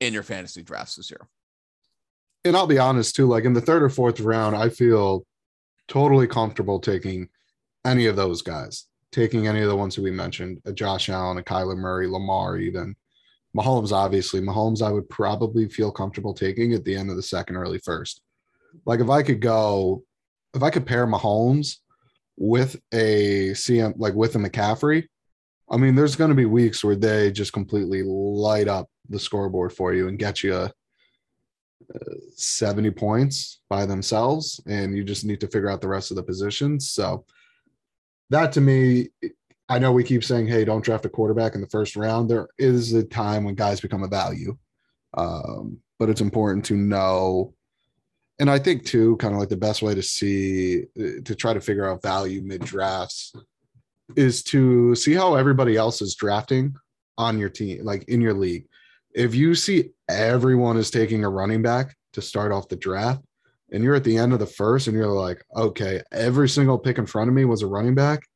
in 0.00 0.12
your 0.12 0.22
fantasy 0.22 0.62
drafts 0.62 0.96
this 0.96 1.10
year 1.10 1.28
and 2.44 2.56
I'll 2.56 2.66
be 2.66 2.78
honest 2.78 3.14
too, 3.14 3.26
like 3.26 3.44
in 3.44 3.52
the 3.52 3.60
third 3.60 3.82
or 3.82 3.88
fourth 3.88 4.20
round, 4.20 4.56
I 4.56 4.68
feel 4.68 5.26
totally 5.86 6.26
comfortable 6.26 6.80
taking 6.80 7.28
any 7.84 8.06
of 8.06 8.16
those 8.16 8.42
guys, 8.42 8.86
taking 9.12 9.46
any 9.46 9.60
of 9.60 9.68
the 9.68 9.76
ones 9.76 9.96
that 9.96 10.02
we 10.02 10.10
mentioned, 10.10 10.60
a 10.64 10.72
Josh 10.72 11.08
Allen, 11.08 11.38
a 11.38 11.42
Kyler 11.42 11.76
Murray, 11.76 12.06
Lamar, 12.06 12.56
even 12.58 12.94
Mahomes, 13.56 13.92
obviously. 13.92 14.40
Mahomes, 14.40 14.82
I 14.82 14.90
would 14.90 15.08
probably 15.08 15.68
feel 15.68 15.90
comfortable 15.90 16.34
taking 16.34 16.74
at 16.74 16.84
the 16.84 16.96
end 16.96 17.10
of 17.10 17.16
the 17.16 17.22
second, 17.22 17.56
early 17.56 17.78
first. 17.78 18.20
Like 18.84 19.00
if 19.00 19.10
I 19.10 19.22
could 19.22 19.40
go, 19.40 20.04
if 20.54 20.62
I 20.62 20.70
could 20.70 20.86
pair 20.86 21.06
Mahomes 21.06 21.76
with 22.36 22.76
a 22.92 23.50
CM, 23.50 23.94
like 23.96 24.14
with 24.14 24.36
a 24.36 24.38
McCaffrey, 24.38 25.06
I 25.70 25.76
mean, 25.76 25.94
there's 25.94 26.16
going 26.16 26.30
to 26.30 26.34
be 26.34 26.46
weeks 26.46 26.82
where 26.82 26.96
they 26.96 27.30
just 27.30 27.52
completely 27.52 28.02
light 28.02 28.68
up 28.68 28.88
the 29.08 29.18
scoreboard 29.18 29.72
for 29.72 29.92
you 29.92 30.08
and 30.08 30.18
get 30.18 30.42
you 30.42 30.68
70 32.36 32.90
points 32.92 33.60
by 33.68 33.86
themselves 33.86 34.60
and 34.66 34.96
you 34.96 35.04
just 35.04 35.24
need 35.24 35.40
to 35.40 35.48
figure 35.48 35.70
out 35.70 35.80
the 35.80 35.88
rest 35.88 36.10
of 36.10 36.16
the 36.16 36.22
positions 36.22 36.90
so 36.90 37.24
that 38.30 38.52
to 38.52 38.60
me 38.60 39.08
i 39.68 39.78
know 39.78 39.90
we 39.90 40.04
keep 40.04 40.22
saying 40.22 40.46
hey 40.46 40.64
don't 40.64 40.84
draft 40.84 41.06
a 41.06 41.08
quarterback 41.08 41.54
in 41.54 41.60
the 41.60 41.68
first 41.68 41.96
round. 41.96 42.28
There 42.28 42.48
is 42.58 42.92
a 42.92 43.02
time 43.04 43.44
when 43.44 43.54
guys 43.54 43.80
become 43.80 44.02
a 44.02 44.08
value 44.08 44.56
um, 45.14 45.78
but 45.98 46.10
it's 46.10 46.20
important 46.20 46.64
to 46.66 46.74
know 46.74 47.54
and 48.38 48.50
i 48.50 48.58
think 48.58 48.84
too 48.84 49.16
kind 49.16 49.32
of 49.32 49.40
like 49.40 49.48
the 49.48 49.56
best 49.56 49.80
way 49.80 49.94
to 49.94 50.02
see 50.02 50.84
to 51.24 51.34
try 51.34 51.54
to 51.54 51.60
figure 51.60 51.88
out 51.88 52.02
value 52.02 52.42
mid 52.42 52.60
drafts 52.60 53.32
is 54.16 54.42
to 54.42 54.94
see 54.94 55.14
how 55.14 55.34
everybody 55.34 55.76
else 55.76 56.00
is 56.00 56.14
drafting 56.14 56.74
on 57.18 57.38
your 57.38 57.48
team 57.48 57.84
like 57.84 58.04
in 58.04 58.20
your 58.20 58.34
league 58.34 58.66
if 59.14 59.34
you 59.34 59.54
see 59.54 59.90
everyone 60.08 60.76
is 60.76 60.90
taking 60.90 61.24
a 61.24 61.28
running 61.28 61.62
back 61.62 61.96
to 62.12 62.22
start 62.22 62.52
off 62.52 62.68
the 62.68 62.76
draft, 62.76 63.22
and 63.72 63.82
you're 63.82 63.94
at 63.94 64.04
the 64.04 64.16
end 64.16 64.32
of 64.32 64.38
the 64.38 64.46
first 64.46 64.86
and 64.86 64.96
you're 64.96 65.08
like, 65.08 65.44
okay, 65.56 66.02
every 66.12 66.48
single 66.48 66.78
pick 66.78 66.98
in 66.98 67.06
front 67.06 67.28
of 67.28 67.34
me 67.34 67.44
was 67.44 67.62
a 67.62 67.66
running 67.66 67.94
back. 67.94 68.26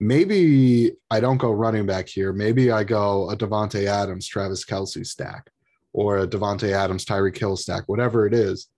Maybe 0.00 0.92
I 1.10 1.20
don't 1.20 1.36
go 1.36 1.52
running 1.52 1.86
back 1.86 2.08
here. 2.08 2.32
Maybe 2.32 2.70
I 2.70 2.84
go 2.84 3.30
a 3.30 3.36
Davante 3.36 3.84
Adams, 3.84 4.26
Travis 4.26 4.64
Kelce 4.64 5.06
stack, 5.06 5.50
or 5.92 6.18
a 6.18 6.26
Davante 6.26 6.72
Adams, 6.72 7.04
Tyreek 7.04 7.36
Hill 7.36 7.56
stack, 7.56 7.84
whatever 7.86 8.26
it 8.26 8.32
is. 8.32 8.68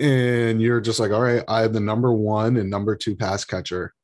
And 0.00 0.60
you're 0.60 0.80
just 0.80 0.98
like, 0.98 1.12
all 1.12 1.22
right, 1.22 1.44
I 1.46 1.60
have 1.60 1.72
the 1.72 1.80
number 1.80 2.12
one 2.12 2.56
and 2.56 2.68
number 2.68 2.96
two 2.96 3.14
pass 3.14 3.44
catcher 3.44 3.94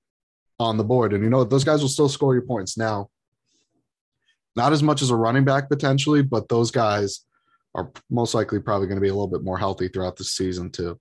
on 0.58 0.76
the 0.76 0.84
board. 0.84 1.12
And 1.12 1.22
you 1.22 1.30
know, 1.30 1.44
those 1.44 1.64
guys 1.64 1.82
will 1.82 1.88
still 1.88 2.08
score 2.08 2.34
your 2.34 2.42
points 2.42 2.76
now. 2.76 3.10
Not 4.54 4.72
as 4.72 4.82
much 4.82 5.02
as 5.02 5.10
a 5.10 5.16
running 5.16 5.44
back 5.44 5.68
potentially, 5.68 6.22
but 6.22 6.48
those 6.48 6.70
guys 6.70 7.20
are 7.74 7.92
most 8.10 8.34
likely 8.34 8.58
probably 8.58 8.86
going 8.86 8.96
to 8.96 9.02
be 9.02 9.08
a 9.08 9.14
little 9.14 9.28
bit 9.28 9.42
more 9.42 9.58
healthy 9.58 9.88
throughout 9.88 10.16
the 10.16 10.24
season 10.24 10.70
too. 10.70 10.98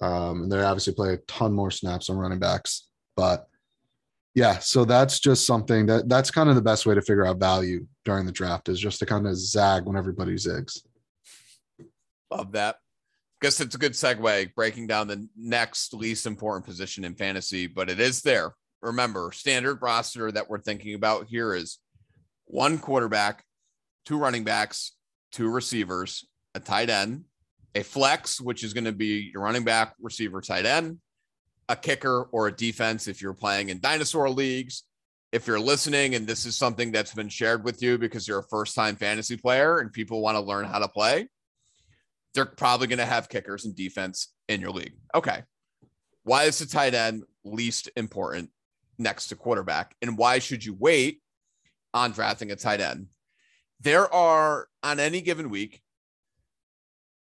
Um, 0.00 0.42
and 0.42 0.52
they 0.52 0.60
obviously 0.60 0.92
play 0.92 1.14
a 1.14 1.18
ton 1.28 1.52
more 1.52 1.70
snaps 1.70 2.10
on 2.10 2.16
running 2.16 2.40
backs. 2.40 2.88
But 3.16 3.48
yeah, 4.34 4.58
so 4.58 4.84
that's 4.84 5.20
just 5.20 5.46
something 5.46 5.86
that 5.86 6.08
that's 6.08 6.30
kind 6.30 6.50
of 6.50 6.56
the 6.56 6.62
best 6.62 6.84
way 6.84 6.94
to 6.94 7.00
figure 7.00 7.24
out 7.24 7.38
value 7.38 7.86
during 8.04 8.26
the 8.26 8.32
draft 8.32 8.68
is 8.68 8.78
just 8.78 8.98
to 8.98 9.06
kind 9.06 9.26
of 9.26 9.36
zag 9.36 9.86
when 9.86 9.96
everybody 9.96 10.34
zigs. 10.34 10.82
Love 12.30 12.52
that. 12.52 12.76
Guess 13.40 13.60
it's 13.60 13.74
a 13.74 13.78
good 13.78 13.92
segue 13.92 14.54
breaking 14.54 14.88
down 14.88 15.08
the 15.08 15.28
next 15.36 15.94
least 15.94 16.26
important 16.26 16.66
position 16.66 17.04
in 17.04 17.14
fantasy, 17.14 17.66
but 17.66 17.88
it 17.88 18.00
is 18.00 18.20
there. 18.22 18.52
Remember, 18.82 19.32
standard 19.32 19.80
roster 19.82 20.30
that 20.30 20.48
we're 20.48 20.60
thinking 20.60 20.94
about 20.94 21.26
here 21.26 21.54
is 21.54 21.78
one 22.44 22.78
quarterback, 22.78 23.44
two 24.04 24.18
running 24.18 24.44
backs, 24.44 24.92
two 25.32 25.50
receivers, 25.50 26.26
a 26.54 26.60
tight 26.60 26.90
end, 26.90 27.24
a 27.74 27.82
flex, 27.82 28.40
which 28.40 28.64
is 28.64 28.72
going 28.72 28.84
to 28.84 28.92
be 28.92 29.30
your 29.32 29.42
running 29.42 29.64
back, 29.64 29.94
receiver, 30.00 30.40
tight 30.40 30.66
end, 30.66 30.98
a 31.68 31.76
kicker, 31.76 32.22
or 32.32 32.46
a 32.46 32.52
defense 32.52 33.08
if 33.08 33.20
you're 33.20 33.34
playing 33.34 33.68
in 33.68 33.80
dinosaur 33.80 34.30
leagues. 34.30 34.84
If 35.32 35.46
you're 35.46 35.60
listening 35.60 36.14
and 36.14 36.26
this 36.26 36.46
is 36.46 36.56
something 36.56 36.92
that's 36.92 37.12
been 37.12 37.28
shared 37.28 37.64
with 37.64 37.82
you 37.82 37.98
because 37.98 38.26
you're 38.26 38.38
a 38.38 38.48
first 38.48 38.74
time 38.74 38.96
fantasy 38.96 39.36
player 39.36 39.78
and 39.78 39.92
people 39.92 40.22
want 40.22 40.36
to 40.36 40.40
learn 40.40 40.64
how 40.64 40.78
to 40.78 40.88
play, 40.88 41.28
they're 42.32 42.46
probably 42.46 42.86
going 42.86 42.98
to 42.98 43.04
have 43.04 43.28
kickers 43.28 43.64
and 43.64 43.74
defense 43.74 44.32
in 44.48 44.60
your 44.60 44.70
league. 44.70 44.94
Okay. 45.14 45.42
Why 46.22 46.44
is 46.44 46.58
the 46.58 46.66
tight 46.66 46.94
end 46.94 47.24
least 47.44 47.90
important 47.96 48.50
next 48.98 49.28
to 49.28 49.36
quarterback? 49.36 49.94
And 50.02 50.18
why 50.18 50.38
should 50.38 50.64
you 50.64 50.74
wait 50.78 51.20
on 51.94 52.12
drafting 52.12 52.50
a 52.50 52.56
tight 52.56 52.80
end? 52.80 53.08
There 53.80 54.12
are 54.12 54.68
on 54.82 55.00
any 55.00 55.20
given 55.20 55.50
week 55.50 55.82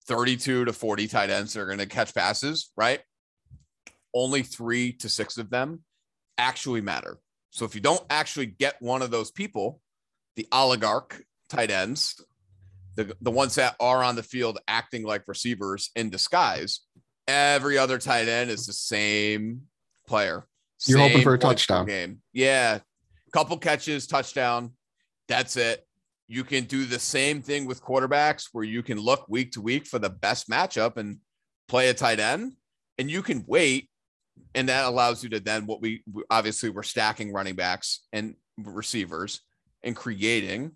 32 0.06 0.66
to 0.66 0.72
40 0.72 1.08
tight 1.08 1.30
ends 1.30 1.54
that 1.54 1.60
are 1.60 1.66
going 1.66 1.78
to 1.78 1.86
catch 1.86 2.14
passes, 2.14 2.70
right? 2.76 3.00
Only 4.12 4.42
three 4.42 4.92
to 4.94 5.08
six 5.08 5.38
of 5.38 5.50
them 5.50 5.82
actually 6.38 6.80
matter. 6.80 7.18
So 7.50 7.64
if 7.64 7.74
you 7.74 7.80
don't 7.80 8.04
actually 8.10 8.46
get 8.46 8.80
one 8.80 9.02
of 9.02 9.10
those 9.10 9.30
people, 9.30 9.80
the 10.36 10.46
oligarch 10.52 11.22
tight 11.48 11.70
ends 11.70 12.20
the, 12.96 13.16
the 13.20 13.30
ones 13.30 13.56
that 13.56 13.76
are 13.80 14.02
on 14.02 14.16
the 14.16 14.22
field 14.22 14.58
acting 14.68 15.02
like 15.02 15.26
receivers 15.26 15.90
in 15.96 16.10
disguise. 16.10 16.80
Every 17.26 17.78
other 17.78 17.98
tight 17.98 18.28
end 18.28 18.50
is 18.50 18.66
the 18.66 18.72
same 18.72 19.62
player. 20.06 20.46
You're 20.86 20.98
hoping 20.98 21.22
for 21.22 21.34
a 21.34 21.38
touchdown 21.38 21.86
game. 21.86 22.20
Yeah. 22.32 22.80
Couple 23.32 23.56
catches, 23.58 24.06
touchdown. 24.06 24.72
That's 25.28 25.56
it. 25.56 25.86
You 26.28 26.44
can 26.44 26.64
do 26.64 26.84
the 26.84 26.98
same 26.98 27.42
thing 27.42 27.66
with 27.66 27.82
quarterbacks 27.82 28.48
where 28.52 28.64
you 28.64 28.82
can 28.82 28.98
look 28.98 29.26
week 29.28 29.52
to 29.52 29.60
week 29.60 29.86
for 29.86 29.98
the 29.98 30.10
best 30.10 30.48
matchup 30.48 30.96
and 30.96 31.18
play 31.68 31.88
a 31.88 31.94
tight 31.94 32.20
end 32.20 32.54
and 32.98 33.10
you 33.10 33.22
can 33.22 33.44
wait 33.46 33.88
and 34.54 34.68
that 34.68 34.84
allows 34.84 35.22
you 35.22 35.30
to 35.30 35.40
then 35.40 35.66
what 35.66 35.80
we 35.80 36.02
obviously 36.30 36.70
we're 36.70 36.82
stacking 36.82 37.32
running 37.32 37.54
backs 37.54 38.06
and 38.12 38.34
receivers 38.58 39.40
and 39.82 39.96
creating 39.96 40.72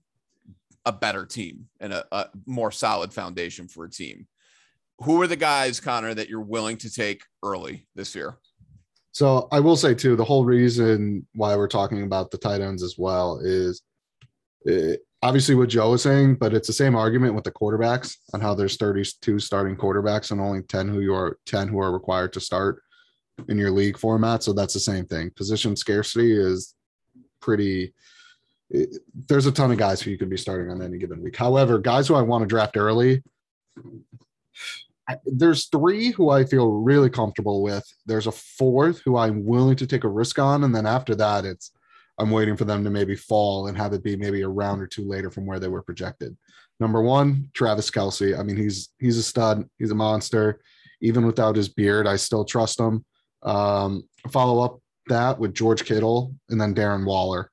a 0.85 0.93
better 0.93 1.27
team 1.27 1.67
and 1.81 1.93
a, 1.93 2.05
a 2.13 2.29
more 2.47 2.71
solid 2.71 3.13
foundation 3.13 3.69
for 3.69 3.85
a 3.85 3.91
team. 3.91 4.27
Who 5.03 5.21
are 5.23 5.27
the 5.27 5.37
guys, 5.37 5.81
Connor, 5.81 6.15
that 6.15 6.29
you're 6.29 6.41
willing 6.41 6.77
to 6.79 6.91
take 6.91 7.23
early 7.43 7.87
this 7.95 8.15
year? 8.15 8.39
So 9.19 9.49
I 9.51 9.59
will 9.59 9.75
say 9.75 9.95
too, 9.95 10.15
the 10.15 10.25
whole 10.25 10.45
reason 10.45 11.27
why 11.35 11.57
we're 11.57 11.67
talking 11.67 12.05
about 12.05 12.31
the 12.31 12.39
tight 12.39 12.61
ends 12.61 12.85
as 12.85 12.95
well 12.97 13.41
is 13.43 13.83
it, 14.65 14.93
eh, 14.93 14.97
obviously 15.25 15.57
what 15.57 15.71
Joe 15.71 15.91
was 15.91 16.05
saying, 16.05 16.37
but 16.37 16.55
it's 16.55 16.69
the 16.69 16.73
same 16.73 16.95
argument 16.95 17.35
with 17.35 17.43
the 17.43 17.51
quarterbacks 17.51 18.15
on 18.33 18.41
how 18.41 18.55
there's 18.55 18.77
32 18.77 19.41
starting 19.41 19.75
quarterbacks 19.75 20.31
and 20.31 20.41
only 20.41 20.63
10 20.63 20.87
who 20.87 21.01
you 21.01 21.15
are 21.15 21.37
10 21.47 21.67
who 21.67 21.81
are 21.81 21.91
required 21.91 22.33
to 22.35 22.41
start 22.41 22.81
in 23.49 23.59
your 23.59 23.73
league 23.73 23.99
format. 23.99 24.45
So 24.45 24.53
that's 24.53 24.75
the 24.75 24.79
same 24.79 25.05
thing. 25.05 25.33
Position 25.35 25.75
scarcity 25.75 26.33
is 26.33 26.77
pretty 27.41 27.93
it, 28.71 28.99
there's 29.27 29.47
a 29.47 29.51
ton 29.51 29.73
of 29.73 29.79
guys 29.79 30.01
who 30.01 30.13
you 30.13 30.19
could 30.19 30.31
be 30.31 30.37
starting 30.37 30.71
on 30.71 30.81
any 30.81 30.97
given 30.97 31.25
week. 31.25 31.35
However, 31.35 31.81
guys 31.81 32.07
who 32.07 32.15
I 32.15 32.23
want 32.23 32.43
to 32.43 32.47
draft 32.47 32.77
early, 32.77 33.25
there's 35.25 35.67
three 35.67 36.11
who 36.11 36.31
I 36.31 36.45
feel 36.45 36.71
really 36.71 37.11
comfortable 37.11 37.63
with. 37.63 37.85
There's 38.07 38.27
a 38.27 38.33
fourth 38.33 39.01
who 39.05 39.17
I'm 39.17 39.45
willing 39.45 39.77
to 39.77 39.87
take 39.87 40.05
a 40.05 40.09
risk 40.09 40.39
on, 40.39 40.65
and 40.65 40.75
then 40.75 40.87
after 40.87 41.15
that, 41.17 41.45
it's 41.45 41.73
I'm 42.19 42.31
waiting 42.31 42.57
for 42.57 42.65
them 42.65 42.85
to 42.85 42.91
maybe 42.91 43.15
fall 43.15 43.69
and 43.69 43.77
have 43.77 43.93
it 43.93 44.03
be 44.03 44.17
maybe 44.17 44.43
a 44.43 44.49
round 44.49 44.83
or 44.83 44.87
two 44.87 45.07
later 45.07 45.31
from 45.31 45.47
where 45.47 45.61
they 45.61 45.69
were 45.69 45.83
projected. 45.83 46.37
Number 46.81 47.01
one, 47.01 47.51
Travis 47.55 47.91
Kelce. 47.91 48.39
I 48.39 48.43
mean, 48.43 48.57
he's 48.57 48.91
he's 48.99 49.19
a 49.19 49.23
stud. 49.23 49.69
He's 49.79 49.91
a 49.91 49.97
monster. 49.97 50.61
Even 51.01 51.27
without 51.27 51.57
his 51.57 51.69
beard, 51.69 52.07
I 52.07 52.17
still 52.17 52.45
trust 52.45 52.79
him. 52.79 53.05
Um, 53.43 54.09
follow 54.31 54.65
up 54.65 54.81
that 55.07 55.39
with 55.39 55.55
George 55.55 55.85
Kittle 55.85 56.35
and 56.51 56.61
then 56.61 56.75
Darren 56.75 57.07
Waller. 57.07 57.51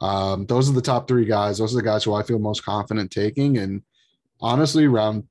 Um, 0.00 0.46
those 0.46 0.68
are 0.68 0.74
the 0.74 0.82
top 0.82 1.08
three 1.08 1.24
guys. 1.24 1.58
Those 1.58 1.74
are 1.74 1.78
the 1.78 1.82
guys 1.82 2.04
who 2.04 2.14
I 2.14 2.22
feel 2.22 2.38
most 2.38 2.64
confident 2.64 3.10
taking. 3.10 3.58
And 3.58 3.82
honestly, 4.40 4.86
round 4.86 5.24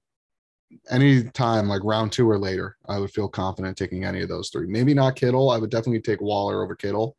any 0.89 1.23
time 1.23 1.67
like 1.67 1.83
round 1.83 2.11
two 2.11 2.29
or 2.29 2.37
later, 2.37 2.77
I 2.87 2.99
would 2.99 3.11
feel 3.11 3.27
confident 3.27 3.77
taking 3.77 4.03
any 4.03 4.21
of 4.21 4.29
those 4.29 4.49
three. 4.49 4.67
Maybe 4.67 4.93
not 4.93 5.15
Kittle. 5.15 5.49
I 5.49 5.57
would 5.57 5.69
definitely 5.69 6.01
take 6.01 6.21
Waller 6.21 6.63
over 6.63 6.75
Kittle. 6.75 7.15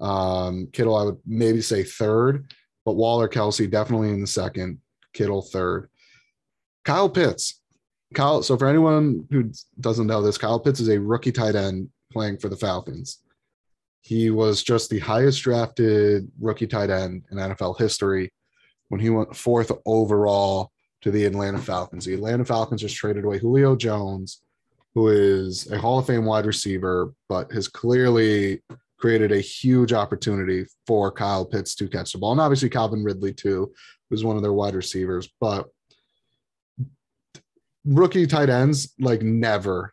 Um, 0.00 0.68
Kittle, 0.72 0.96
I 0.96 1.04
would 1.04 1.18
maybe 1.26 1.60
say 1.60 1.82
third, 1.82 2.52
but 2.84 2.96
Waller, 2.96 3.28
Kelce 3.28 3.70
definitely 3.70 4.10
in 4.10 4.20
the 4.20 4.26
second. 4.26 4.78
Kittle 5.12 5.42
third. 5.42 5.88
Kyle 6.84 7.08
Pitts. 7.08 7.60
Kyle. 8.14 8.42
So 8.42 8.56
for 8.56 8.68
anyone 8.68 9.26
who 9.30 9.50
doesn't 9.80 10.06
know 10.06 10.22
this, 10.22 10.38
Kyle 10.38 10.60
Pitts 10.60 10.80
is 10.80 10.88
a 10.88 11.00
rookie 11.00 11.32
tight 11.32 11.54
end 11.54 11.88
playing 12.12 12.38
for 12.38 12.48
the 12.48 12.56
Falcons. 12.56 13.18
He 14.02 14.30
was 14.30 14.62
just 14.62 14.88
the 14.88 15.00
highest 15.00 15.42
drafted 15.42 16.30
rookie 16.38 16.68
tight 16.68 16.90
end 16.90 17.24
in 17.30 17.38
NFL 17.38 17.78
history 17.78 18.32
when 18.88 19.00
he 19.00 19.10
went 19.10 19.34
fourth 19.34 19.72
overall 19.84 20.70
to 21.02 21.10
the 21.10 21.24
Atlanta 21.24 21.58
Falcons. 21.58 22.04
The 22.04 22.14
Atlanta 22.14 22.44
Falcons 22.44 22.80
just 22.80 22.96
traded 22.96 23.24
away 23.24 23.38
Julio 23.38 23.76
Jones, 23.76 24.42
who 24.94 25.08
is 25.08 25.70
a 25.70 25.78
Hall 25.78 25.98
of 25.98 26.06
Fame 26.06 26.24
wide 26.24 26.46
receiver, 26.46 27.12
but 27.28 27.52
has 27.52 27.68
clearly 27.68 28.62
created 28.98 29.30
a 29.30 29.40
huge 29.40 29.92
opportunity 29.92 30.64
for 30.86 31.12
Kyle 31.12 31.44
Pitts 31.44 31.74
to 31.76 31.88
catch 31.88 32.12
the 32.12 32.18
ball. 32.18 32.32
And 32.32 32.40
obviously 32.40 32.70
Calvin 32.70 33.04
Ridley, 33.04 33.32
too, 33.32 33.72
who's 34.08 34.24
one 34.24 34.36
of 34.36 34.42
their 34.42 34.54
wide 34.54 34.74
receivers. 34.74 35.28
But 35.40 35.66
rookie 37.84 38.26
tight 38.26 38.48
ends 38.48 38.94
like 38.98 39.22
never, 39.22 39.92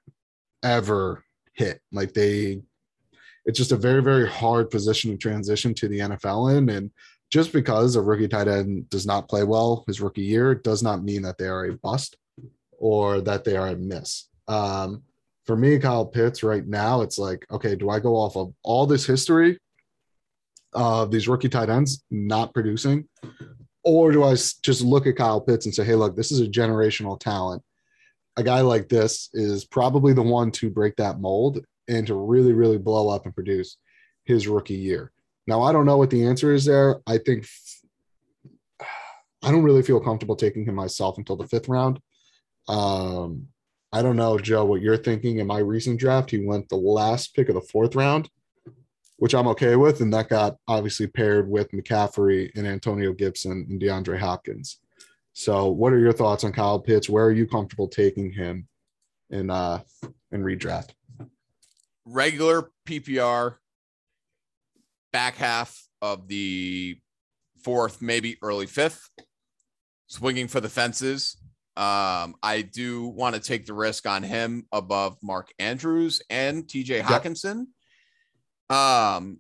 ever 0.64 1.24
hit. 1.54 1.82
Like 1.92 2.14
they 2.14 2.62
it's 3.46 3.58
just 3.58 3.72
a 3.72 3.78
very, 3.78 4.02
very 4.02 4.28
hard 4.28 4.70
position 4.70 5.12
to 5.12 5.18
transition 5.18 5.74
to 5.76 5.88
the 5.88 6.00
NFL 6.00 6.58
in. 6.58 6.70
And 6.70 6.92
just 7.34 7.52
because 7.52 7.96
a 7.96 8.02
rookie 8.02 8.28
tight 8.28 8.48
end 8.48 8.88
does 8.92 9.08
not 9.08 9.28
play 9.28 9.44
well 9.44 9.84
his 9.88 10.00
rookie 10.00 10.22
year 10.22 10.54
does 10.54 10.84
not 10.84 11.04
mean 11.04 11.24
that 11.24 11.36
they 11.40 11.48
are 11.48 11.66
a 11.66 11.74
bust 11.78 12.16
or 12.78 13.22
that 13.22 13.44
they 13.44 13.58
are 13.58 13.70
a 13.70 13.76
miss. 13.76 14.30
Um, 14.48 15.02
for 15.48 15.56
me, 15.56 15.80
Kyle 15.80 16.06
Pitts 16.06 16.44
right 16.44 16.64
now, 16.68 17.02
it's 17.02 17.18
like, 17.18 17.44
okay, 17.50 17.76
do 17.76 17.90
I 17.90 18.00
go 18.00 18.14
off 18.18 18.38
of 18.38 18.54
all 18.62 18.86
this 18.86 19.08
history 19.08 19.58
of 20.74 21.10
these 21.10 21.28
rookie 21.28 21.50
tight 21.50 21.70
ends 21.70 22.04
not 22.12 22.54
producing? 22.54 23.10
Or 23.84 24.12
do 24.12 24.24
I 24.24 24.34
just 24.34 24.82
look 24.82 25.08
at 25.08 25.16
Kyle 25.16 25.42
Pitts 25.42 25.66
and 25.66 25.74
say, 25.74 25.86
hey, 25.86 25.96
look, 25.96 26.16
this 26.16 26.32
is 26.32 26.40
a 26.40 26.46
generational 26.46 27.20
talent. 27.20 27.64
A 28.38 28.44
guy 28.44 28.62
like 28.62 28.90
this 28.90 29.30
is 29.34 29.66
probably 29.66 30.14
the 30.14 30.22
one 30.22 30.52
to 30.52 30.70
break 30.70 30.96
that 30.98 31.20
mold 31.20 31.66
and 31.88 32.06
to 32.06 32.14
really, 32.14 32.54
really 32.54 32.78
blow 32.78 33.10
up 33.10 33.26
and 33.26 33.34
produce 33.34 33.78
his 34.24 34.48
rookie 34.48 34.76
year. 34.76 35.13
Now, 35.48 35.62
I 35.62 35.72
don't 35.72 35.86
know 35.86 35.98
what 35.98 36.10
the 36.10 36.26
answer 36.26 36.54
is 36.54 36.66
there. 36.66 37.02
I 37.08 37.18
think 37.18 37.48
I 39.44 39.52
don't 39.52 39.64
really 39.64 39.84
feel 39.84 40.00
comfortable 40.00 40.36
taking 40.36 40.66
him 40.66 40.76
myself 40.76 41.18
until 41.18 41.36
the 41.36 41.48
fifth 41.48 41.68
round. 41.68 42.00
Um, 42.68 43.48
I 43.92 44.02
don't 44.02 44.16
know, 44.16 44.40
Joe, 44.40 44.66
what 44.66 44.82
you're 44.82 44.98
thinking. 44.98 45.40
In 45.40 45.48
my 45.48 45.60
recent 45.60 46.00
draft, 46.00 46.32
he 46.32 46.46
went 46.46 46.70
the 46.70 46.78
last 46.78 47.36
pick 47.36 47.50
of 47.50 47.56
the 47.56 47.62
fourth 47.62 47.96
round, 47.96 48.30
which 49.18 49.36
I'm 49.36 49.48
okay 49.50 49.76
with. 49.76 50.02
And 50.02 50.14
that 50.14 50.30
got 50.30 50.56
obviously 50.68 51.08
paired 51.08 51.50
with 51.50 51.72
McCaffrey 51.72 52.50
and 52.56 52.66
Antonio 52.66 53.14
Gibson 53.14 53.68
and 53.70 53.82
DeAndre 53.82 54.18
Hopkins. 54.18 54.80
So, 55.34 55.68
what 55.68 55.94
are 55.94 56.00
your 56.00 56.14
thoughts 56.14 56.44
on 56.44 56.54
Kyle 56.54 56.80
Pitts? 56.80 57.10
Where 57.10 57.26
are 57.26 57.32
you 57.32 57.46
comfortable 57.46 57.88
taking 57.88 58.32
him 58.32 58.68
in 59.30 59.50
uh 59.50 59.82
in 60.32 60.42
redraft? 60.42 60.92
regular 62.06 62.70
PPR 62.88 63.56
back 65.14 65.38
half 65.38 65.80
of 66.02 66.28
the 66.28 66.98
fourth, 67.64 68.02
maybe 68.02 68.38
early 68.42 68.66
fifth, 68.66 69.10
swinging 70.08 70.50
for 70.50 70.60
the 70.60 70.68
fences. 70.68 71.38
Um, 71.78 72.36
I 72.44 72.70
do 72.72 73.08
want 73.08 73.36
to 73.36 73.42
take 73.42 73.66
the 73.66 73.74
risk 73.74 74.06
on 74.06 74.22
him 74.22 74.68
above 74.72 75.18
Mark 75.24 75.50
Andrews 75.58 76.22
and 76.30 76.66
TJ 76.66 77.02
Hockenson. 77.02 77.68
Yep. 78.70 78.78
Um, 78.78 79.40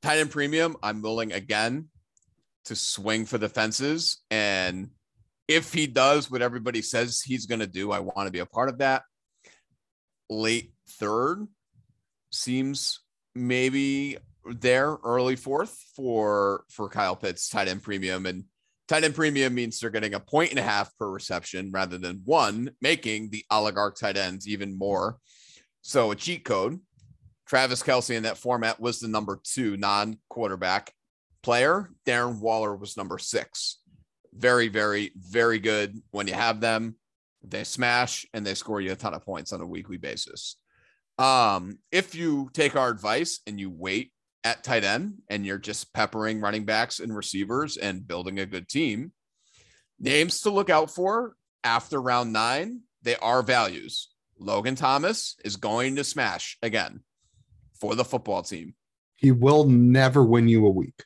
tight 0.00 0.18
end 0.18 0.30
premium, 0.30 0.76
I'm 0.82 1.02
willing 1.02 1.32
again 1.32 1.88
to 2.64 2.76
swing 2.76 3.26
for 3.26 3.38
the 3.38 3.48
fences. 3.48 4.18
And 4.30 4.90
if 5.48 5.72
he 5.72 5.86
does 5.86 6.30
what 6.30 6.42
everybody 6.42 6.82
says 6.82 7.20
he's 7.20 7.46
going 7.46 7.60
to 7.60 7.66
do, 7.66 7.92
I 7.92 8.00
want 8.00 8.26
to 8.26 8.32
be 8.32 8.38
a 8.38 8.46
part 8.46 8.68
of 8.68 8.78
that. 8.78 9.02
Late 10.30 10.72
third 10.88 11.46
seems 12.30 13.00
maybe 13.34 14.18
there, 14.44 14.96
early 15.04 15.36
fourth 15.36 15.76
for 15.94 16.64
for 16.70 16.88
Kyle 16.88 17.16
Pitts 17.16 17.48
tight 17.48 17.68
end 17.68 17.82
premium. 17.82 18.26
And 18.26 18.44
tight 18.88 19.04
end 19.04 19.14
premium 19.14 19.54
means 19.54 19.78
they're 19.78 19.90
getting 19.90 20.14
a 20.14 20.20
point 20.20 20.50
and 20.50 20.58
a 20.58 20.62
half 20.62 20.96
per 20.98 21.10
reception 21.10 21.70
rather 21.72 21.98
than 21.98 22.22
one, 22.24 22.70
making 22.80 23.30
the 23.30 23.44
oligarch 23.50 23.98
tight 23.98 24.16
ends 24.16 24.48
even 24.48 24.76
more. 24.76 25.18
So 25.82 26.10
a 26.10 26.16
cheat 26.16 26.44
code. 26.44 26.80
Travis 27.46 27.82
Kelce 27.82 28.14
in 28.14 28.22
that 28.22 28.38
format 28.38 28.80
was 28.80 29.00
the 29.00 29.08
number 29.08 29.40
two 29.42 29.76
non 29.76 30.18
quarterback 30.28 30.92
player. 31.42 31.90
Darren 32.06 32.40
Waller 32.40 32.74
was 32.74 32.96
number 32.96 33.18
six. 33.18 33.80
Very, 34.32 34.68
very, 34.68 35.12
very 35.16 35.58
good 35.58 36.00
when 36.12 36.26
you 36.26 36.34
have 36.34 36.60
them. 36.60 36.96
They 37.44 37.64
smash 37.64 38.24
and 38.32 38.46
they 38.46 38.54
score 38.54 38.80
you 38.80 38.92
a 38.92 38.96
ton 38.96 39.14
of 39.14 39.24
points 39.24 39.52
on 39.52 39.60
a 39.60 39.66
weekly 39.66 39.98
basis. 39.98 40.56
Um, 41.18 41.78
if 41.90 42.14
you 42.14 42.48
take 42.54 42.76
our 42.76 42.88
advice 42.88 43.40
and 43.46 43.60
you 43.60 43.68
wait 43.68 44.12
at 44.44 44.64
tight 44.64 44.84
end 44.84 45.18
and 45.28 45.46
you're 45.46 45.58
just 45.58 45.92
peppering 45.92 46.40
running 46.40 46.64
backs 46.64 47.00
and 47.00 47.14
receivers 47.14 47.76
and 47.76 48.06
building 48.06 48.38
a 48.38 48.46
good 48.46 48.68
team, 48.68 49.12
names 49.98 50.40
to 50.42 50.50
look 50.50 50.70
out 50.70 50.90
for 50.90 51.34
after 51.64 52.00
round 52.00 52.32
nine, 52.32 52.80
they 53.02 53.16
are 53.16 53.42
values. 53.42 54.08
Logan 54.38 54.74
Thomas 54.74 55.36
is 55.44 55.56
going 55.56 55.96
to 55.96 56.04
smash 56.04 56.58
again 56.62 57.00
for 57.80 57.94
the 57.94 58.04
football 58.04 58.42
team. 58.42 58.74
He 59.16 59.30
will 59.30 59.64
never 59.64 60.24
win 60.24 60.48
you 60.48 60.66
a 60.66 60.70
week 60.70 61.04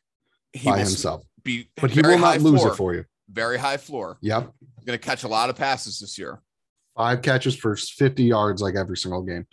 He 0.53 0.69
by 0.69 0.79
himself, 0.79 1.23
be 1.43 1.69
but 1.77 1.91
he 1.91 2.01
will 2.01 2.19
not 2.19 2.41
lose 2.41 2.61
floor, 2.61 2.73
it 2.73 2.77
for 2.77 2.95
you. 2.95 3.05
Very 3.29 3.59
high 3.59 3.77
floor. 3.77 4.17
Yep. 4.23 4.53
He's 4.77 4.85
going 4.87 4.99
to 4.99 5.05
catch 5.05 5.25
a 5.25 5.29
lot 5.29 5.51
of 5.51 5.57
passes 5.57 6.01
this 6.01 6.19
year. 6.19 6.41
Five 6.97 7.21
catches 7.21 7.55
for 7.55 7.77
50 7.77 8.25
yards 8.25 8.63
like 8.63 8.75
every 8.75 8.97
single 8.97 9.23
game. 9.23 9.47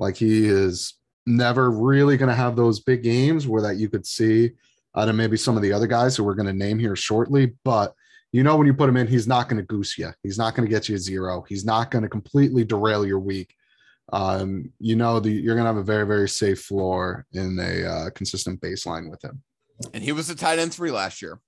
Like 0.00 0.16
he 0.16 0.48
is 0.48 0.94
never 1.26 1.70
really 1.70 2.16
going 2.16 2.28
to 2.28 2.34
have 2.34 2.56
those 2.56 2.80
big 2.80 3.02
games 3.02 3.46
where 3.46 3.62
that 3.62 3.76
you 3.76 3.88
could 3.88 4.06
see 4.06 4.52
out 4.96 5.08
of 5.08 5.14
maybe 5.14 5.36
some 5.36 5.56
of 5.56 5.62
the 5.62 5.72
other 5.72 5.86
guys 5.86 6.16
who 6.16 6.24
we're 6.24 6.34
going 6.34 6.46
to 6.46 6.52
name 6.52 6.78
here 6.78 6.96
shortly. 6.96 7.52
But 7.64 7.94
you 8.32 8.42
know, 8.42 8.56
when 8.56 8.66
you 8.66 8.74
put 8.74 8.88
him 8.88 8.96
in, 8.96 9.06
he's 9.06 9.28
not 9.28 9.48
going 9.48 9.58
to 9.58 9.66
goose 9.66 9.98
you. 9.98 10.10
He's 10.22 10.38
not 10.38 10.54
going 10.54 10.66
to 10.66 10.70
get 10.70 10.88
you 10.88 10.96
a 10.96 10.98
zero. 10.98 11.44
He's 11.48 11.64
not 11.64 11.90
going 11.90 12.02
to 12.02 12.08
completely 12.08 12.64
derail 12.64 13.06
your 13.06 13.18
week. 13.18 13.54
Um, 14.12 14.72
you 14.78 14.96
know, 14.96 15.20
the, 15.20 15.30
you're 15.30 15.54
going 15.54 15.64
to 15.64 15.72
have 15.72 15.76
a 15.76 15.82
very, 15.82 16.06
very 16.06 16.28
safe 16.28 16.62
floor 16.62 17.26
in 17.32 17.58
a 17.58 17.84
uh, 17.84 18.10
consistent 18.10 18.60
baseline 18.60 19.10
with 19.10 19.22
him. 19.22 19.42
And 19.92 20.02
he 20.02 20.12
was 20.12 20.30
a 20.30 20.34
tight 20.34 20.58
end 20.58 20.72
three 20.72 20.90
last 20.90 21.20
year. 21.20 21.40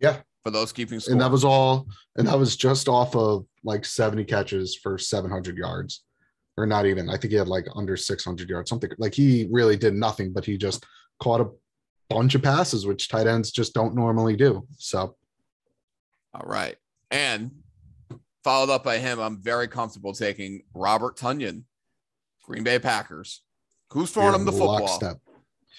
Yeah. 0.00 0.18
For 0.44 0.50
those 0.50 0.72
keeping 0.72 1.00
score. 1.00 1.12
And 1.12 1.20
that 1.20 1.30
was 1.30 1.44
all, 1.44 1.86
and 2.16 2.26
that 2.26 2.38
was 2.38 2.56
just 2.56 2.88
off 2.88 3.16
of 3.16 3.46
like 3.64 3.84
70 3.84 4.24
catches 4.24 4.76
for 4.76 4.98
700 4.98 5.56
yards, 5.56 6.04
or 6.56 6.66
not 6.66 6.86
even. 6.86 7.08
I 7.08 7.16
think 7.16 7.32
he 7.32 7.36
had 7.36 7.48
like 7.48 7.66
under 7.74 7.96
600 7.96 8.48
yards, 8.48 8.68
something 8.68 8.90
like 8.98 9.14
he 9.14 9.48
really 9.50 9.76
did 9.76 9.94
nothing, 9.94 10.32
but 10.32 10.44
he 10.44 10.56
just 10.56 10.84
caught 11.20 11.40
a 11.40 11.50
bunch 12.10 12.34
of 12.34 12.42
passes, 12.42 12.86
which 12.86 13.08
tight 13.08 13.26
ends 13.26 13.50
just 13.50 13.74
don't 13.74 13.94
normally 13.94 14.36
do. 14.36 14.66
So, 14.76 15.16
All 16.34 16.46
right. 16.46 16.76
And 17.10 17.50
followed 18.44 18.70
up 18.70 18.84
by 18.84 18.98
him, 18.98 19.18
I'm 19.18 19.40
very 19.42 19.68
comfortable 19.68 20.12
taking 20.12 20.62
Robert 20.74 21.16
Tonyan, 21.16 21.64
Green 22.44 22.64
Bay 22.64 22.78
Packers. 22.78 23.42
Who's 23.92 24.10
throwing 24.10 24.34
him 24.34 24.44
the 24.44 24.52
football? 24.52 24.80
lockstep. 24.80 25.18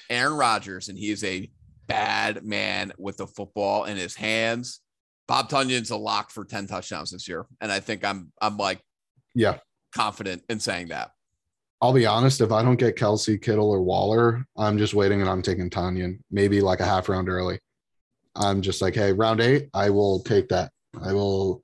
Aaron 0.09 0.33
Rodgers, 0.33 0.89
and 0.89 0.97
he 0.97 1.09
is 1.09 1.23
a 1.23 1.49
bad 1.87 2.43
man 2.43 2.93
with 2.97 3.17
the 3.17 3.27
football 3.27 3.85
in 3.85 3.97
his 3.97 4.15
hands. 4.15 4.81
Bob 5.27 5.49
Tonyan's 5.49 5.91
a 5.91 5.97
lock 5.97 6.31
for 6.31 6.45
10 6.45 6.67
touchdowns 6.67 7.11
this 7.11 7.27
year. 7.27 7.45
And 7.61 7.71
I 7.71 7.79
think 7.79 8.03
I'm 8.03 8.31
I'm 8.41 8.57
like 8.57 8.81
Yeah. 9.33 9.57
Confident 9.93 10.43
in 10.49 10.59
saying 10.59 10.87
that. 10.87 11.11
I'll 11.81 11.93
be 11.93 12.05
honest, 12.05 12.39
if 12.39 12.51
I 12.51 12.63
don't 12.63 12.77
get 12.77 12.95
Kelce, 12.95 13.41
Kittle, 13.41 13.69
or 13.69 13.81
Waller, 13.81 14.45
I'm 14.57 14.77
just 14.77 14.93
waiting 14.93 15.19
and 15.19 15.29
I'm 15.29 15.41
taking 15.41 15.69
Tonyan, 15.69 16.19
maybe 16.31 16.61
like 16.61 16.79
a 16.79 16.85
half 16.85 17.09
round 17.09 17.27
early. 17.27 17.59
I'm 18.35 18.61
just 18.61 18.81
like, 18.81 18.95
hey, 18.95 19.11
round 19.11 19.41
eight, 19.41 19.69
I 19.73 19.89
will 19.89 20.21
take 20.21 20.47
that. 20.49 20.71
I 21.01 21.11
will 21.11 21.61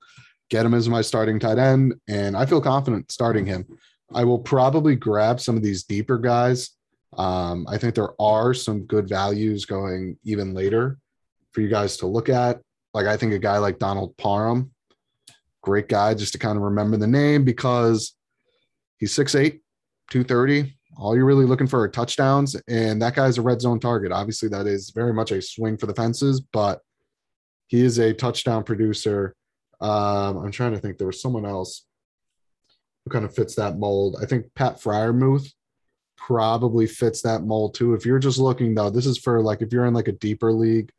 get 0.50 0.66
him 0.66 0.74
as 0.74 0.88
my 0.88 1.00
starting 1.00 1.38
tight 1.38 1.58
end, 1.58 1.94
and 2.06 2.36
I 2.36 2.44
feel 2.44 2.60
confident 2.60 3.10
starting 3.10 3.46
him. 3.46 3.66
I 4.12 4.24
will 4.24 4.38
probably 4.38 4.94
grab 4.94 5.40
some 5.40 5.56
of 5.56 5.62
these 5.62 5.84
deeper 5.84 6.18
guys. 6.18 6.70
Um, 7.16 7.66
I 7.68 7.78
think 7.78 7.94
there 7.94 8.20
are 8.20 8.52
some 8.52 8.84
good 8.86 9.08
values 9.08 9.64
going 9.64 10.18
even 10.24 10.52
later 10.52 10.98
for 11.52 11.62
you 11.62 11.68
guys 11.68 11.96
to 11.98 12.06
look 12.06 12.28
at. 12.28 12.60
Like, 12.92 13.06
I 13.06 13.16
think 13.16 13.32
a 13.32 13.38
guy 13.38 13.58
like 13.58 13.78
Donald 13.78 14.16
Parham, 14.16 14.72
great 15.62 15.88
guy 15.88 16.14
just 16.14 16.32
to 16.32 16.38
kind 16.38 16.56
of 16.56 16.62
remember 16.62 16.96
the 16.96 17.06
name 17.06 17.44
because 17.44 18.14
he's 19.00 19.12
6'8, 19.12 19.60
230. 20.10 20.76
All 20.96 21.16
you're 21.16 21.24
really 21.24 21.46
looking 21.46 21.66
for 21.66 21.80
are 21.80 21.88
touchdowns, 21.88 22.54
and 22.68 23.00
that 23.00 23.14
guy's 23.14 23.38
a 23.38 23.42
red 23.42 23.60
zone 23.60 23.80
target. 23.80 24.12
Obviously, 24.12 24.48
that 24.50 24.66
is 24.66 24.90
very 24.90 25.14
much 25.14 25.32
a 25.32 25.40
swing 25.40 25.78
for 25.78 25.86
the 25.86 25.94
fences, 25.94 26.40
but 26.40 26.80
he 27.68 27.80
is 27.80 27.98
a 27.98 28.12
touchdown 28.12 28.62
producer. 28.62 29.34
Um, 29.80 30.38
I'm 30.38 30.50
trying 30.50 30.72
to 30.72 30.78
think. 30.78 30.98
There 30.98 31.06
was 31.06 31.22
someone 31.22 31.46
else 31.46 31.86
who 33.04 33.10
kind 33.10 33.24
of 33.24 33.34
fits 33.34 33.54
that 33.54 33.78
mold. 33.78 34.16
I 34.20 34.26
think 34.26 34.46
Pat 34.54 34.76
Freiermuth 34.80 35.50
probably 36.18 36.86
fits 36.86 37.22
that 37.22 37.44
mold 37.44 37.74
too. 37.74 37.94
If 37.94 38.04
you're 38.04 38.18
just 38.18 38.38
looking 38.38 38.74
though, 38.74 38.90
this 38.90 39.06
is 39.06 39.16
for 39.16 39.40
like 39.40 39.62
if 39.62 39.72
you're 39.72 39.86
in 39.86 39.94
like 39.94 40.08
a 40.08 40.12
deeper 40.12 40.52
league, 40.52 40.90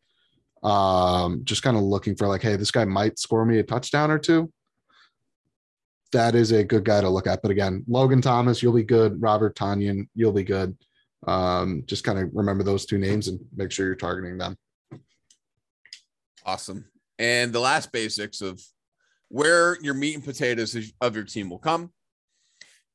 um, 0.63 1.41
just 1.43 1.61
kind 1.61 1.77
of 1.77 1.83
looking 1.83 2.15
for 2.15 2.27
like, 2.27 2.41
hey, 2.41 2.55
this 2.55 2.71
guy 2.71 2.85
might 2.85 3.19
score 3.19 3.45
me 3.45 3.59
a 3.59 3.63
touchdown 3.63 4.09
or 4.09 4.17
two 4.17 4.51
that 6.11 6.35
is 6.35 6.51
a 6.51 6.63
good 6.63 6.83
guy 6.83 7.01
to 7.01 7.09
look 7.09 7.27
at. 7.27 7.41
But 7.41 7.51
again, 7.51 7.83
Logan 7.87 8.21
Thomas, 8.21 8.61
you'll 8.61 8.73
be 8.73 8.83
good. 8.83 9.21
Robert 9.21 9.55
Tonyan, 9.55 10.07
you'll 10.15 10.31
be 10.31 10.43
good. 10.43 10.77
Um, 11.27 11.83
just 11.85 12.03
kind 12.03 12.19
of 12.19 12.29
remember 12.33 12.63
those 12.63 12.85
two 12.85 12.97
names 12.97 13.27
and 13.27 13.39
make 13.55 13.71
sure 13.71 13.85
you're 13.85 13.95
targeting 13.95 14.37
them. 14.37 14.57
Awesome. 16.45 16.85
And 17.19 17.53
the 17.53 17.59
last 17.59 17.91
basics 17.91 18.41
of 18.41 18.61
where 19.29 19.77
your 19.81 19.93
meat 19.93 20.15
and 20.15 20.23
potatoes 20.23 20.75
of 20.99 21.15
your 21.15 21.23
team 21.23 21.49
will 21.49 21.59
come. 21.59 21.91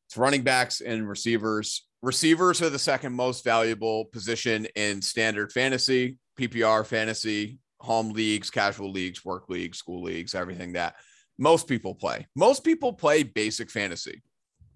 It's 0.07 0.17
running 0.17 0.43
backs 0.43 0.81
and 0.81 1.09
receivers. 1.09 1.87
Receivers 2.03 2.61
are 2.61 2.71
the 2.71 2.79
second 2.79 3.13
most 3.15 3.45
valuable 3.45 4.07
position 4.07 4.67
in 4.77 5.01
standard 5.01 5.53
fantasy, 5.53 6.19
PPR 6.39 6.85
fantasy, 6.85 7.59
home 7.81 8.11
leagues, 8.11 8.51
casual 8.51 8.91
leagues, 8.91 9.25
work 9.25 9.49
leagues, 9.49 9.79
school 9.79 10.03
leagues, 10.03 10.35
everything 10.35 10.75
that 10.75 10.97
most 11.39 11.69
people 11.69 11.95
play. 11.95 12.27
Most 12.35 12.65
people 12.65 12.93
play 12.93 13.23
basic 13.23 13.71
fantasy. 13.71 14.23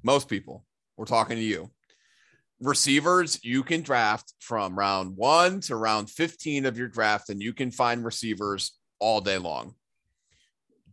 Most 0.02 0.28
people. 0.28 0.64
We're 0.96 1.06
talking 1.06 1.36
to 1.36 1.42
you. 1.42 1.70
Receivers, 2.60 3.42
you 3.42 3.62
can 3.62 3.80
draft 3.80 4.34
from 4.38 4.78
round 4.78 5.16
one 5.16 5.60
to 5.62 5.76
round 5.76 6.10
15 6.10 6.66
of 6.66 6.76
your 6.76 6.88
draft, 6.88 7.30
and 7.30 7.40
you 7.40 7.54
can 7.54 7.70
find 7.70 8.04
receivers 8.04 8.72
all 8.98 9.22
day 9.22 9.38
long. 9.38 9.74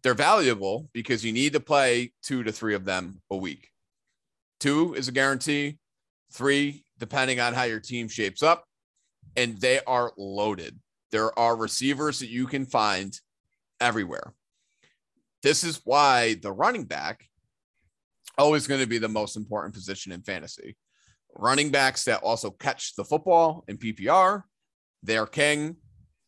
They're 0.01 0.13
valuable 0.13 0.89
because 0.93 1.25
you 1.25 1.33
need 1.33 1.53
to 1.53 1.59
play 1.59 2.13
two 2.23 2.43
to 2.43 2.51
three 2.53 2.73
of 2.73 2.85
them 2.85 3.21
a 3.29 3.35
week. 3.35 3.69
Two 4.61 4.93
is 4.93 5.09
a 5.09 5.11
guarantee, 5.11 5.77
three, 6.31 6.85
depending 6.97 7.41
on 7.41 7.53
how 7.53 7.63
your 7.63 7.81
team 7.81 8.07
shapes 8.07 8.41
up, 8.41 8.63
and 9.35 9.59
they 9.59 9.81
are 9.85 10.13
loaded. 10.17 10.79
There 11.11 11.37
are 11.37 11.55
receivers 11.55 12.19
that 12.19 12.29
you 12.29 12.47
can 12.47 12.65
find 12.65 13.19
everywhere. 13.81 14.33
This 15.47 15.63
is 15.63 15.79
why 15.85 16.33
the 16.41 16.51
running 16.51 16.83
back 16.83 17.23
always 18.37 18.67
going 18.67 18.81
to 18.81 18.85
be 18.85 18.97
the 18.97 19.07
most 19.07 19.37
important 19.37 19.73
position 19.73 20.11
in 20.11 20.21
fantasy. 20.21 20.75
Running 21.33 21.69
backs 21.69 22.03
that 22.03 22.21
also 22.21 22.49
catch 22.51 22.97
the 22.97 23.05
football 23.05 23.63
in 23.69 23.77
PPR, 23.77 24.43
they're 25.03 25.25
king. 25.25 25.77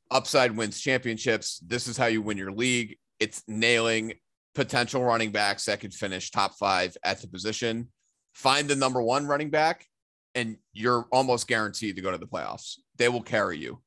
Upside 0.09 0.55
wins 0.55 0.79
championships. 0.79 1.59
This 1.59 1.89
is 1.89 1.97
how 1.97 2.05
you 2.05 2.21
win 2.21 2.37
your 2.37 2.53
league. 2.53 2.97
It's 3.19 3.43
nailing 3.45 4.13
potential 4.55 5.03
running 5.03 5.33
backs 5.33 5.65
that 5.65 5.81
could 5.81 5.93
finish 5.93 6.31
top 6.31 6.53
five 6.57 6.95
at 7.03 7.19
the 7.19 7.27
position. 7.27 7.89
Find 8.33 8.69
the 8.69 8.75
number 8.77 9.01
one 9.01 9.27
running 9.27 9.49
back, 9.49 9.85
and 10.33 10.55
you're 10.71 11.07
almost 11.11 11.45
guaranteed 11.45 11.97
to 11.97 12.01
go 12.01 12.11
to 12.11 12.17
the 12.17 12.25
playoffs. 12.25 12.75
They 12.95 13.09
will 13.09 13.21
carry 13.21 13.57
you. 13.57 13.81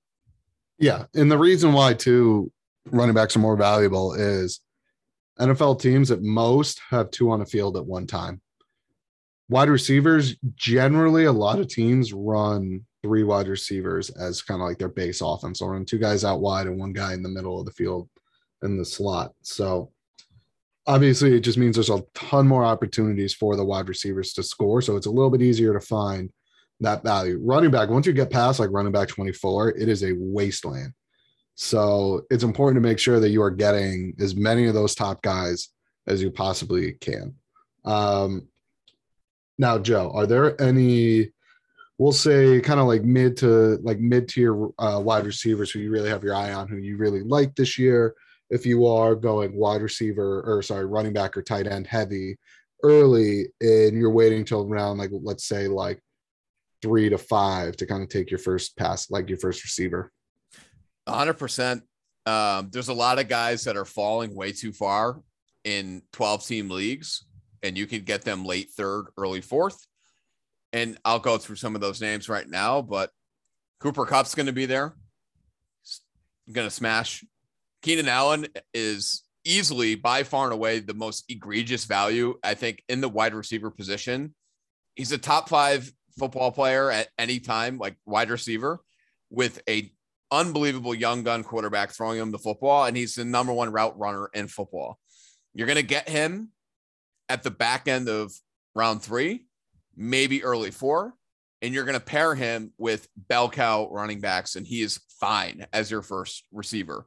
Yeah. 0.79 1.07
And 1.15 1.33
the 1.33 1.39
reason 1.39 1.73
why, 1.73 1.95
too, 1.95 2.53
running 2.85 3.15
backs 3.15 3.35
are 3.35 3.39
more 3.39 3.57
valuable 3.57 4.13
is 4.13 4.61
NFL 5.41 5.81
teams 5.81 6.11
at 6.11 6.23
most 6.23 6.81
have 6.91 7.11
two 7.11 7.31
on 7.31 7.41
the 7.41 7.47
field 7.47 7.77
at 7.77 7.87
one 7.87 8.07
time. 8.07 8.41
Wide 9.49 9.69
receivers, 9.69 10.37
generally, 10.55 11.25
a 11.25 11.33
lot 11.33 11.59
of 11.59 11.69
teams 11.69 12.13
run 12.13 12.85
three 13.03 13.25
wide 13.25 13.49
receivers 13.49 14.11
as 14.11 14.43
kind 14.43 14.61
of 14.63 14.69
like 14.69 14.79
their 14.79 14.89
base 14.89 15.21
offense. 15.21 15.59
They'll 15.59 15.69
run 15.69 15.85
two 15.85 15.99
guys 15.99 16.25
out 16.25 16.41
wide 16.41 16.67
and 16.67 16.79
one 16.79 16.93
guy 16.93 17.13
in 17.15 17.23
the 17.23 17.29
middle 17.29 17.59
of 17.59 17.67
the 17.67 17.73
field 17.73 18.09
in 18.63 18.79
the 18.79 18.85
slot. 18.85 19.33
So 19.43 19.91
obviously, 20.87 21.35
it 21.35 21.41
just 21.41 21.59
means 21.59 21.77
there's 21.77 21.91
a 21.91 22.05
ton 22.15 22.47
more 22.47 22.65
opportunities 22.65 23.35
for 23.35 23.57
the 23.57 23.65
wide 23.65 23.89
receivers 23.89 24.33
to 24.35 24.43
score. 24.43 24.81
So 24.81 24.97
it's 24.97 25.07
a 25.07 25.11
little 25.11 25.31
bit 25.31 25.43
easier 25.43 25.73
to 25.73 25.81
find 25.81 26.31
that 26.81 27.03
value. 27.03 27.39
Running 27.43 27.71
back, 27.71 27.89
once 27.89 28.07
you 28.07 28.13
get 28.13 28.31
past 28.31 28.61
like 28.61 28.71
running 28.71 28.93
back 28.93 29.09
24, 29.09 29.71
it 29.71 29.89
is 29.89 30.03
a 30.05 30.15
wasteland. 30.17 30.93
So 31.55 32.23
it's 32.31 32.45
important 32.45 32.83
to 32.83 32.89
make 32.89 32.99
sure 32.99 33.21
that 33.21 33.31
you 33.31 33.43
are 33.43 33.51
getting 33.51 34.15
as 34.19 34.35
many 34.35 34.67
of 34.67 34.75
those 34.75 34.95
top 34.95 35.23
guys 35.23 35.69
as 36.07 36.23
you 36.23 36.31
possibly 36.31 36.93
can. 36.95 37.35
Um, 37.85 38.49
now, 39.59 39.79
Joe, 39.79 40.11
are 40.15 40.27
there 40.27 40.61
any, 40.61 41.31
we'll 41.99 42.13
say, 42.13 42.61
kind 42.61 42.81
of 42.81 42.87
like 42.87 43.03
mid 43.05 43.37
to 43.39 43.79
like 43.83 44.01
mid 44.01 44.29
tier 44.29 44.55
uh, 44.79 45.01
wide 45.05 45.27
receivers 45.27 45.71
who 45.71 45.81
you 45.81 45.91
really 45.91 46.09
have 46.09 46.25
your 46.25 46.35
eye 46.35 46.53
on, 46.53 46.69
who 46.69 46.79
you 46.79 46.97
really 46.97 47.23
like 47.23 47.55
this 47.55 47.79
year? 47.79 48.15
If 48.51 48.67
you 48.67 48.87
are 48.87 49.15
going 49.15 49.55
wide 49.55 49.83
receiver 49.83 50.43
or 50.43 50.63
sorry, 50.63 50.87
running 50.87 51.13
back 51.13 51.37
or 51.37 51.43
tight 51.43 51.67
end 51.67 51.87
heavy 51.87 52.39
early, 52.83 53.47
and 53.61 53.97
you're 53.97 54.11
waiting 54.11 54.45
till 54.45 54.67
around 54.67 54.99
like 54.99 55.11
let's 55.13 55.47
say 55.47 55.69
like 55.69 56.03
three 56.83 57.09
to 57.09 57.19
five 57.19 57.77
to 57.77 57.87
kind 57.87 58.03
of 58.03 58.09
take 58.09 58.31
your 58.31 58.39
first 58.39 58.77
pass, 58.77 59.11
like 59.11 59.29
your 59.29 59.39
first 59.39 59.63
receiver. 59.63 60.11
100%. 61.09 61.83
Um, 62.25 62.71
there's 62.73 62.89
a 62.89 62.95
lot 62.95 63.19
of 63.19 63.29
guys 63.29 63.65
that 63.65 63.77
are 63.77 63.85
falling 63.85 64.35
way 64.35 64.53
too 64.53 64.73
far 64.73 65.21
in 65.65 66.03
12 66.13 66.47
team 66.47 66.71
leagues, 66.71 67.25
and 67.63 67.77
you 67.77 67.87
can 67.87 68.03
get 68.03 68.23
them 68.23 68.45
late 68.45 68.71
third, 68.71 69.07
early 69.17 69.41
fourth. 69.41 69.87
And 70.73 70.99
I'll 71.05 71.19
go 71.19 71.39
through 71.39 71.57
some 71.57 71.75
of 71.75 71.81
those 71.81 72.01
names 72.01 72.29
right 72.29 72.49
now, 72.49 72.81
but 72.81 73.11
Cooper 73.81 74.07
Kupp's 74.07 74.35
going 74.35 74.47
to 74.47 74.53
be 74.53 74.67
there. 74.67 74.95
Going 76.51 76.67
to 76.67 76.75
smash. 76.75 77.25
Keenan 77.83 78.09
Allen 78.09 78.47
is 78.73 79.25
easily 79.45 79.97
by 79.97 80.23
far 80.23 80.45
and 80.45 80.53
away 80.53 80.79
the 80.79 80.95
most 80.95 81.25
egregious 81.29 81.85
value, 81.85 82.39
I 82.43 82.55
think, 82.55 82.83
in 82.89 83.01
the 83.01 83.09
wide 83.09 83.35
receiver 83.35 83.71
position. 83.71 84.35
He's 84.95 85.13
a 85.13 85.19
top 85.19 85.49
five 85.49 85.91
football 86.19 86.53
player 86.53 86.91
at 86.91 87.09
any 87.19 87.41
time, 87.41 87.79
like 87.79 87.97
wide 88.07 88.31
receiver, 88.31 88.81
with 89.31 89.61
a 89.69 89.93
unbelievable 90.33 90.95
young 90.95 91.23
gun 91.23 91.45
quarterback 91.45 91.91
throwing 91.91 92.19
him 92.19 92.33
the 92.33 92.39
football, 92.39 92.87
and 92.87 92.97
he's 92.97 93.15
the 93.15 93.25
number 93.25 93.53
one 93.53 93.71
route 93.71 93.97
runner 93.99 94.31
in 94.33 94.49
football. 94.49 94.99
You're 95.55 95.67
going 95.67 95.77
to 95.77 95.83
get 95.83 96.09
him 96.09 96.49
at 97.29 97.43
the 97.43 97.51
back 97.51 97.87
end 97.87 98.09
of 98.09 98.33
round 98.75 99.03
three, 99.03 99.47
maybe 99.95 100.43
early 100.43 100.71
four, 100.71 101.15
and 101.61 101.73
you're 101.73 101.85
going 101.85 101.99
to 101.99 102.05
pair 102.05 102.35
him 102.35 102.73
with 102.79 103.07
bell 103.17 103.51
cow 103.51 103.89
running 103.91 104.21
backs, 104.21 104.57
and 104.57 104.67
he 104.67 104.81
is 104.81 104.99
fine 105.21 105.67
as 105.73 105.91
your 105.91 106.03
first 106.03 106.45
receiver. 106.51 107.07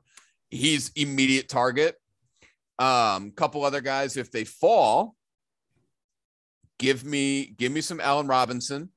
He's 0.50 0.92
immediate 0.96 1.50
target. 1.50 1.96
Um, 2.78 3.32
couple 3.32 3.66
other 3.66 3.82
guys, 3.82 4.18
if 4.18 4.32
they 4.32 4.44
fall, 4.44 5.16
give 6.78 7.04
me 7.04 7.54
give 7.58 7.72
me 7.72 7.82
some 7.82 8.00
Allen 8.00 8.28
Robinson, 8.28 8.90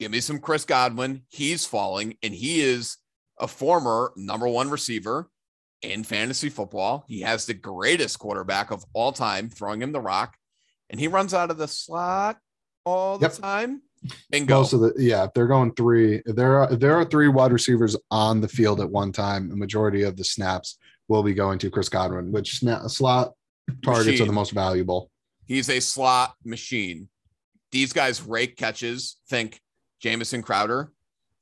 give 0.00 0.10
me 0.10 0.20
some 0.20 0.38
Chris 0.40 0.64
Godwin. 0.64 1.22
He's 1.28 1.64
falling, 1.64 2.16
and 2.22 2.34
he 2.34 2.60
is 2.60 2.96
a 3.40 3.48
former 3.48 4.12
number 4.16 4.48
one 4.48 4.70
receiver 4.70 5.30
in 5.82 6.04
fantasy 6.04 6.48
football. 6.48 7.04
He 7.08 7.20
has 7.20 7.46
the 7.46 7.54
greatest 7.54 8.18
quarterback 8.18 8.70
of 8.70 8.84
all 8.92 9.12
time 9.12 9.48
throwing 9.48 9.82
him 9.82 9.92
the 9.92 10.00
rock, 10.00 10.36
and 10.90 11.00
he 11.00 11.08
runs 11.08 11.34
out 11.34 11.50
of 11.50 11.58
the 11.58 11.68
slot 11.68 12.38
all 12.84 13.18
the 13.18 13.28
time. 13.28 13.82
And 14.32 14.46
go. 14.46 14.58
Most 14.58 14.72
of 14.72 14.80
the 14.80 14.94
yeah, 14.96 15.24
if 15.24 15.32
they're 15.34 15.48
going 15.48 15.74
three, 15.74 16.22
if 16.24 16.36
there 16.36 16.60
are 16.60 16.76
there 16.76 16.94
are 16.94 17.04
three 17.04 17.28
wide 17.28 17.52
receivers 17.52 17.96
on 18.10 18.40
the 18.40 18.48
field 18.48 18.80
at 18.80 18.88
one 18.88 19.10
time, 19.10 19.48
the 19.48 19.56
majority 19.56 20.04
of 20.04 20.16
the 20.16 20.24
snaps 20.24 20.78
will 21.08 21.22
be 21.22 21.34
going 21.34 21.58
to 21.58 21.70
Chris 21.70 21.88
Godwin, 21.88 22.30
which 22.30 22.58
snap, 22.58 22.82
slot 22.82 23.32
targets 23.82 24.06
machine. 24.06 24.22
are 24.22 24.26
the 24.26 24.32
most 24.32 24.52
valuable. 24.52 25.10
He's 25.46 25.68
a 25.68 25.80
slot 25.80 26.34
machine. 26.44 27.08
These 27.72 27.92
guys 27.92 28.22
rake 28.22 28.56
catches. 28.56 29.16
Think 29.28 29.60
Jamison 30.00 30.42
Crowder. 30.42 30.92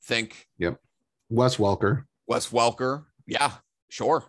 Think 0.04 0.46
yep. 0.58 0.78
Wes 1.28 1.56
Welker. 1.56 2.04
Wes 2.26 2.50
Welker. 2.50 3.04
Yeah, 3.26 3.52
sure. 3.88 4.24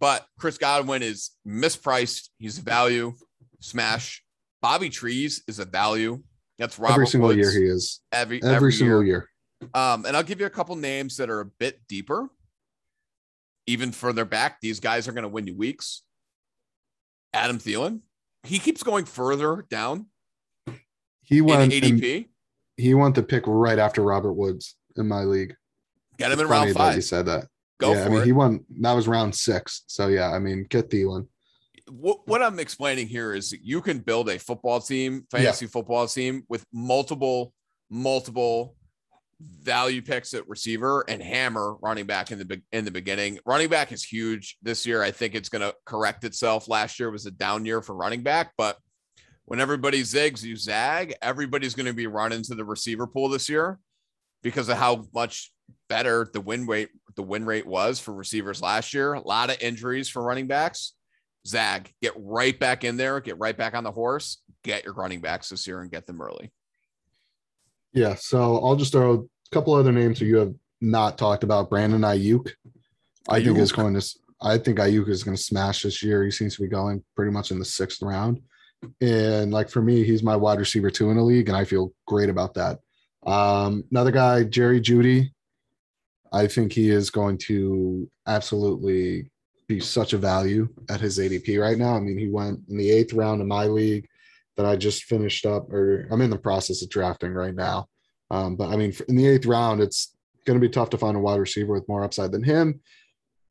But 0.00 0.26
Chris 0.38 0.58
Godwin 0.58 1.02
is 1.02 1.30
mispriced. 1.46 2.28
He's 2.38 2.58
a 2.58 2.62
value. 2.62 3.14
Smash. 3.60 4.22
Bobby 4.60 4.90
Trees 4.90 5.42
is 5.48 5.58
a 5.58 5.64
value. 5.64 6.22
That's 6.58 6.78
Robert 6.78 6.94
every 6.94 7.06
single 7.06 7.28
Woods. 7.28 7.38
year 7.38 7.50
he 7.50 7.68
is. 7.68 8.00
Every 8.12 8.42
every, 8.42 8.56
every 8.56 8.72
single 8.72 9.02
year. 9.02 9.28
year. 9.62 9.70
Um, 9.74 10.04
and 10.04 10.16
I'll 10.16 10.22
give 10.22 10.40
you 10.40 10.46
a 10.46 10.50
couple 10.50 10.76
names 10.76 11.16
that 11.16 11.30
are 11.30 11.40
a 11.40 11.44
bit 11.44 11.80
deeper. 11.88 12.28
Even 13.66 13.92
further 13.92 14.24
back, 14.24 14.60
these 14.60 14.78
guys 14.78 15.08
are 15.08 15.12
going 15.12 15.22
to 15.22 15.28
win 15.28 15.46
you 15.46 15.56
weeks. 15.56 16.02
Adam 17.32 17.58
Thielen, 17.58 18.00
he 18.42 18.58
keeps 18.58 18.82
going 18.82 19.06
further 19.06 19.64
down. 19.70 20.06
He 21.22 21.40
went 21.40 21.72
ADP. 21.72 22.28
He 22.76 22.94
went 22.94 23.14
to 23.14 23.22
pick 23.22 23.44
right 23.46 23.78
after 23.78 24.02
Robert 24.02 24.34
Woods 24.34 24.76
in 24.96 25.08
my 25.08 25.22
league. 25.22 25.54
Get 26.18 26.32
him 26.32 26.40
in 26.40 26.48
round 26.48 26.72
five. 26.72 26.96
You 26.96 27.02
said 27.02 27.26
that. 27.26 27.46
Go 27.78 27.92
yeah, 27.92 28.04
I 28.04 28.08
mean, 28.08 28.20
it. 28.20 28.26
he 28.26 28.32
won. 28.32 28.64
That 28.80 28.92
was 28.92 29.08
round 29.08 29.34
six. 29.34 29.82
So 29.86 30.08
yeah, 30.08 30.30
I 30.30 30.38
mean, 30.38 30.66
get 30.68 30.90
Thielen. 30.90 31.26
What, 31.90 32.26
what 32.26 32.42
I'm 32.42 32.58
explaining 32.58 33.08
here 33.08 33.34
is 33.34 33.52
you 33.52 33.82
can 33.82 33.98
build 33.98 34.30
a 34.30 34.38
football 34.38 34.80
team, 34.80 35.26
fantasy 35.30 35.66
yeah. 35.66 35.70
football 35.70 36.06
team 36.06 36.44
with 36.48 36.64
multiple, 36.72 37.52
multiple 37.90 38.74
value 39.40 40.00
picks 40.00 40.32
at 40.32 40.48
receiver 40.48 41.04
and 41.08 41.22
hammer 41.22 41.74
running 41.82 42.06
back 42.06 42.30
in 42.30 42.38
the 42.38 42.62
in 42.72 42.84
the 42.84 42.90
beginning. 42.90 43.38
Running 43.44 43.68
back 43.68 43.92
is 43.92 44.02
huge 44.02 44.56
this 44.62 44.86
year. 44.86 45.02
I 45.02 45.10
think 45.10 45.34
it's 45.34 45.48
going 45.48 45.62
to 45.62 45.74
correct 45.84 46.24
itself. 46.24 46.68
Last 46.68 46.98
year 46.98 47.10
was 47.10 47.26
a 47.26 47.30
down 47.30 47.66
year 47.66 47.82
for 47.82 47.94
running 47.94 48.22
back, 48.22 48.52
but 48.56 48.78
when 49.46 49.60
everybody 49.60 50.02
zigs, 50.02 50.42
you 50.42 50.56
zag. 50.56 51.14
Everybody's 51.20 51.74
going 51.74 51.86
to 51.86 51.92
be 51.92 52.06
running 52.06 52.42
to 52.44 52.54
the 52.54 52.64
receiver 52.64 53.06
pool 53.06 53.28
this 53.28 53.48
year 53.48 53.78
because 54.42 54.68
of 54.68 54.78
how 54.78 55.06
much 55.14 55.52
better 55.88 56.28
the 56.32 56.40
win 56.40 56.66
rate 56.66 56.88
the 57.16 57.22
win 57.22 57.44
rate 57.44 57.66
was 57.66 58.00
for 58.00 58.12
receivers 58.12 58.60
last 58.60 58.92
year. 58.92 59.14
A 59.14 59.20
lot 59.20 59.50
of 59.50 59.60
injuries 59.60 60.08
for 60.08 60.22
running 60.22 60.46
backs. 60.46 60.94
Zag, 61.46 61.92
get 62.00 62.12
right 62.16 62.58
back 62.58 62.84
in 62.84 62.96
there, 62.96 63.20
get 63.20 63.38
right 63.38 63.56
back 63.56 63.74
on 63.74 63.84
the 63.84 63.92
horse, 63.92 64.38
get 64.62 64.84
your 64.84 64.94
running 64.94 65.20
backs 65.20 65.50
this 65.50 65.66
year 65.66 65.80
and 65.80 65.90
get 65.90 66.06
them 66.06 66.20
early. 66.20 66.50
Yeah, 67.92 68.14
so 68.14 68.58
I'll 68.64 68.76
just 68.76 68.92
throw 68.92 69.14
a 69.14 69.54
couple 69.54 69.74
other 69.74 69.92
names 69.92 70.18
that 70.18 70.24
you 70.24 70.38
have 70.38 70.54
not 70.80 71.18
talked 71.18 71.44
about. 71.44 71.70
Brandon 71.70 72.00
Aiyuk, 72.00 72.50
I 73.28 73.38
Aiyuk. 73.38 73.44
think 73.44 73.58
is 73.58 73.72
going 73.72 73.94
to. 73.94 74.04
I 74.40 74.58
think 74.58 74.78
Aiyuk 74.78 75.08
is 75.08 75.22
going 75.22 75.36
to 75.36 75.42
smash 75.42 75.82
this 75.82 76.02
year. 76.02 76.24
He 76.24 76.30
seems 76.30 76.56
to 76.56 76.62
be 76.62 76.68
going 76.68 77.04
pretty 77.14 77.30
much 77.30 77.50
in 77.50 77.58
the 77.58 77.64
sixth 77.64 78.02
round, 78.02 78.40
and 79.00 79.52
like 79.52 79.68
for 79.68 79.82
me, 79.82 80.02
he's 80.02 80.22
my 80.22 80.34
wide 80.34 80.58
receiver 80.58 80.90
two 80.90 81.10
in 81.10 81.16
the 81.16 81.22
league, 81.22 81.48
and 81.48 81.56
I 81.56 81.64
feel 81.64 81.92
great 82.06 82.30
about 82.30 82.54
that. 82.54 82.80
Um, 83.24 83.84
another 83.90 84.10
guy, 84.10 84.44
Jerry 84.44 84.80
Jeudy. 84.80 85.30
I 86.34 86.48
think 86.48 86.72
he 86.72 86.90
is 86.90 87.10
going 87.10 87.38
to 87.46 88.10
absolutely 88.26 89.30
be 89.68 89.78
such 89.78 90.12
a 90.12 90.18
value 90.18 90.68
at 90.90 91.00
his 91.00 91.18
ADP 91.18 91.60
right 91.60 91.78
now. 91.78 91.94
I 91.94 92.00
mean, 92.00 92.18
he 92.18 92.28
went 92.28 92.60
in 92.68 92.76
the 92.76 92.90
eighth 92.90 93.12
round 93.12 93.40
of 93.40 93.46
my 93.46 93.66
league 93.66 94.08
that 94.56 94.66
I 94.66 94.74
just 94.74 95.04
finished 95.04 95.46
up, 95.46 95.72
or 95.72 96.08
I'm 96.10 96.20
in 96.20 96.30
the 96.30 96.36
process 96.36 96.82
of 96.82 96.90
drafting 96.90 97.32
right 97.32 97.54
now. 97.54 97.86
Um, 98.32 98.56
but 98.56 98.70
I 98.70 98.76
mean, 98.76 98.92
in 99.08 99.14
the 99.14 99.28
eighth 99.28 99.46
round, 99.46 99.80
it's 99.80 100.16
going 100.44 100.58
to 100.58 100.66
be 100.66 100.72
tough 100.72 100.90
to 100.90 100.98
find 100.98 101.16
a 101.16 101.20
wide 101.20 101.38
receiver 101.38 101.72
with 101.72 101.88
more 101.88 102.02
upside 102.02 102.32
than 102.32 102.42
him. 102.42 102.80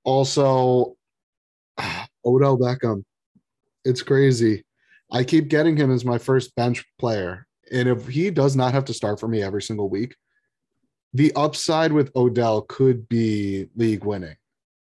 Also, 0.03 0.97
Odell 2.25 2.57
Beckham. 2.57 3.05
It's 3.86 4.01
crazy. 4.01 4.65
I 5.09 5.23
keep 5.23 5.47
getting 5.47 5.77
him 5.77 5.89
as 5.89 6.03
my 6.03 6.17
first 6.17 6.53
bench 6.55 6.84
player. 6.99 7.47
And 7.71 7.88
if 7.88 8.07
he 8.07 8.29
does 8.29 8.57
not 8.57 8.73
have 8.73 8.86
to 8.86 8.93
start 8.93 9.21
for 9.21 9.29
me 9.29 9.41
every 9.41 9.61
single 9.61 9.89
week, 9.89 10.15
the 11.14 11.32
upside 11.36 11.91
with 11.91 12.16
Odell 12.16 12.61
could 12.64 13.07
be 13.07 13.68
league 13.76 14.03
winning 14.03 14.36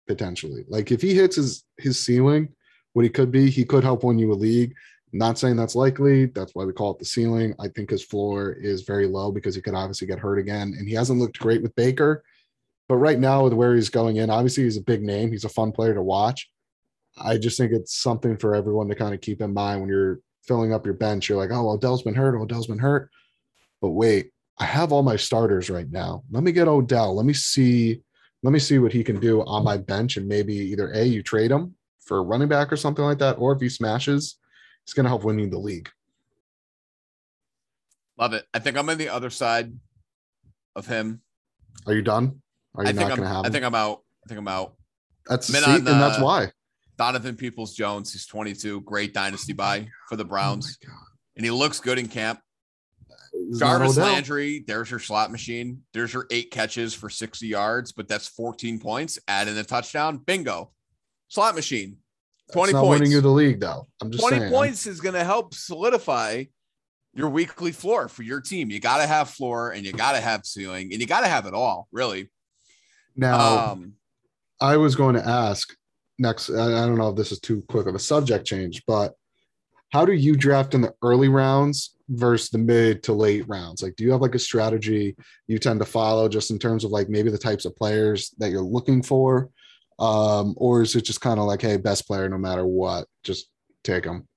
potentially. 0.07 0.65
Like 0.67 0.91
if 0.91 1.01
he 1.01 1.13
hits 1.13 1.35
his 1.35 1.63
his 1.77 1.99
ceiling, 1.99 2.49
what 2.93 3.03
he 3.03 3.09
could 3.09 3.31
be, 3.31 3.49
he 3.49 3.65
could 3.65 3.83
help 3.83 4.03
win 4.03 4.19
you 4.19 4.31
a 4.31 4.35
league. 4.35 4.75
not 5.11 5.37
saying 5.37 5.55
that's 5.55 5.75
likely. 5.75 6.25
That's 6.25 6.55
why 6.55 6.65
we 6.65 6.73
call 6.73 6.91
it 6.91 6.99
the 6.99 7.05
ceiling. 7.05 7.53
I 7.59 7.67
think 7.67 7.89
his 7.89 8.03
floor 8.03 8.51
is 8.51 8.81
very 8.81 9.07
low 9.07 9.31
because 9.31 9.53
he 9.55 9.61
could 9.61 9.75
obviously 9.75 10.07
get 10.07 10.19
hurt 10.19 10.39
again, 10.39 10.73
and 10.77 10.87
he 10.87 10.95
hasn't 10.95 11.19
looked 11.19 11.39
great 11.39 11.61
with 11.61 11.75
Baker. 11.75 12.23
But 12.89 12.97
right 12.97 13.19
now, 13.19 13.43
with 13.43 13.53
where 13.53 13.75
he's 13.75 13.89
going 13.89 14.17
in, 14.17 14.29
obviously 14.29 14.63
he's 14.63 14.77
a 14.77 14.81
big 14.81 15.03
name. 15.03 15.31
He's 15.31 15.45
a 15.45 15.49
fun 15.49 15.71
player 15.71 15.93
to 15.93 16.01
watch. 16.01 16.49
I 17.17 17.37
just 17.37 17.57
think 17.57 17.71
it's 17.71 17.95
something 17.95 18.37
for 18.37 18.55
everyone 18.55 18.89
to 18.89 18.95
kind 18.95 19.13
of 19.13 19.21
keep 19.21 19.41
in 19.41 19.53
mind 19.53 19.81
when 19.81 19.89
you're 19.89 20.19
filling 20.47 20.73
up 20.73 20.85
your 20.85 20.95
bench. 20.95 21.29
You're 21.29 21.37
like, 21.37 21.51
oh, 21.51 21.69
Odell's 21.69 22.03
been 22.03 22.15
hurt. 22.15 22.35
Odell's 22.35 22.67
been 22.67 22.79
hurt. 22.79 23.09
But 23.81 23.91
wait, 23.91 24.31
I 24.59 24.65
have 24.65 24.91
all 24.91 25.03
my 25.03 25.15
starters 25.15 25.69
right 25.69 25.89
now. 25.89 26.23
Let 26.31 26.43
me 26.43 26.51
get 26.51 26.67
Odell. 26.67 27.15
Let 27.15 27.25
me 27.25 27.33
see. 27.33 28.01
Let 28.43 28.51
me 28.51 28.59
see 28.59 28.77
what 28.77 28.91
he 28.91 29.03
can 29.03 29.19
do 29.19 29.41
on 29.43 29.63
my 29.63 29.77
bench, 29.77 30.17
and 30.17 30.27
maybe 30.27 30.53
either 30.53 30.91
a 30.91 31.03
you 31.03 31.23
trade 31.23 31.51
him 31.51 31.75
for 32.01 32.17
a 32.17 32.21
running 32.21 32.49
back 32.49 32.71
or 32.71 32.77
something 32.77 33.03
like 33.03 33.19
that, 33.19 33.37
or 33.37 33.53
if 33.53 33.61
he 33.61 33.69
smashes, 33.69 34.37
it's 34.83 34.93
going 34.93 35.05
to 35.05 35.09
help 35.09 35.23
winning 35.23 35.49
the 35.49 35.57
league. 35.57 35.89
Love 38.17 38.33
it. 38.33 38.45
I 38.53 38.59
think 38.59 38.77
I'm 38.77 38.89
on 38.89 38.97
the 38.97 39.09
other 39.09 39.29
side 39.29 39.73
of 40.75 40.85
him. 40.85 41.21
Are 41.87 41.93
you 41.93 42.01
done? 42.01 42.41
Are 42.75 42.83
you 42.83 42.89
I 42.89 42.93
think 42.93 43.09
not 43.09 43.17
going 43.17 43.27
to 43.27 43.33
have? 43.33 43.45
I 43.45 43.49
think 43.49 43.65
I'm 43.65 43.75
out. 43.75 44.03
I 44.25 44.27
think 44.27 44.39
I'm 44.39 44.47
out. 44.47 44.75
That's 45.27 45.47
see, 45.47 45.63
on, 45.63 45.75
and 45.77 45.87
that's 45.87 46.19
uh, 46.19 46.23
why. 46.23 46.51
Donovan 46.97 47.35
Peoples 47.35 47.73
Jones. 47.73 48.11
He's 48.11 48.27
22. 48.27 48.81
Great 48.81 49.13
dynasty 49.13 49.53
buy 49.53 49.87
for 50.09 50.15
the 50.15 50.25
oh 50.25 50.27
Browns, 50.27 50.77
oh 50.85 50.93
and 51.37 51.45
he 51.45 51.51
looks 51.51 51.79
good 51.79 51.97
in 51.97 52.07
camp 52.07 52.39
Jarvis. 53.57 53.97
Landry, 53.97 54.63
there's 54.67 54.89
your 54.91 54.99
slot 54.99 55.31
machine. 55.31 55.81
There's 55.93 56.13
your 56.13 56.27
eight 56.31 56.51
catches 56.51 56.93
for 56.93 57.09
60 57.09 57.47
yards, 57.47 57.91
but 57.91 58.07
that's 58.07 58.27
14 58.27 58.79
points. 58.79 59.19
Add 59.27 59.47
in 59.47 59.57
a 59.57 59.63
touchdown. 59.63 60.17
Bingo. 60.17 60.71
Slot 61.27 61.55
machine. 61.55 61.97
20 62.51 62.69
It's 62.69 62.73
not 62.73 62.81
points. 62.83 62.99
winning 62.99 63.11
you 63.11 63.21
the 63.21 63.29
league, 63.29 63.59
though. 63.59 63.87
I'm 64.01 64.11
just 64.11 64.21
20 64.21 64.37
saying. 64.39 64.51
points 64.51 64.85
is 64.87 65.01
going 65.01 65.15
to 65.15 65.23
help 65.23 65.53
solidify 65.53 66.43
your 67.15 67.29
weekly 67.29 67.71
floor 67.71 68.07
for 68.07 68.23
your 68.23 68.41
team. 68.41 68.69
You 68.69 68.79
got 68.79 68.97
to 68.97 69.07
have 69.07 69.29
floor 69.29 69.71
and 69.71 69.85
you 69.85 69.93
got 69.93 70.13
to 70.13 70.19
have 70.21 70.45
ceiling 70.45 70.89
and 70.91 70.99
you 71.01 71.07
got 71.07 71.21
to 71.21 71.27
have 71.27 71.45
it 71.45 71.53
all, 71.53 71.87
really. 71.91 72.29
Now, 73.15 73.71
Um, 73.71 73.93
I 74.59 74.77
was 74.77 74.95
going 74.95 75.15
to 75.15 75.27
ask 75.27 75.75
next. 76.19 76.49
I 76.49 76.85
don't 76.85 76.97
know 76.97 77.09
if 77.09 77.15
this 77.15 77.31
is 77.31 77.39
too 77.39 77.63
quick 77.67 77.87
of 77.87 77.95
a 77.95 77.99
subject 77.99 78.45
change, 78.45 78.83
but 78.87 79.13
how 79.91 80.05
do 80.05 80.13
you 80.13 80.35
draft 80.35 80.73
in 80.73 80.81
the 80.81 80.93
early 81.03 81.29
rounds 81.29 81.92
versus 82.09 82.49
the 82.49 82.57
mid 82.57 83.03
to 83.03 83.13
late 83.13 83.47
rounds? 83.47 83.81
Like, 83.81 83.95
do 83.95 84.03
you 84.03 84.11
have 84.11 84.21
like 84.21 84.35
a 84.35 84.39
strategy 84.39 85.15
you 85.47 85.57
tend 85.59 85.79
to 85.79 85.85
follow 85.85 86.27
just 86.27 86.51
in 86.51 86.59
terms 86.59 86.83
of 86.83 86.91
like 86.91 87.09
maybe 87.09 87.29
the 87.29 87.37
types 87.37 87.65
of 87.65 87.75
players 87.75 88.33
that 88.37 88.51
you're 88.51 88.61
looking 88.61 89.01
for? 89.01 89.49
Um, 89.99 90.55
or 90.57 90.81
is 90.81 90.95
it 90.95 91.05
just 91.05 91.21
kind 91.21 91.39
of 91.39 91.45
like, 91.45 91.61
hey, 91.61 91.77
best 91.77 92.07
player 92.07 92.27
no 92.27 92.37
matter 92.37 92.65
what, 92.65 93.07
just 93.23 93.49
take 93.83 94.03
them? 94.03 94.27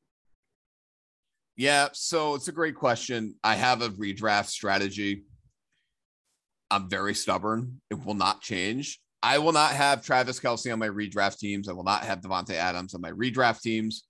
Yeah, 1.57 1.89
so 1.93 2.35
it's 2.35 2.49
a 2.49 2.53
great 2.53 2.75
question. 2.75 3.35
I 3.43 3.55
have 3.55 3.81
a 3.81 3.89
redraft 3.89 4.49
strategy. 4.49 5.25
I'm 6.71 6.91
very 6.91 7.15
stubborn. 7.15 7.81
It 7.91 8.05
will 8.05 8.15
not 8.15 8.43
change. 8.43 9.01
I 9.23 9.39
will 9.39 9.53
not 9.53 9.73
have 9.73 10.05
Travis 10.05 10.39
Kelce 10.39 10.73
on 10.73 10.79
my 10.79 10.89
redraft 10.89 11.39
teams. 11.39 11.69
I 11.69 11.73
will 11.73 11.85
not 11.85 12.05
have 12.05 12.21
Davante 12.21 12.51
Adams 12.51 12.95
on 12.95 13.01
my 13.01 13.11
redraft 13.11 13.63
teams. 13.63 14.05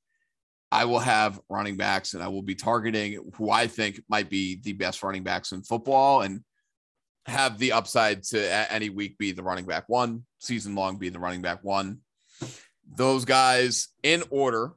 I 0.73 0.85
will 0.85 0.99
have 0.99 1.41
running 1.49 1.77
backs 1.77 2.15
and 2.15 2.23
I 2.23 2.29
will 2.29 2.43
be 2.43 2.55
targeting 2.55 3.31
who 3.35 3.51
I 3.51 3.67
think 3.67 4.03
might 4.09 4.29
be 4.29 4.61
the 4.63 4.73
best 4.73 5.03
running 5.03 5.23
backs 5.23 5.53
in 5.53 5.63
football 5.63 6.23
and 6.23 6.43
have 7.27 7.59
the 7.59 7.73
upside 7.73 8.23
to 8.25 8.73
any 8.73 8.91
week 8.91 9.19
be 9.19 9.33
the 9.33 9.43
running 9.43 9.65
back 9.65 9.89
one, 9.89 10.25
season 10.39 10.75
long 10.75 10.99
be 10.99 11.09
the 11.09 11.19
running 11.19 11.43
back 11.43 11.63
one. 11.63 11.99
Those 12.89 13.25
guys 13.25 13.89
in 14.03 14.23
order 14.31 14.73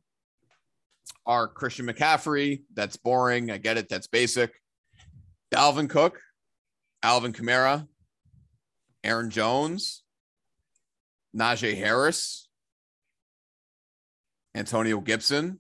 are 1.26 1.48
Christian 1.48 1.86
McCaffrey. 1.86 2.64
That's 2.74 2.98
boring. 2.98 3.52
I 3.52 3.58
get 3.58 3.78
it. 3.78 3.88
That's 3.90 4.08
basic. 4.08 4.52
Dalvin 5.54 5.90
Cook, 5.90 6.20
Alvin 7.04 7.34
Kamara, 7.34 7.88
Aaron 9.04 9.30
Jones, 9.30 10.04
Najee 11.36 11.78
Harris, 11.78 12.50
Antonio 14.56 15.00
Gibson. 15.00 15.60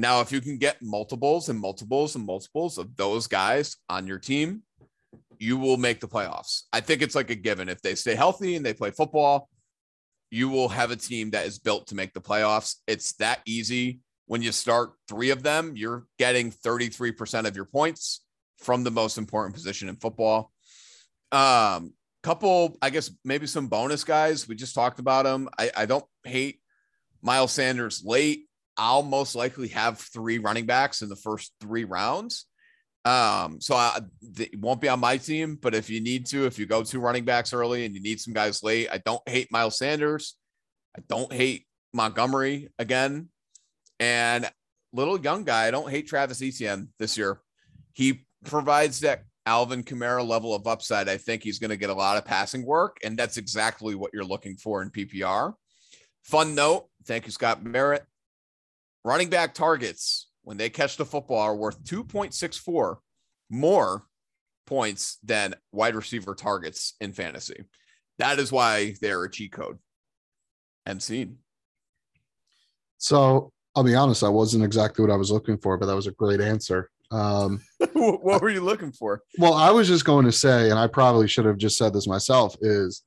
Now, 0.00 0.22
if 0.22 0.32
you 0.32 0.40
can 0.40 0.56
get 0.56 0.80
multiples 0.80 1.50
and 1.50 1.60
multiples 1.60 2.16
and 2.16 2.24
multiples 2.24 2.78
of 2.78 2.96
those 2.96 3.26
guys 3.26 3.76
on 3.90 4.06
your 4.06 4.18
team, 4.18 4.62
you 5.38 5.58
will 5.58 5.76
make 5.76 6.00
the 6.00 6.08
playoffs. 6.08 6.62
I 6.72 6.80
think 6.80 7.02
it's 7.02 7.14
like 7.14 7.28
a 7.28 7.34
given. 7.34 7.68
If 7.68 7.82
they 7.82 7.94
stay 7.94 8.14
healthy 8.14 8.56
and 8.56 8.64
they 8.64 8.72
play 8.72 8.92
football, 8.92 9.50
you 10.30 10.48
will 10.48 10.70
have 10.70 10.90
a 10.90 10.96
team 10.96 11.32
that 11.32 11.46
is 11.46 11.58
built 11.58 11.88
to 11.88 11.94
make 11.94 12.14
the 12.14 12.20
playoffs. 12.22 12.76
It's 12.86 13.12
that 13.16 13.40
easy. 13.44 14.00
When 14.24 14.40
you 14.40 14.52
start 14.52 14.92
three 15.06 15.28
of 15.28 15.42
them, 15.42 15.74
you're 15.76 16.06
getting 16.18 16.50
33% 16.50 17.46
of 17.46 17.54
your 17.54 17.66
points 17.66 18.24
from 18.56 18.84
the 18.84 18.90
most 18.90 19.18
important 19.18 19.54
position 19.54 19.90
in 19.90 19.96
football. 19.96 20.50
Um, 21.30 21.92
couple, 22.22 22.78
I 22.80 22.88
guess 22.88 23.10
maybe 23.22 23.46
some 23.46 23.66
bonus 23.66 24.04
guys. 24.04 24.48
We 24.48 24.54
just 24.54 24.74
talked 24.74 24.98
about 24.98 25.26
them. 25.26 25.50
I, 25.58 25.70
I 25.76 25.84
don't 25.84 26.06
hate 26.24 26.62
Miles 27.20 27.52
Sanders 27.52 28.02
late. 28.02 28.46
I'll 28.76 29.02
most 29.02 29.34
likely 29.34 29.68
have 29.68 29.98
three 29.98 30.38
running 30.38 30.66
backs 30.66 31.02
in 31.02 31.08
the 31.08 31.16
first 31.16 31.52
three 31.60 31.84
rounds. 31.84 32.46
Um, 33.04 33.60
so 33.60 33.74
I, 33.76 34.00
it 34.38 34.58
won't 34.58 34.80
be 34.80 34.88
on 34.88 35.00
my 35.00 35.16
team, 35.16 35.58
but 35.60 35.74
if 35.74 35.88
you 35.88 36.00
need 36.00 36.26
to, 36.26 36.46
if 36.46 36.58
you 36.58 36.66
go 36.66 36.82
two 36.82 37.00
running 37.00 37.24
backs 37.24 37.52
early 37.52 37.84
and 37.84 37.94
you 37.94 38.00
need 38.00 38.20
some 38.20 38.34
guys 38.34 38.62
late, 38.62 38.88
I 38.92 38.98
don't 38.98 39.26
hate 39.26 39.50
Miles 39.50 39.78
Sanders. 39.78 40.36
I 40.96 41.02
don't 41.08 41.32
hate 41.32 41.66
Montgomery 41.94 42.70
again. 42.78 43.28
And 43.98 44.50
little 44.92 45.18
young 45.18 45.44
guy, 45.44 45.66
I 45.66 45.70
don't 45.70 45.90
hate 45.90 46.08
Travis 46.08 46.42
Etienne 46.42 46.88
this 46.98 47.16
year. 47.16 47.40
He 47.92 48.26
provides 48.44 49.00
that 49.00 49.24
Alvin 49.46 49.82
Kamara 49.82 50.26
level 50.26 50.54
of 50.54 50.66
upside. 50.66 51.08
I 51.08 51.16
think 51.16 51.42
he's 51.42 51.58
going 51.58 51.70
to 51.70 51.76
get 51.76 51.90
a 51.90 51.94
lot 51.94 52.16
of 52.16 52.24
passing 52.24 52.64
work, 52.64 52.98
and 53.02 53.16
that's 53.16 53.36
exactly 53.36 53.94
what 53.94 54.12
you're 54.12 54.24
looking 54.24 54.56
for 54.56 54.82
in 54.82 54.90
PPR. 54.90 55.54
Fun 56.24 56.54
note, 56.54 56.88
thank 57.06 57.26
you, 57.26 57.32
Scott 57.32 57.64
Merritt. 57.64 58.04
Running 59.04 59.30
back 59.30 59.54
targets 59.54 60.28
when 60.42 60.56
they 60.56 60.70
catch 60.70 60.96
the 60.96 61.04
football 61.04 61.38
are 61.38 61.56
worth 61.56 61.82
2.64 61.84 62.96
more 63.48 64.04
points 64.66 65.18
than 65.22 65.54
wide 65.72 65.94
receiver 65.94 66.34
targets 66.34 66.94
in 67.00 67.12
fantasy. 67.12 67.64
That 68.18 68.38
is 68.38 68.52
why 68.52 68.94
they're 69.00 69.24
a 69.24 69.30
cheat 69.30 69.52
code. 69.52 69.78
And 70.86 71.02
seen. 71.02 71.38
So 72.98 73.52
I'll 73.74 73.84
be 73.84 73.94
honest, 73.94 74.22
I 74.22 74.28
wasn't 74.28 74.64
exactly 74.64 75.04
what 75.04 75.12
I 75.12 75.16
was 75.16 75.30
looking 75.30 75.58
for, 75.58 75.76
but 75.76 75.86
that 75.86 75.96
was 75.96 76.06
a 76.06 76.12
great 76.12 76.40
answer. 76.40 76.90
Um, 77.10 77.60
what 77.94 78.42
were 78.42 78.50
you 78.50 78.60
looking 78.60 78.92
for? 78.92 79.22
well, 79.38 79.54
I 79.54 79.70
was 79.70 79.88
just 79.88 80.04
going 80.04 80.24
to 80.26 80.32
say, 80.32 80.70
and 80.70 80.78
I 80.78 80.86
probably 80.86 81.26
should 81.26 81.44
have 81.44 81.56
just 81.58 81.76
said 81.76 81.92
this 81.92 82.06
myself, 82.06 82.56
is 82.60 83.02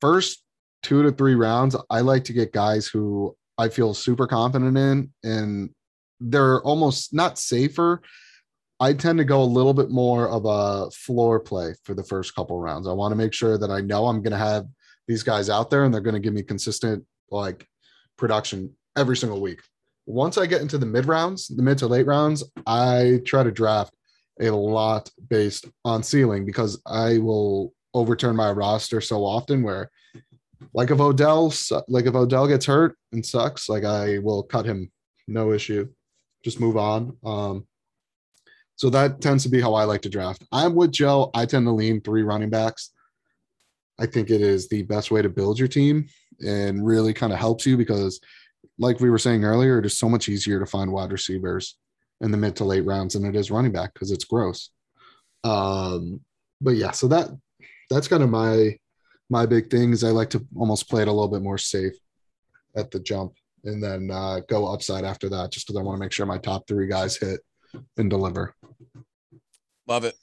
first 0.00 0.42
two 0.82 1.02
to 1.02 1.12
three 1.12 1.34
rounds, 1.34 1.76
I 1.88 2.00
like 2.00 2.24
to 2.24 2.32
get 2.32 2.52
guys 2.52 2.86
who 2.86 3.36
I 3.60 3.68
feel 3.68 3.92
super 3.92 4.26
confident 4.26 4.78
in, 4.78 5.12
and 5.22 5.70
they're 6.18 6.62
almost 6.62 7.12
not 7.12 7.38
safer. 7.38 8.00
I 8.80 8.94
tend 8.94 9.18
to 9.18 9.24
go 9.24 9.42
a 9.42 9.44
little 9.44 9.74
bit 9.74 9.90
more 9.90 10.30
of 10.30 10.46
a 10.46 10.90
floor 10.90 11.38
play 11.38 11.74
for 11.84 11.92
the 11.92 12.02
first 12.02 12.34
couple 12.34 12.58
rounds. 12.58 12.88
I 12.88 12.92
want 12.92 13.12
to 13.12 13.16
make 13.16 13.34
sure 13.34 13.58
that 13.58 13.70
I 13.70 13.82
know 13.82 14.06
I'm 14.06 14.22
going 14.22 14.32
to 14.32 14.38
have 14.38 14.64
these 15.06 15.22
guys 15.22 15.50
out 15.50 15.68
there 15.68 15.84
and 15.84 15.92
they're 15.92 16.00
going 16.00 16.14
to 16.14 16.20
give 16.20 16.32
me 16.32 16.42
consistent 16.42 17.04
like 17.30 17.66
production 18.16 18.72
every 18.96 19.16
single 19.16 19.42
week. 19.42 19.60
Once 20.06 20.38
I 20.38 20.46
get 20.46 20.62
into 20.62 20.78
the 20.78 20.86
mid 20.86 21.04
rounds, 21.04 21.48
the 21.48 21.62
mid 21.62 21.76
to 21.78 21.86
late 21.86 22.06
rounds, 22.06 22.42
I 22.66 23.20
try 23.26 23.42
to 23.42 23.50
draft 23.50 23.92
a 24.40 24.48
lot 24.48 25.10
based 25.28 25.66
on 25.84 26.02
ceiling 26.02 26.46
because 26.46 26.80
I 26.86 27.18
will 27.18 27.74
overturn 27.92 28.36
my 28.36 28.50
roster 28.52 29.02
so 29.02 29.22
often 29.22 29.62
where 29.62 29.90
like 30.74 30.90
if 30.90 31.00
Odell 31.00 31.52
like 31.88 32.06
if 32.06 32.14
Odell 32.14 32.46
gets 32.46 32.66
hurt 32.66 32.96
and 33.12 33.24
sucks, 33.24 33.68
like 33.68 33.84
I 33.84 34.18
will 34.18 34.42
cut 34.42 34.66
him 34.66 34.90
no 35.26 35.52
issue. 35.52 35.88
Just 36.44 36.60
move 36.60 36.76
on. 36.76 37.16
Um 37.24 37.66
so 38.76 38.88
that 38.90 39.20
tends 39.20 39.42
to 39.42 39.50
be 39.50 39.60
how 39.60 39.74
I 39.74 39.84
like 39.84 40.00
to 40.02 40.08
draft. 40.08 40.42
I'm 40.52 40.74
with 40.74 40.90
Joe. 40.90 41.30
I 41.34 41.44
tend 41.44 41.66
to 41.66 41.70
lean 41.70 42.00
three 42.00 42.22
running 42.22 42.48
backs. 42.48 42.92
I 43.98 44.06
think 44.06 44.30
it 44.30 44.40
is 44.40 44.68
the 44.68 44.82
best 44.84 45.10
way 45.10 45.20
to 45.20 45.28
build 45.28 45.58
your 45.58 45.68
team 45.68 46.06
and 46.40 46.86
really 46.86 47.12
kind 47.12 47.32
of 47.32 47.38
helps 47.38 47.66
you 47.66 47.76
because, 47.76 48.18
like 48.78 48.98
we 48.98 49.10
were 49.10 49.18
saying 49.18 49.44
earlier, 49.44 49.78
it 49.78 49.84
is 49.84 49.98
so 49.98 50.08
much 50.08 50.30
easier 50.30 50.58
to 50.58 50.64
find 50.64 50.90
wide 50.90 51.12
receivers 51.12 51.76
in 52.22 52.30
the 52.30 52.38
mid 52.38 52.56
to 52.56 52.64
late 52.64 52.86
rounds 52.86 53.12
than 53.12 53.26
it 53.26 53.36
is 53.36 53.50
running 53.50 53.72
back 53.72 53.92
because 53.92 54.10
it's 54.10 54.24
gross. 54.24 54.70
Um, 55.44 56.20
but 56.62 56.76
yeah, 56.76 56.92
so 56.92 57.08
that 57.08 57.28
that's 57.90 58.08
kind 58.08 58.22
of 58.22 58.30
my 58.30 58.78
my 59.30 59.46
big 59.46 59.70
thing 59.70 59.92
is 59.92 60.02
I 60.02 60.10
like 60.10 60.30
to 60.30 60.44
almost 60.56 60.90
play 60.90 61.02
it 61.02 61.08
a 61.08 61.12
little 61.12 61.28
bit 61.28 61.40
more 61.40 61.56
safe 61.56 61.94
at 62.76 62.90
the 62.90 62.98
jump 62.98 63.34
and 63.64 63.82
then 63.82 64.10
uh, 64.10 64.40
go 64.48 64.66
upside 64.66 65.04
after 65.04 65.28
that 65.30 65.52
just 65.52 65.66
because 65.66 65.78
I 65.78 65.82
want 65.82 65.96
to 65.96 66.00
make 66.00 66.12
sure 66.12 66.26
my 66.26 66.38
top 66.38 66.66
three 66.66 66.88
guys 66.88 67.16
hit 67.16 67.40
and 67.96 68.10
deliver. 68.10 68.54
Love 69.86 70.04
it. 70.04 70.16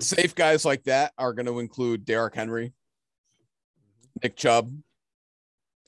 Safe 0.00 0.34
guys 0.34 0.64
like 0.64 0.84
that 0.84 1.12
are 1.18 1.32
going 1.32 1.46
to 1.46 1.58
include 1.58 2.04
Derrick 2.04 2.34
Henry, 2.34 2.72
Nick 4.22 4.36
Chubb, 4.36 4.70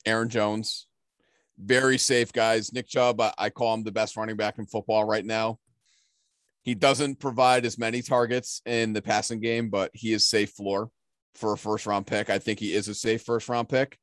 Aaron 0.05 0.29
Jones. 0.29 0.87
Very 1.59 1.99
safe 1.99 2.33
guys. 2.33 2.73
Nick 2.73 2.89
Chubb, 2.89 3.21
I, 3.21 3.35
I 3.37 3.51
call 3.51 3.75
him 3.75 3.85
the 3.85 3.93
best 3.93 4.17
running 4.17 4.37
back 4.37 4.59
in 4.59 4.67
football 4.67 5.05
right 5.05 5.25
now. 5.25 5.59
He 6.63 6.75
doesn't 6.75 7.21
provide 7.21 7.67
as 7.67 7.79
many 7.79 8.03
targets 8.03 8.63
in 8.67 8.93
the 8.93 9.03
passing 9.03 9.41
game, 9.41 9.69
but 9.69 9.91
he 9.95 10.13
is 10.13 10.27
safe 10.27 10.51
floor 10.51 10.91
for 11.39 11.53
a 11.53 11.59
first 11.59 11.86
round 11.86 12.07
pick. 12.07 12.28
I 12.28 12.39
think 12.39 12.59
he 12.59 12.74
is 12.74 12.89
a 12.89 12.95
safe 12.95 13.22
first 13.22 13.49
round 13.49 13.68
pick. 13.68 13.99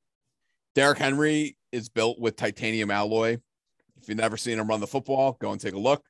Derrick 0.73 0.97
Henry 0.97 1.57
is 1.71 1.89
built 1.89 2.19
with 2.19 2.35
titanium 2.35 2.91
alloy. 2.91 3.37
If 4.01 4.09
you've 4.09 4.17
never 4.17 4.37
seen 4.37 4.59
him 4.59 4.67
run 4.67 4.79
the 4.79 4.87
football, 4.87 5.37
go 5.39 5.51
and 5.51 5.59
take 5.59 5.73
a 5.73 5.79
look. 5.79 6.03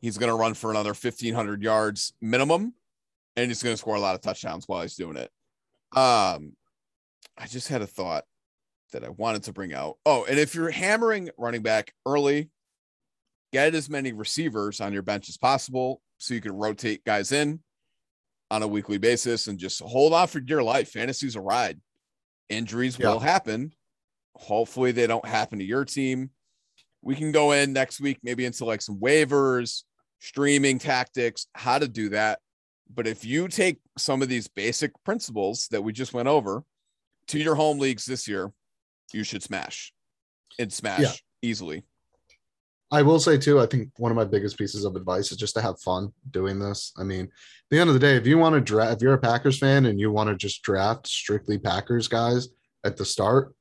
He's 0.00 0.18
going 0.18 0.30
to 0.30 0.36
run 0.36 0.54
for 0.54 0.70
another 0.70 0.90
1,500 0.90 1.62
yards 1.62 2.12
minimum, 2.20 2.74
and 3.36 3.48
he's 3.48 3.62
going 3.62 3.74
to 3.74 3.78
score 3.78 3.94
a 3.94 4.00
lot 4.00 4.14
of 4.14 4.20
touchdowns 4.20 4.66
while 4.66 4.82
he's 4.82 4.96
doing 4.96 5.16
it. 5.16 5.30
Um, 5.96 6.56
I 7.38 7.46
just 7.48 7.68
had 7.68 7.82
a 7.82 7.86
thought 7.86 8.24
that 8.92 9.04
I 9.04 9.10
wanted 9.10 9.44
to 9.44 9.52
bring 9.52 9.72
out. 9.72 9.98
Oh, 10.04 10.24
and 10.28 10.38
if 10.38 10.54
you're 10.54 10.70
hammering 10.70 11.30
running 11.38 11.62
back 11.62 11.94
early, 12.04 12.50
get 13.52 13.74
as 13.74 13.88
many 13.88 14.12
receivers 14.12 14.80
on 14.80 14.92
your 14.92 15.02
bench 15.02 15.28
as 15.28 15.36
possible 15.36 16.02
so 16.18 16.34
you 16.34 16.40
can 16.40 16.52
rotate 16.52 17.04
guys 17.04 17.30
in 17.32 17.60
on 18.52 18.62
a 18.62 18.68
weekly 18.68 18.98
basis 18.98 19.46
and 19.46 19.58
just 19.58 19.80
hold 19.80 20.12
on 20.12 20.28
for 20.28 20.38
dear 20.38 20.62
life. 20.62 20.90
Fantasy's 20.90 21.36
a 21.36 21.40
ride. 21.40 21.80
Injuries 22.50 22.98
Yeah. 22.98 23.08
will 23.08 23.18
happen. 23.18 23.72
Hopefully, 24.36 24.92
they 24.92 25.06
don't 25.06 25.24
happen 25.26 25.58
to 25.58 25.64
your 25.64 25.86
team. 25.86 26.30
We 27.00 27.16
can 27.16 27.32
go 27.32 27.52
in 27.52 27.72
next 27.72 27.98
week, 27.98 28.18
maybe 28.22 28.44
into 28.44 28.66
like 28.66 28.82
some 28.82 28.98
waivers, 29.00 29.84
streaming 30.20 30.78
tactics, 30.78 31.46
how 31.54 31.78
to 31.78 31.88
do 31.88 32.10
that. 32.10 32.40
But 32.94 33.06
if 33.06 33.24
you 33.24 33.48
take 33.48 33.78
some 33.96 34.20
of 34.20 34.28
these 34.28 34.48
basic 34.48 34.92
principles 35.02 35.66
that 35.68 35.80
we 35.82 35.94
just 35.94 36.12
went 36.12 36.28
over 36.28 36.62
to 37.28 37.38
your 37.38 37.54
home 37.54 37.78
leagues 37.78 38.04
this 38.04 38.28
year, 38.28 38.52
you 39.14 39.24
should 39.24 39.42
smash 39.42 39.94
and 40.58 40.70
smash 40.70 41.00
Yeah. 41.00 41.12
easily. 41.40 41.84
I 42.92 43.00
will 43.00 43.18
say 43.18 43.38
too, 43.38 43.58
I 43.58 43.64
think 43.64 43.88
one 43.96 44.12
of 44.12 44.16
my 44.16 44.24
biggest 44.24 44.58
pieces 44.58 44.84
of 44.84 44.96
advice 44.96 45.32
is 45.32 45.38
just 45.38 45.54
to 45.54 45.62
have 45.62 45.80
fun 45.80 46.12
doing 46.30 46.58
this. 46.58 46.92
I 46.98 47.04
mean, 47.04 47.24
at 47.24 47.30
the 47.70 47.78
end 47.78 47.88
of 47.88 47.94
the 47.94 48.00
day, 48.00 48.16
if 48.16 48.26
you 48.26 48.36
want 48.36 48.54
to 48.54 48.60
draft, 48.60 48.96
if 48.96 49.02
you're 49.02 49.14
a 49.14 49.18
Packers 49.18 49.58
fan 49.58 49.86
and 49.86 49.98
you 49.98 50.12
want 50.12 50.28
to 50.28 50.36
just 50.36 50.62
draft 50.62 51.08
strictly 51.08 51.56
Packers 51.56 52.06
guys 52.06 52.48
at 52.84 52.98
the 52.98 53.04
start, 53.06 53.54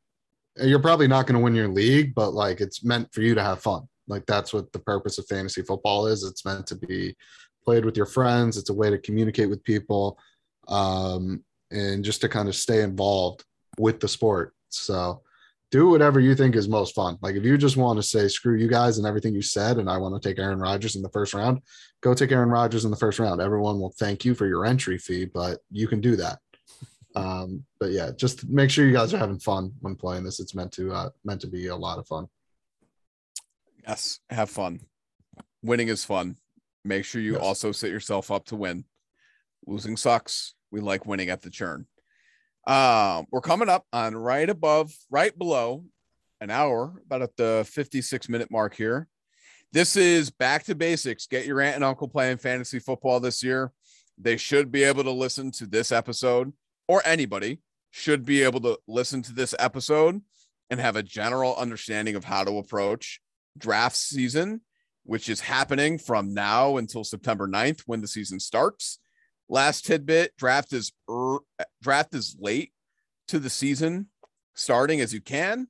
you're 0.57 0.79
probably 0.79 1.07
not 1.07 1.27
going 1.27 1.39
to 1.39 1.43
win 1.43 1.55
your 1.55 1.69
league, 1.69 2.13
but 2.13 2.33
like 2.33 2.59
it's 2.59 2.83
meant 2.83 3.07
for 3.13 3.21
you 3.21 3.33
to 3.33 3.41
have 3.41 3.61
fun. 3.61 3.87
Like 4.05 4.25
that's 4.25 4.53
what 4.53 4.69
the 4.73 4.79
purpose 4.79 5.17
of 5.17 5.25
fantasy 5.27 5.61
football 5.61 6.07
is. 6.07 6.25
It's 6.25 6.43
meant 6.43 6.67
to 6.67 6.75
be 6.75 7.15
played 7.63 7.85
with 7.85 7.95
your 7.95 8.05
friends. 8.05 8.57
It's 8.57 8.69
a 8.69 8.73
way 8.73 8.89
to 8.89 8.97
communicate 8.97 9.49
with 9.49 9.63
people, 9.63 10.19
um, 10.67 11.41
and 11.71 12.03
just 12.03 12.19
to 12.19 12.27
kind 12.27 12.49
of 12.49 12.55
stay 12.55 12.81
involved 12.81 13.45
with 13.77 14.01
the 14.01 14.09
sport. 14.09 14.53
So 14.67 15.21
do 15.71 15.89
whatever 15.89 16.19
you 16.19 16.35
think 16.35 16.55
is 16.55 16.67
most 16.67 16.93
fun. 16.93 17.17
Like 17.21 17.35
if 17.35 17.43
you 17.45 17.57
just 17.57 17.77
want 17.77 17.97
to 17.97 18.03
say 18.03 18.27
screw 18.27 18.57
you 18.57 18.67
guys 18.67 18.97
and 18.97 19.07
everything 19.07 19.33
you 19.33 19.41
said, 19.41 19.77
and 19.77 19.89
I 19.89 19.97
want 19.97 20.21
to 20.21 20.29
take 20.29 20.37
Aaron 20.37 20.59
Rodgers 20.59 20.97
in 20.97 21.01
the 21.01 21.09
first 21.09 21.33
round, 21.33 21.61
go 22.01 22.13
take 22.13 22.31
Aaron 22.33 22.49
Rodgers 22.49 22.83
in 22.83 22.91
the 22.91 22.97
first 22.97 23.19
round. 23.19 23.41
Everyone 23.41 23.79
will 23.79 23.93
thank 23.97 24.25
you 24.25 24.35
for 24.35 24.45
your 24.47 24.65
entry 24.65 24.97
fee, 24.97 25.25
but 25.25 25.59
you 25.71 25.87
can 25.87 26.01
do 26.01 26.15
that. 26.17 26.39
Um, 27.13 27.65
but 27.77 27.91
yeah, 27.91 28.11
just 28.15 28.47
make 28.47 28.69
sure 28.71 28.85
you 28.85 28.93
guys 28.93 29.13
are 29.13 29.17
having 29.17 29.37
fun 29.37 29.73
when 29.81 29.97
playing 29.97 30.23
this. 30.23 30.39
It's 30.39 30.55
meant 30.55 30.71
to 30.71 30.93
uh, 30.93 31.09
meant 31.25 31.41
to 31.41 31.47
be 31.47 31.67
a 31.67 31.75
lot 31.75 31.99
of 31.99 32.07
fun. 32.07 32.27
Yes, 33.85 34.21
have 34.29 34.49
fun. 34.49 34.79
Winning 35.61 35.89
is 35.89 36.05
fun. 36.05 36.37
Make 36.85 37.03
sure 37.03 37.21
you 37.21 37.33
Yes. 37.33 37.41
also 37.41 37.73
set 37.73 37.91
yourself 37.91 38.31
up 38.31 38.45
to 38.45 38.55
win. 38.55 38.85
Losing 39.67 39.97
sucks. 39.97 40.53
We 40.71 40.79
like 40.79 41.05
winning 41.05 41.29
at 41.29 41.41
the 41.41 41.49
churn. 41.49 41.85
Um, 42.67 43.25
we're 43.31 43.41
coming 43.41 43.69
up 43.69 43.85
on 43.91 44.15
right 44.15 44.49
above, 44.49 44.93
right 45.09 45.35
below 45.37 45.85
an 46.39 46.51
hour, 46.51 47.01
about 47.05 47.21
at 47.21 47.35
the 47.35 47.67
56 47.69 48.29
minute 48.29 48.51
mark 48.51 48.75
here. 48.75 49.07
This 49.73 49.95
is 49.95 50.29
back 50.29 50.63
to 50.65 50.75
basics. 50.75 51.27
Get 51.27 51.45
your 51.45 51.61
aunt 51.61 51.75
and 51.75 51.83
uncle 51.83 52.07
playing 52.07 52.37
fantasy 52.37 52.79
football 52.79 53.19
this 53.19 53.41
year. 53.41 53.71
They 54.17 54.37
should 54.37 54.71
be 54.71 54.83
able 54.83 55.03
to 55.03 55.11
listen 55.11 55.51
to 55.51 55.65
this 55.65 55.91
episode, 55.91 56.53
or 56.87 57.01
anybody 57.05 57.61
should 57.89 58.25
be 58.25 58.43
able 58.43 58.61
to 58.61 58.77
listen 58.87 59.21
to 59.23 59.33
this 59.33 59.55
episode 59.57 60.21
and 60.69 60.79
have 60.79 60.95
a 60.95 61.03
general 61.03 61.55
understanding 61.55 62.15
of 62.15 62.23
how 62.23 62.43
to 62.43 62.57
approach 62.57 63.19
draft 63.57 63.95
season, 63.95 64.61
which 65.03 65.29
is 65.29 65.41
happening 65.41 65.97
from 65.97 66.33
now 66.33 66.77
until 66.77 67.03
September 67.03 67.47
9th 67.47 67.81
when 67.85 68.01
the 68.01 68.07
season 68.07 68.39
starts. 68.39 68.99
Last 69.51 69.85
tidbit 69.85 70.37
draft 70.37 70.71
is 70.71 70.93
er, 71.09 71.39
draft 71.81 72.15
is 72.15 72.37
late 72.39 72.71
to 73.27 73.37
the 73.37 73.49
season 73.49 74.07
starting 74.55 75.01
as 75.01 75.13
you 75.13 75.19
can 75.19 75.67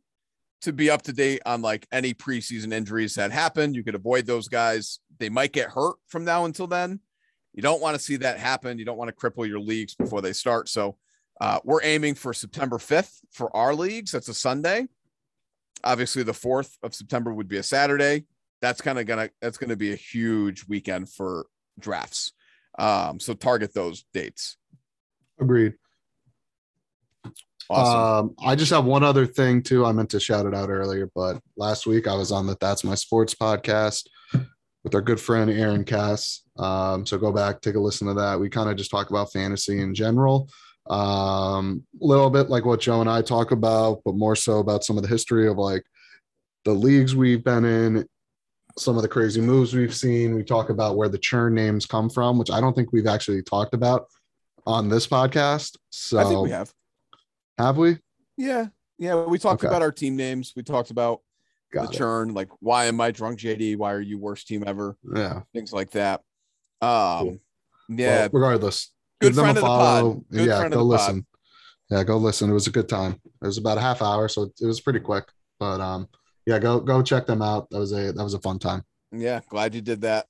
to 0.62 0.72
be 0.72 0.92
up 0.92 1.02
to 1.02 1.14
date 1.14 1.42
on 1.48 1.64
like 1.64 1.88
any 1.92 2.14
preseason 2.14 2.72
injuries 2.72 3.16
that 3.16 3.32
happen. 3.32 3.74
You 3.74 3.84
could 3.84 3.96
avoid 3.96 4.28
those 4.28 4.48
guys. 4.48 5.00
They 5.18 5.30
might 5.30 5.52
get 5.52 5.72
hurt 5.72 5.96
from 6.08 6.24
now 6.24 6.46
until 6.46 6.68
then. 6.68 7.00
You 7.54 7.64
don't 7.64 7.82
want 7.82 7.96
to 7.96 8.02
see 8.02 8.18
that 8.18 8.38
happen. 8.38 8.78
You 8.78 8.86
don't 8.86 9.00
want 9.00 9.10
to 9.10 9.16
cripple 9.16 9.48
your 9.48 9.60
leagues 9.60 9.96
before 9.96 10.22
they 10.22 10.34
start. 10.34 10.70
So 10.70 10.98
uh, 11.42 11.60
we're 11.64 11.84
aiming 11.84 12.14
for 12.14 12.36
September 12.36 12.78
5th 12.78 13.18
for 13.32 13.56
our 13.58 13.74
leagues. 13.74 14.12
That's 14.12 14.30
a 14.30 14.34
Sunday. 14.36 14.90
Obviously, 15.84 16.22
the 16.22 16.34
4th 16.34 16.78
of 16.84 16.94
September 16.94 17.34
would 17.34 17.48
be 17.48 17.58
a 17.58 17.64
Saturday. 17.64 18.26
That's 18.62 18.80
kind 18.80 19.00
of 19.00 19.08
gonna 19.08 19.32
that's 19.42 19.58
gonna 19.58 19.76
be 19.76 19.92
a 19.92 19.96
huge 19.96 20.68
weekend 20.68 21.10
for 21.10 21.48
drafts. 21.80 22.34
Um, 22.82 23.20
so 23.20 23.34
target 23.36 23.74
those 23.74 24.06
dates. 24.12 24.58
Agreed. 25.40 25.74
Awesome. 27.70 28.00
Um, 28.00 28.36
I 28.44 28.56
just 28.56 28.72
have 28.72 28.86
one 28.86 29.04
other 29.04 29.26
thing 29.26 29.62
too. 29.62 29.86
I 29.86 29.92
meant 29.92 30.10
to 30.10 30.20
shout 30.20 30.48
it 30.48 30.56
out 30.56 30.70
earlier, 30.70 31.10
but 31.14 31.40
last 31.56 31.86
week 31.86 32.08
I 32.08 32.16
was 32.16 32.32
on 32.32 32.48
the 32.48 32.58
That's 32.60 32.84
My 32.84 32.96
Sports 32.96 33.36
podcast 33.36 34.08
with 34.84 34.96
our 34.96 35.02
good 35.02 35.20
friend 35.20 35.50
Aaron 35.50 35.86
Cass. 35.86 36.42
Um, 36.58 37.06
so 37.06 37.20
go 37.20 37.32
back, 37.32 37.62
take 37.62 37.76
a 37.76 37.80
listen 37.80 38.08
to 38.08 38.16
that. 38.16 38.40
We 38.40 38.50
kind 38.50 38.70
of 38.70 38.78
just 38.78 38.92
talk 38.92 39.12
about 39.12 39.32
fantasy 39.32 39.80
in 39.80 39.94
general. 39.94 40.50
Um, 40.90 41.84
a 42.02 42.06
little 42.06 42.32
bit 42.32 42.50
like 42.50 42.66
what 42.66 42.82
Joe 42.82 43.00
and 43.00 43.10
I 43.10 43.22
talk 43.22 43.52
about, 43.52 44.02
but 44.04 44.16
more 44.16 44.36
so 44.36 44.58
about 44.58 44.84
some 44.84 44.98
of 44.98 45.04
the 45.04 45.10
history 45.10 45.48
of 45.48 45.58
like 45.58 45.84
the 46.66 46.74
leagues 46.74 47.16
we've 47.16 47.44
been 47.44 47.64
in, 47.64 48.08
some 48.78 48.96
of 48.98 49.02
the 49.04 49.08
crazy 49.08 49.42
moves 49.42 49.74
we've 49.74 49.96
seen. 49.96 50.36
We 50.36 50.44
talk 50.44 50.70
about 50.70 50.96
where 50.98 51.10
the 51.10 51.18
churn 51.18 51.54
names 51.54 51.86
come 51.86 52.10
from, 52.10 52.38
which 52.38 52.52
I 52.52 52.62
don't 52.62 52.76
think 52.76 52.92
we've 52.92 53.08
actually 53.08 53.42
talked 53.44 53.74
about 53.74 54.08
on 54.66 54.90
this 54.90 55.08
podcast. 55.08 55.78
So 55.90 56.20
I 56.20 56.24
think 56.26 56.42
we 56.44 56.50
have. 56.52 56.72
have 57.58 57.78
we? 57.78 57.98
Yeah. 58.38 58.68
Yeah. 58.98 59.24
We 59.26 59.40
talked 59.40 59.64
Okay. 59.64 59.68
about 59.70 59.82
our 59.82 59.92
team 59.92 60.16
names. 60.16 60.54
We 60.56 60.64
talked 60.64 60.92
about 60.92 61.22
Got 61.74 61.88
the 61.88 61.96
it. 61.96 61.98
churn, 61.98 62.34
like 62.34 62.50
why 62.60 62.86
am 62.86 63.00
I 63.02 63.12
drunk, 63.12 63.40
JD? 63.40 63.78
Why 63.78 63.92
are 63.94 64.02
you 64.02 64.18
worst 64.20 64.48
team 64.48 64.64
ever? 64.68 64.98
Yeah. 65.16 65.42
Things 65.54 65.72
like 65.74 65.92
that. 65.92 66.22
Um, 66.82 67.40
yeah, 67.90 68.22
Well, 68.22 68.30
regardless, 68.34 68.92
Good 69.20 69.28
give 69.30 69.36
them 69.36 69.50
a 69.50 69.54
the 69.54 69.62
follow. 69.62 70.24
Good 70.32 70.48
yeah, 70.48 70.64
go 70.64 70.70
the 70.70 70.76
pod. 70.78 70.86
listen. 70.86 71.26
Yeah, 71.90 72.04
go 72.04 72.18
listen. 72.18 72.50
It 72.50 72.54
was 72.54 72.68
a 72.68 72.72
good 72.72 72.88
time. 72.90 73.20
It 73.42 73.46
was 73.46 73.58
about 73.58 73.78
a 73.78 73.82
half 73.82 74.02
hour, 74.02 74.28
so 74.30 74.52
it 74.62 74.66
was 74.66 74.80
pretty 74.82 75.00
quick. 75.00 75.26
But 75.60 75.80
um, 75.82 76.08
yeah, 76.52 76.60
go 76.60 76.82
go 76.82 77.02
check 77.02 77.26
them 77.26 77.42
out. 77.42 77.70
That 77.70 77.80
was 77.80 77.94
a 77.94 78.12
that 78.12 78.24
was 78.24 78.34
a 78.34 78.40
fun 78.40 78.60
time. 78.60 78.84
yeah, 79.12 79.40
glad 79.48 79.74
you 79.74 79.82
did 79.82 80.02
that. 80.02 80.26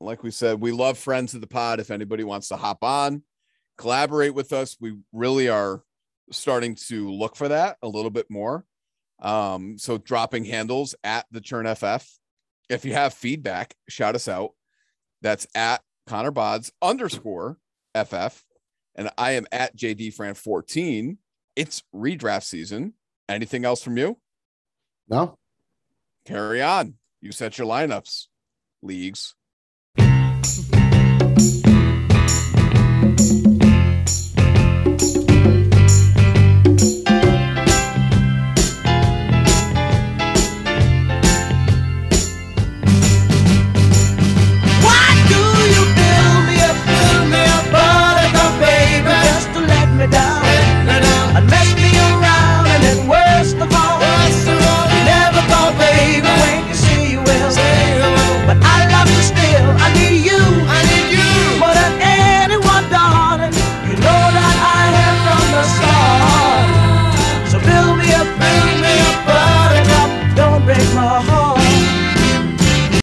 Like 0.00 0.22
we 0.22 0.30
said, 0.30 0.60
we 0.60 0.72
love 0.72 0.96
friends 0.96 1.34
of 1.34 1.42
the 1.42 1.46
pod. 1.46 1.80
If 1.80 1.90
anybody 1.90 2.24
wants 2.24 2.48
to 2.48 2.56
hop 2.56 2.82
on, 2.82 3.22
collaborate 3.76 4.34
with 4.34 4.52
us, 4.52 4.76
we 4.80 4.96
really 5.12 5.48
are 5.48 5.82
starting 6.32 6.76
to 6.88 7.10
look 7.10 7.36
for 7.36 7.48
that 7.48 7.76
a 7.82 7.88
little 7.88 8.10
bit 8.10 8.26
more. 8.30 8.64
Um, 9.20 9.78
so 9.78 9.98
dropping 9.98 10.44
handles 10.44 10.94
at 11.04 11.26
the 11.30 11.40
churn 11.40 11.66
FF. 11.74 12.06
If 12.68 12.84
you 12.84 12.94
have 12.94 13.14
feedback, 13.14 13.74
shout 13.88 14.14
us 14.14 14.28
out. 14.28 14.50
That's 15.22 15.46
at 15.54 15.82
Connor 16.06 16.32
Bods 16.32 16.70
underscore 16.82 17.58
FF. 17.94 18.42
And 18.94 19.10
I 19.16 19.32
am 19.32 19.46
at 19.52 19.76
JD 19.76 20.14
Fran 20.14 20.34
14. 20.34 21.18
It's 21.54 21.82
redraft 21.94 22.44
season. 22.44 22.94
Anything 23.28 23.64
else 23.64 23.82
from 23.82 23.96
you? 23.96 24.18
No, 25.08 25.38
Carry 26.26 26.60
on. 26.60 26.94
You 27.20 27.30
set 27.30 27.56
your 27.56 27.68
lineups. 27.68 28.26
Leagues 28.82 29.35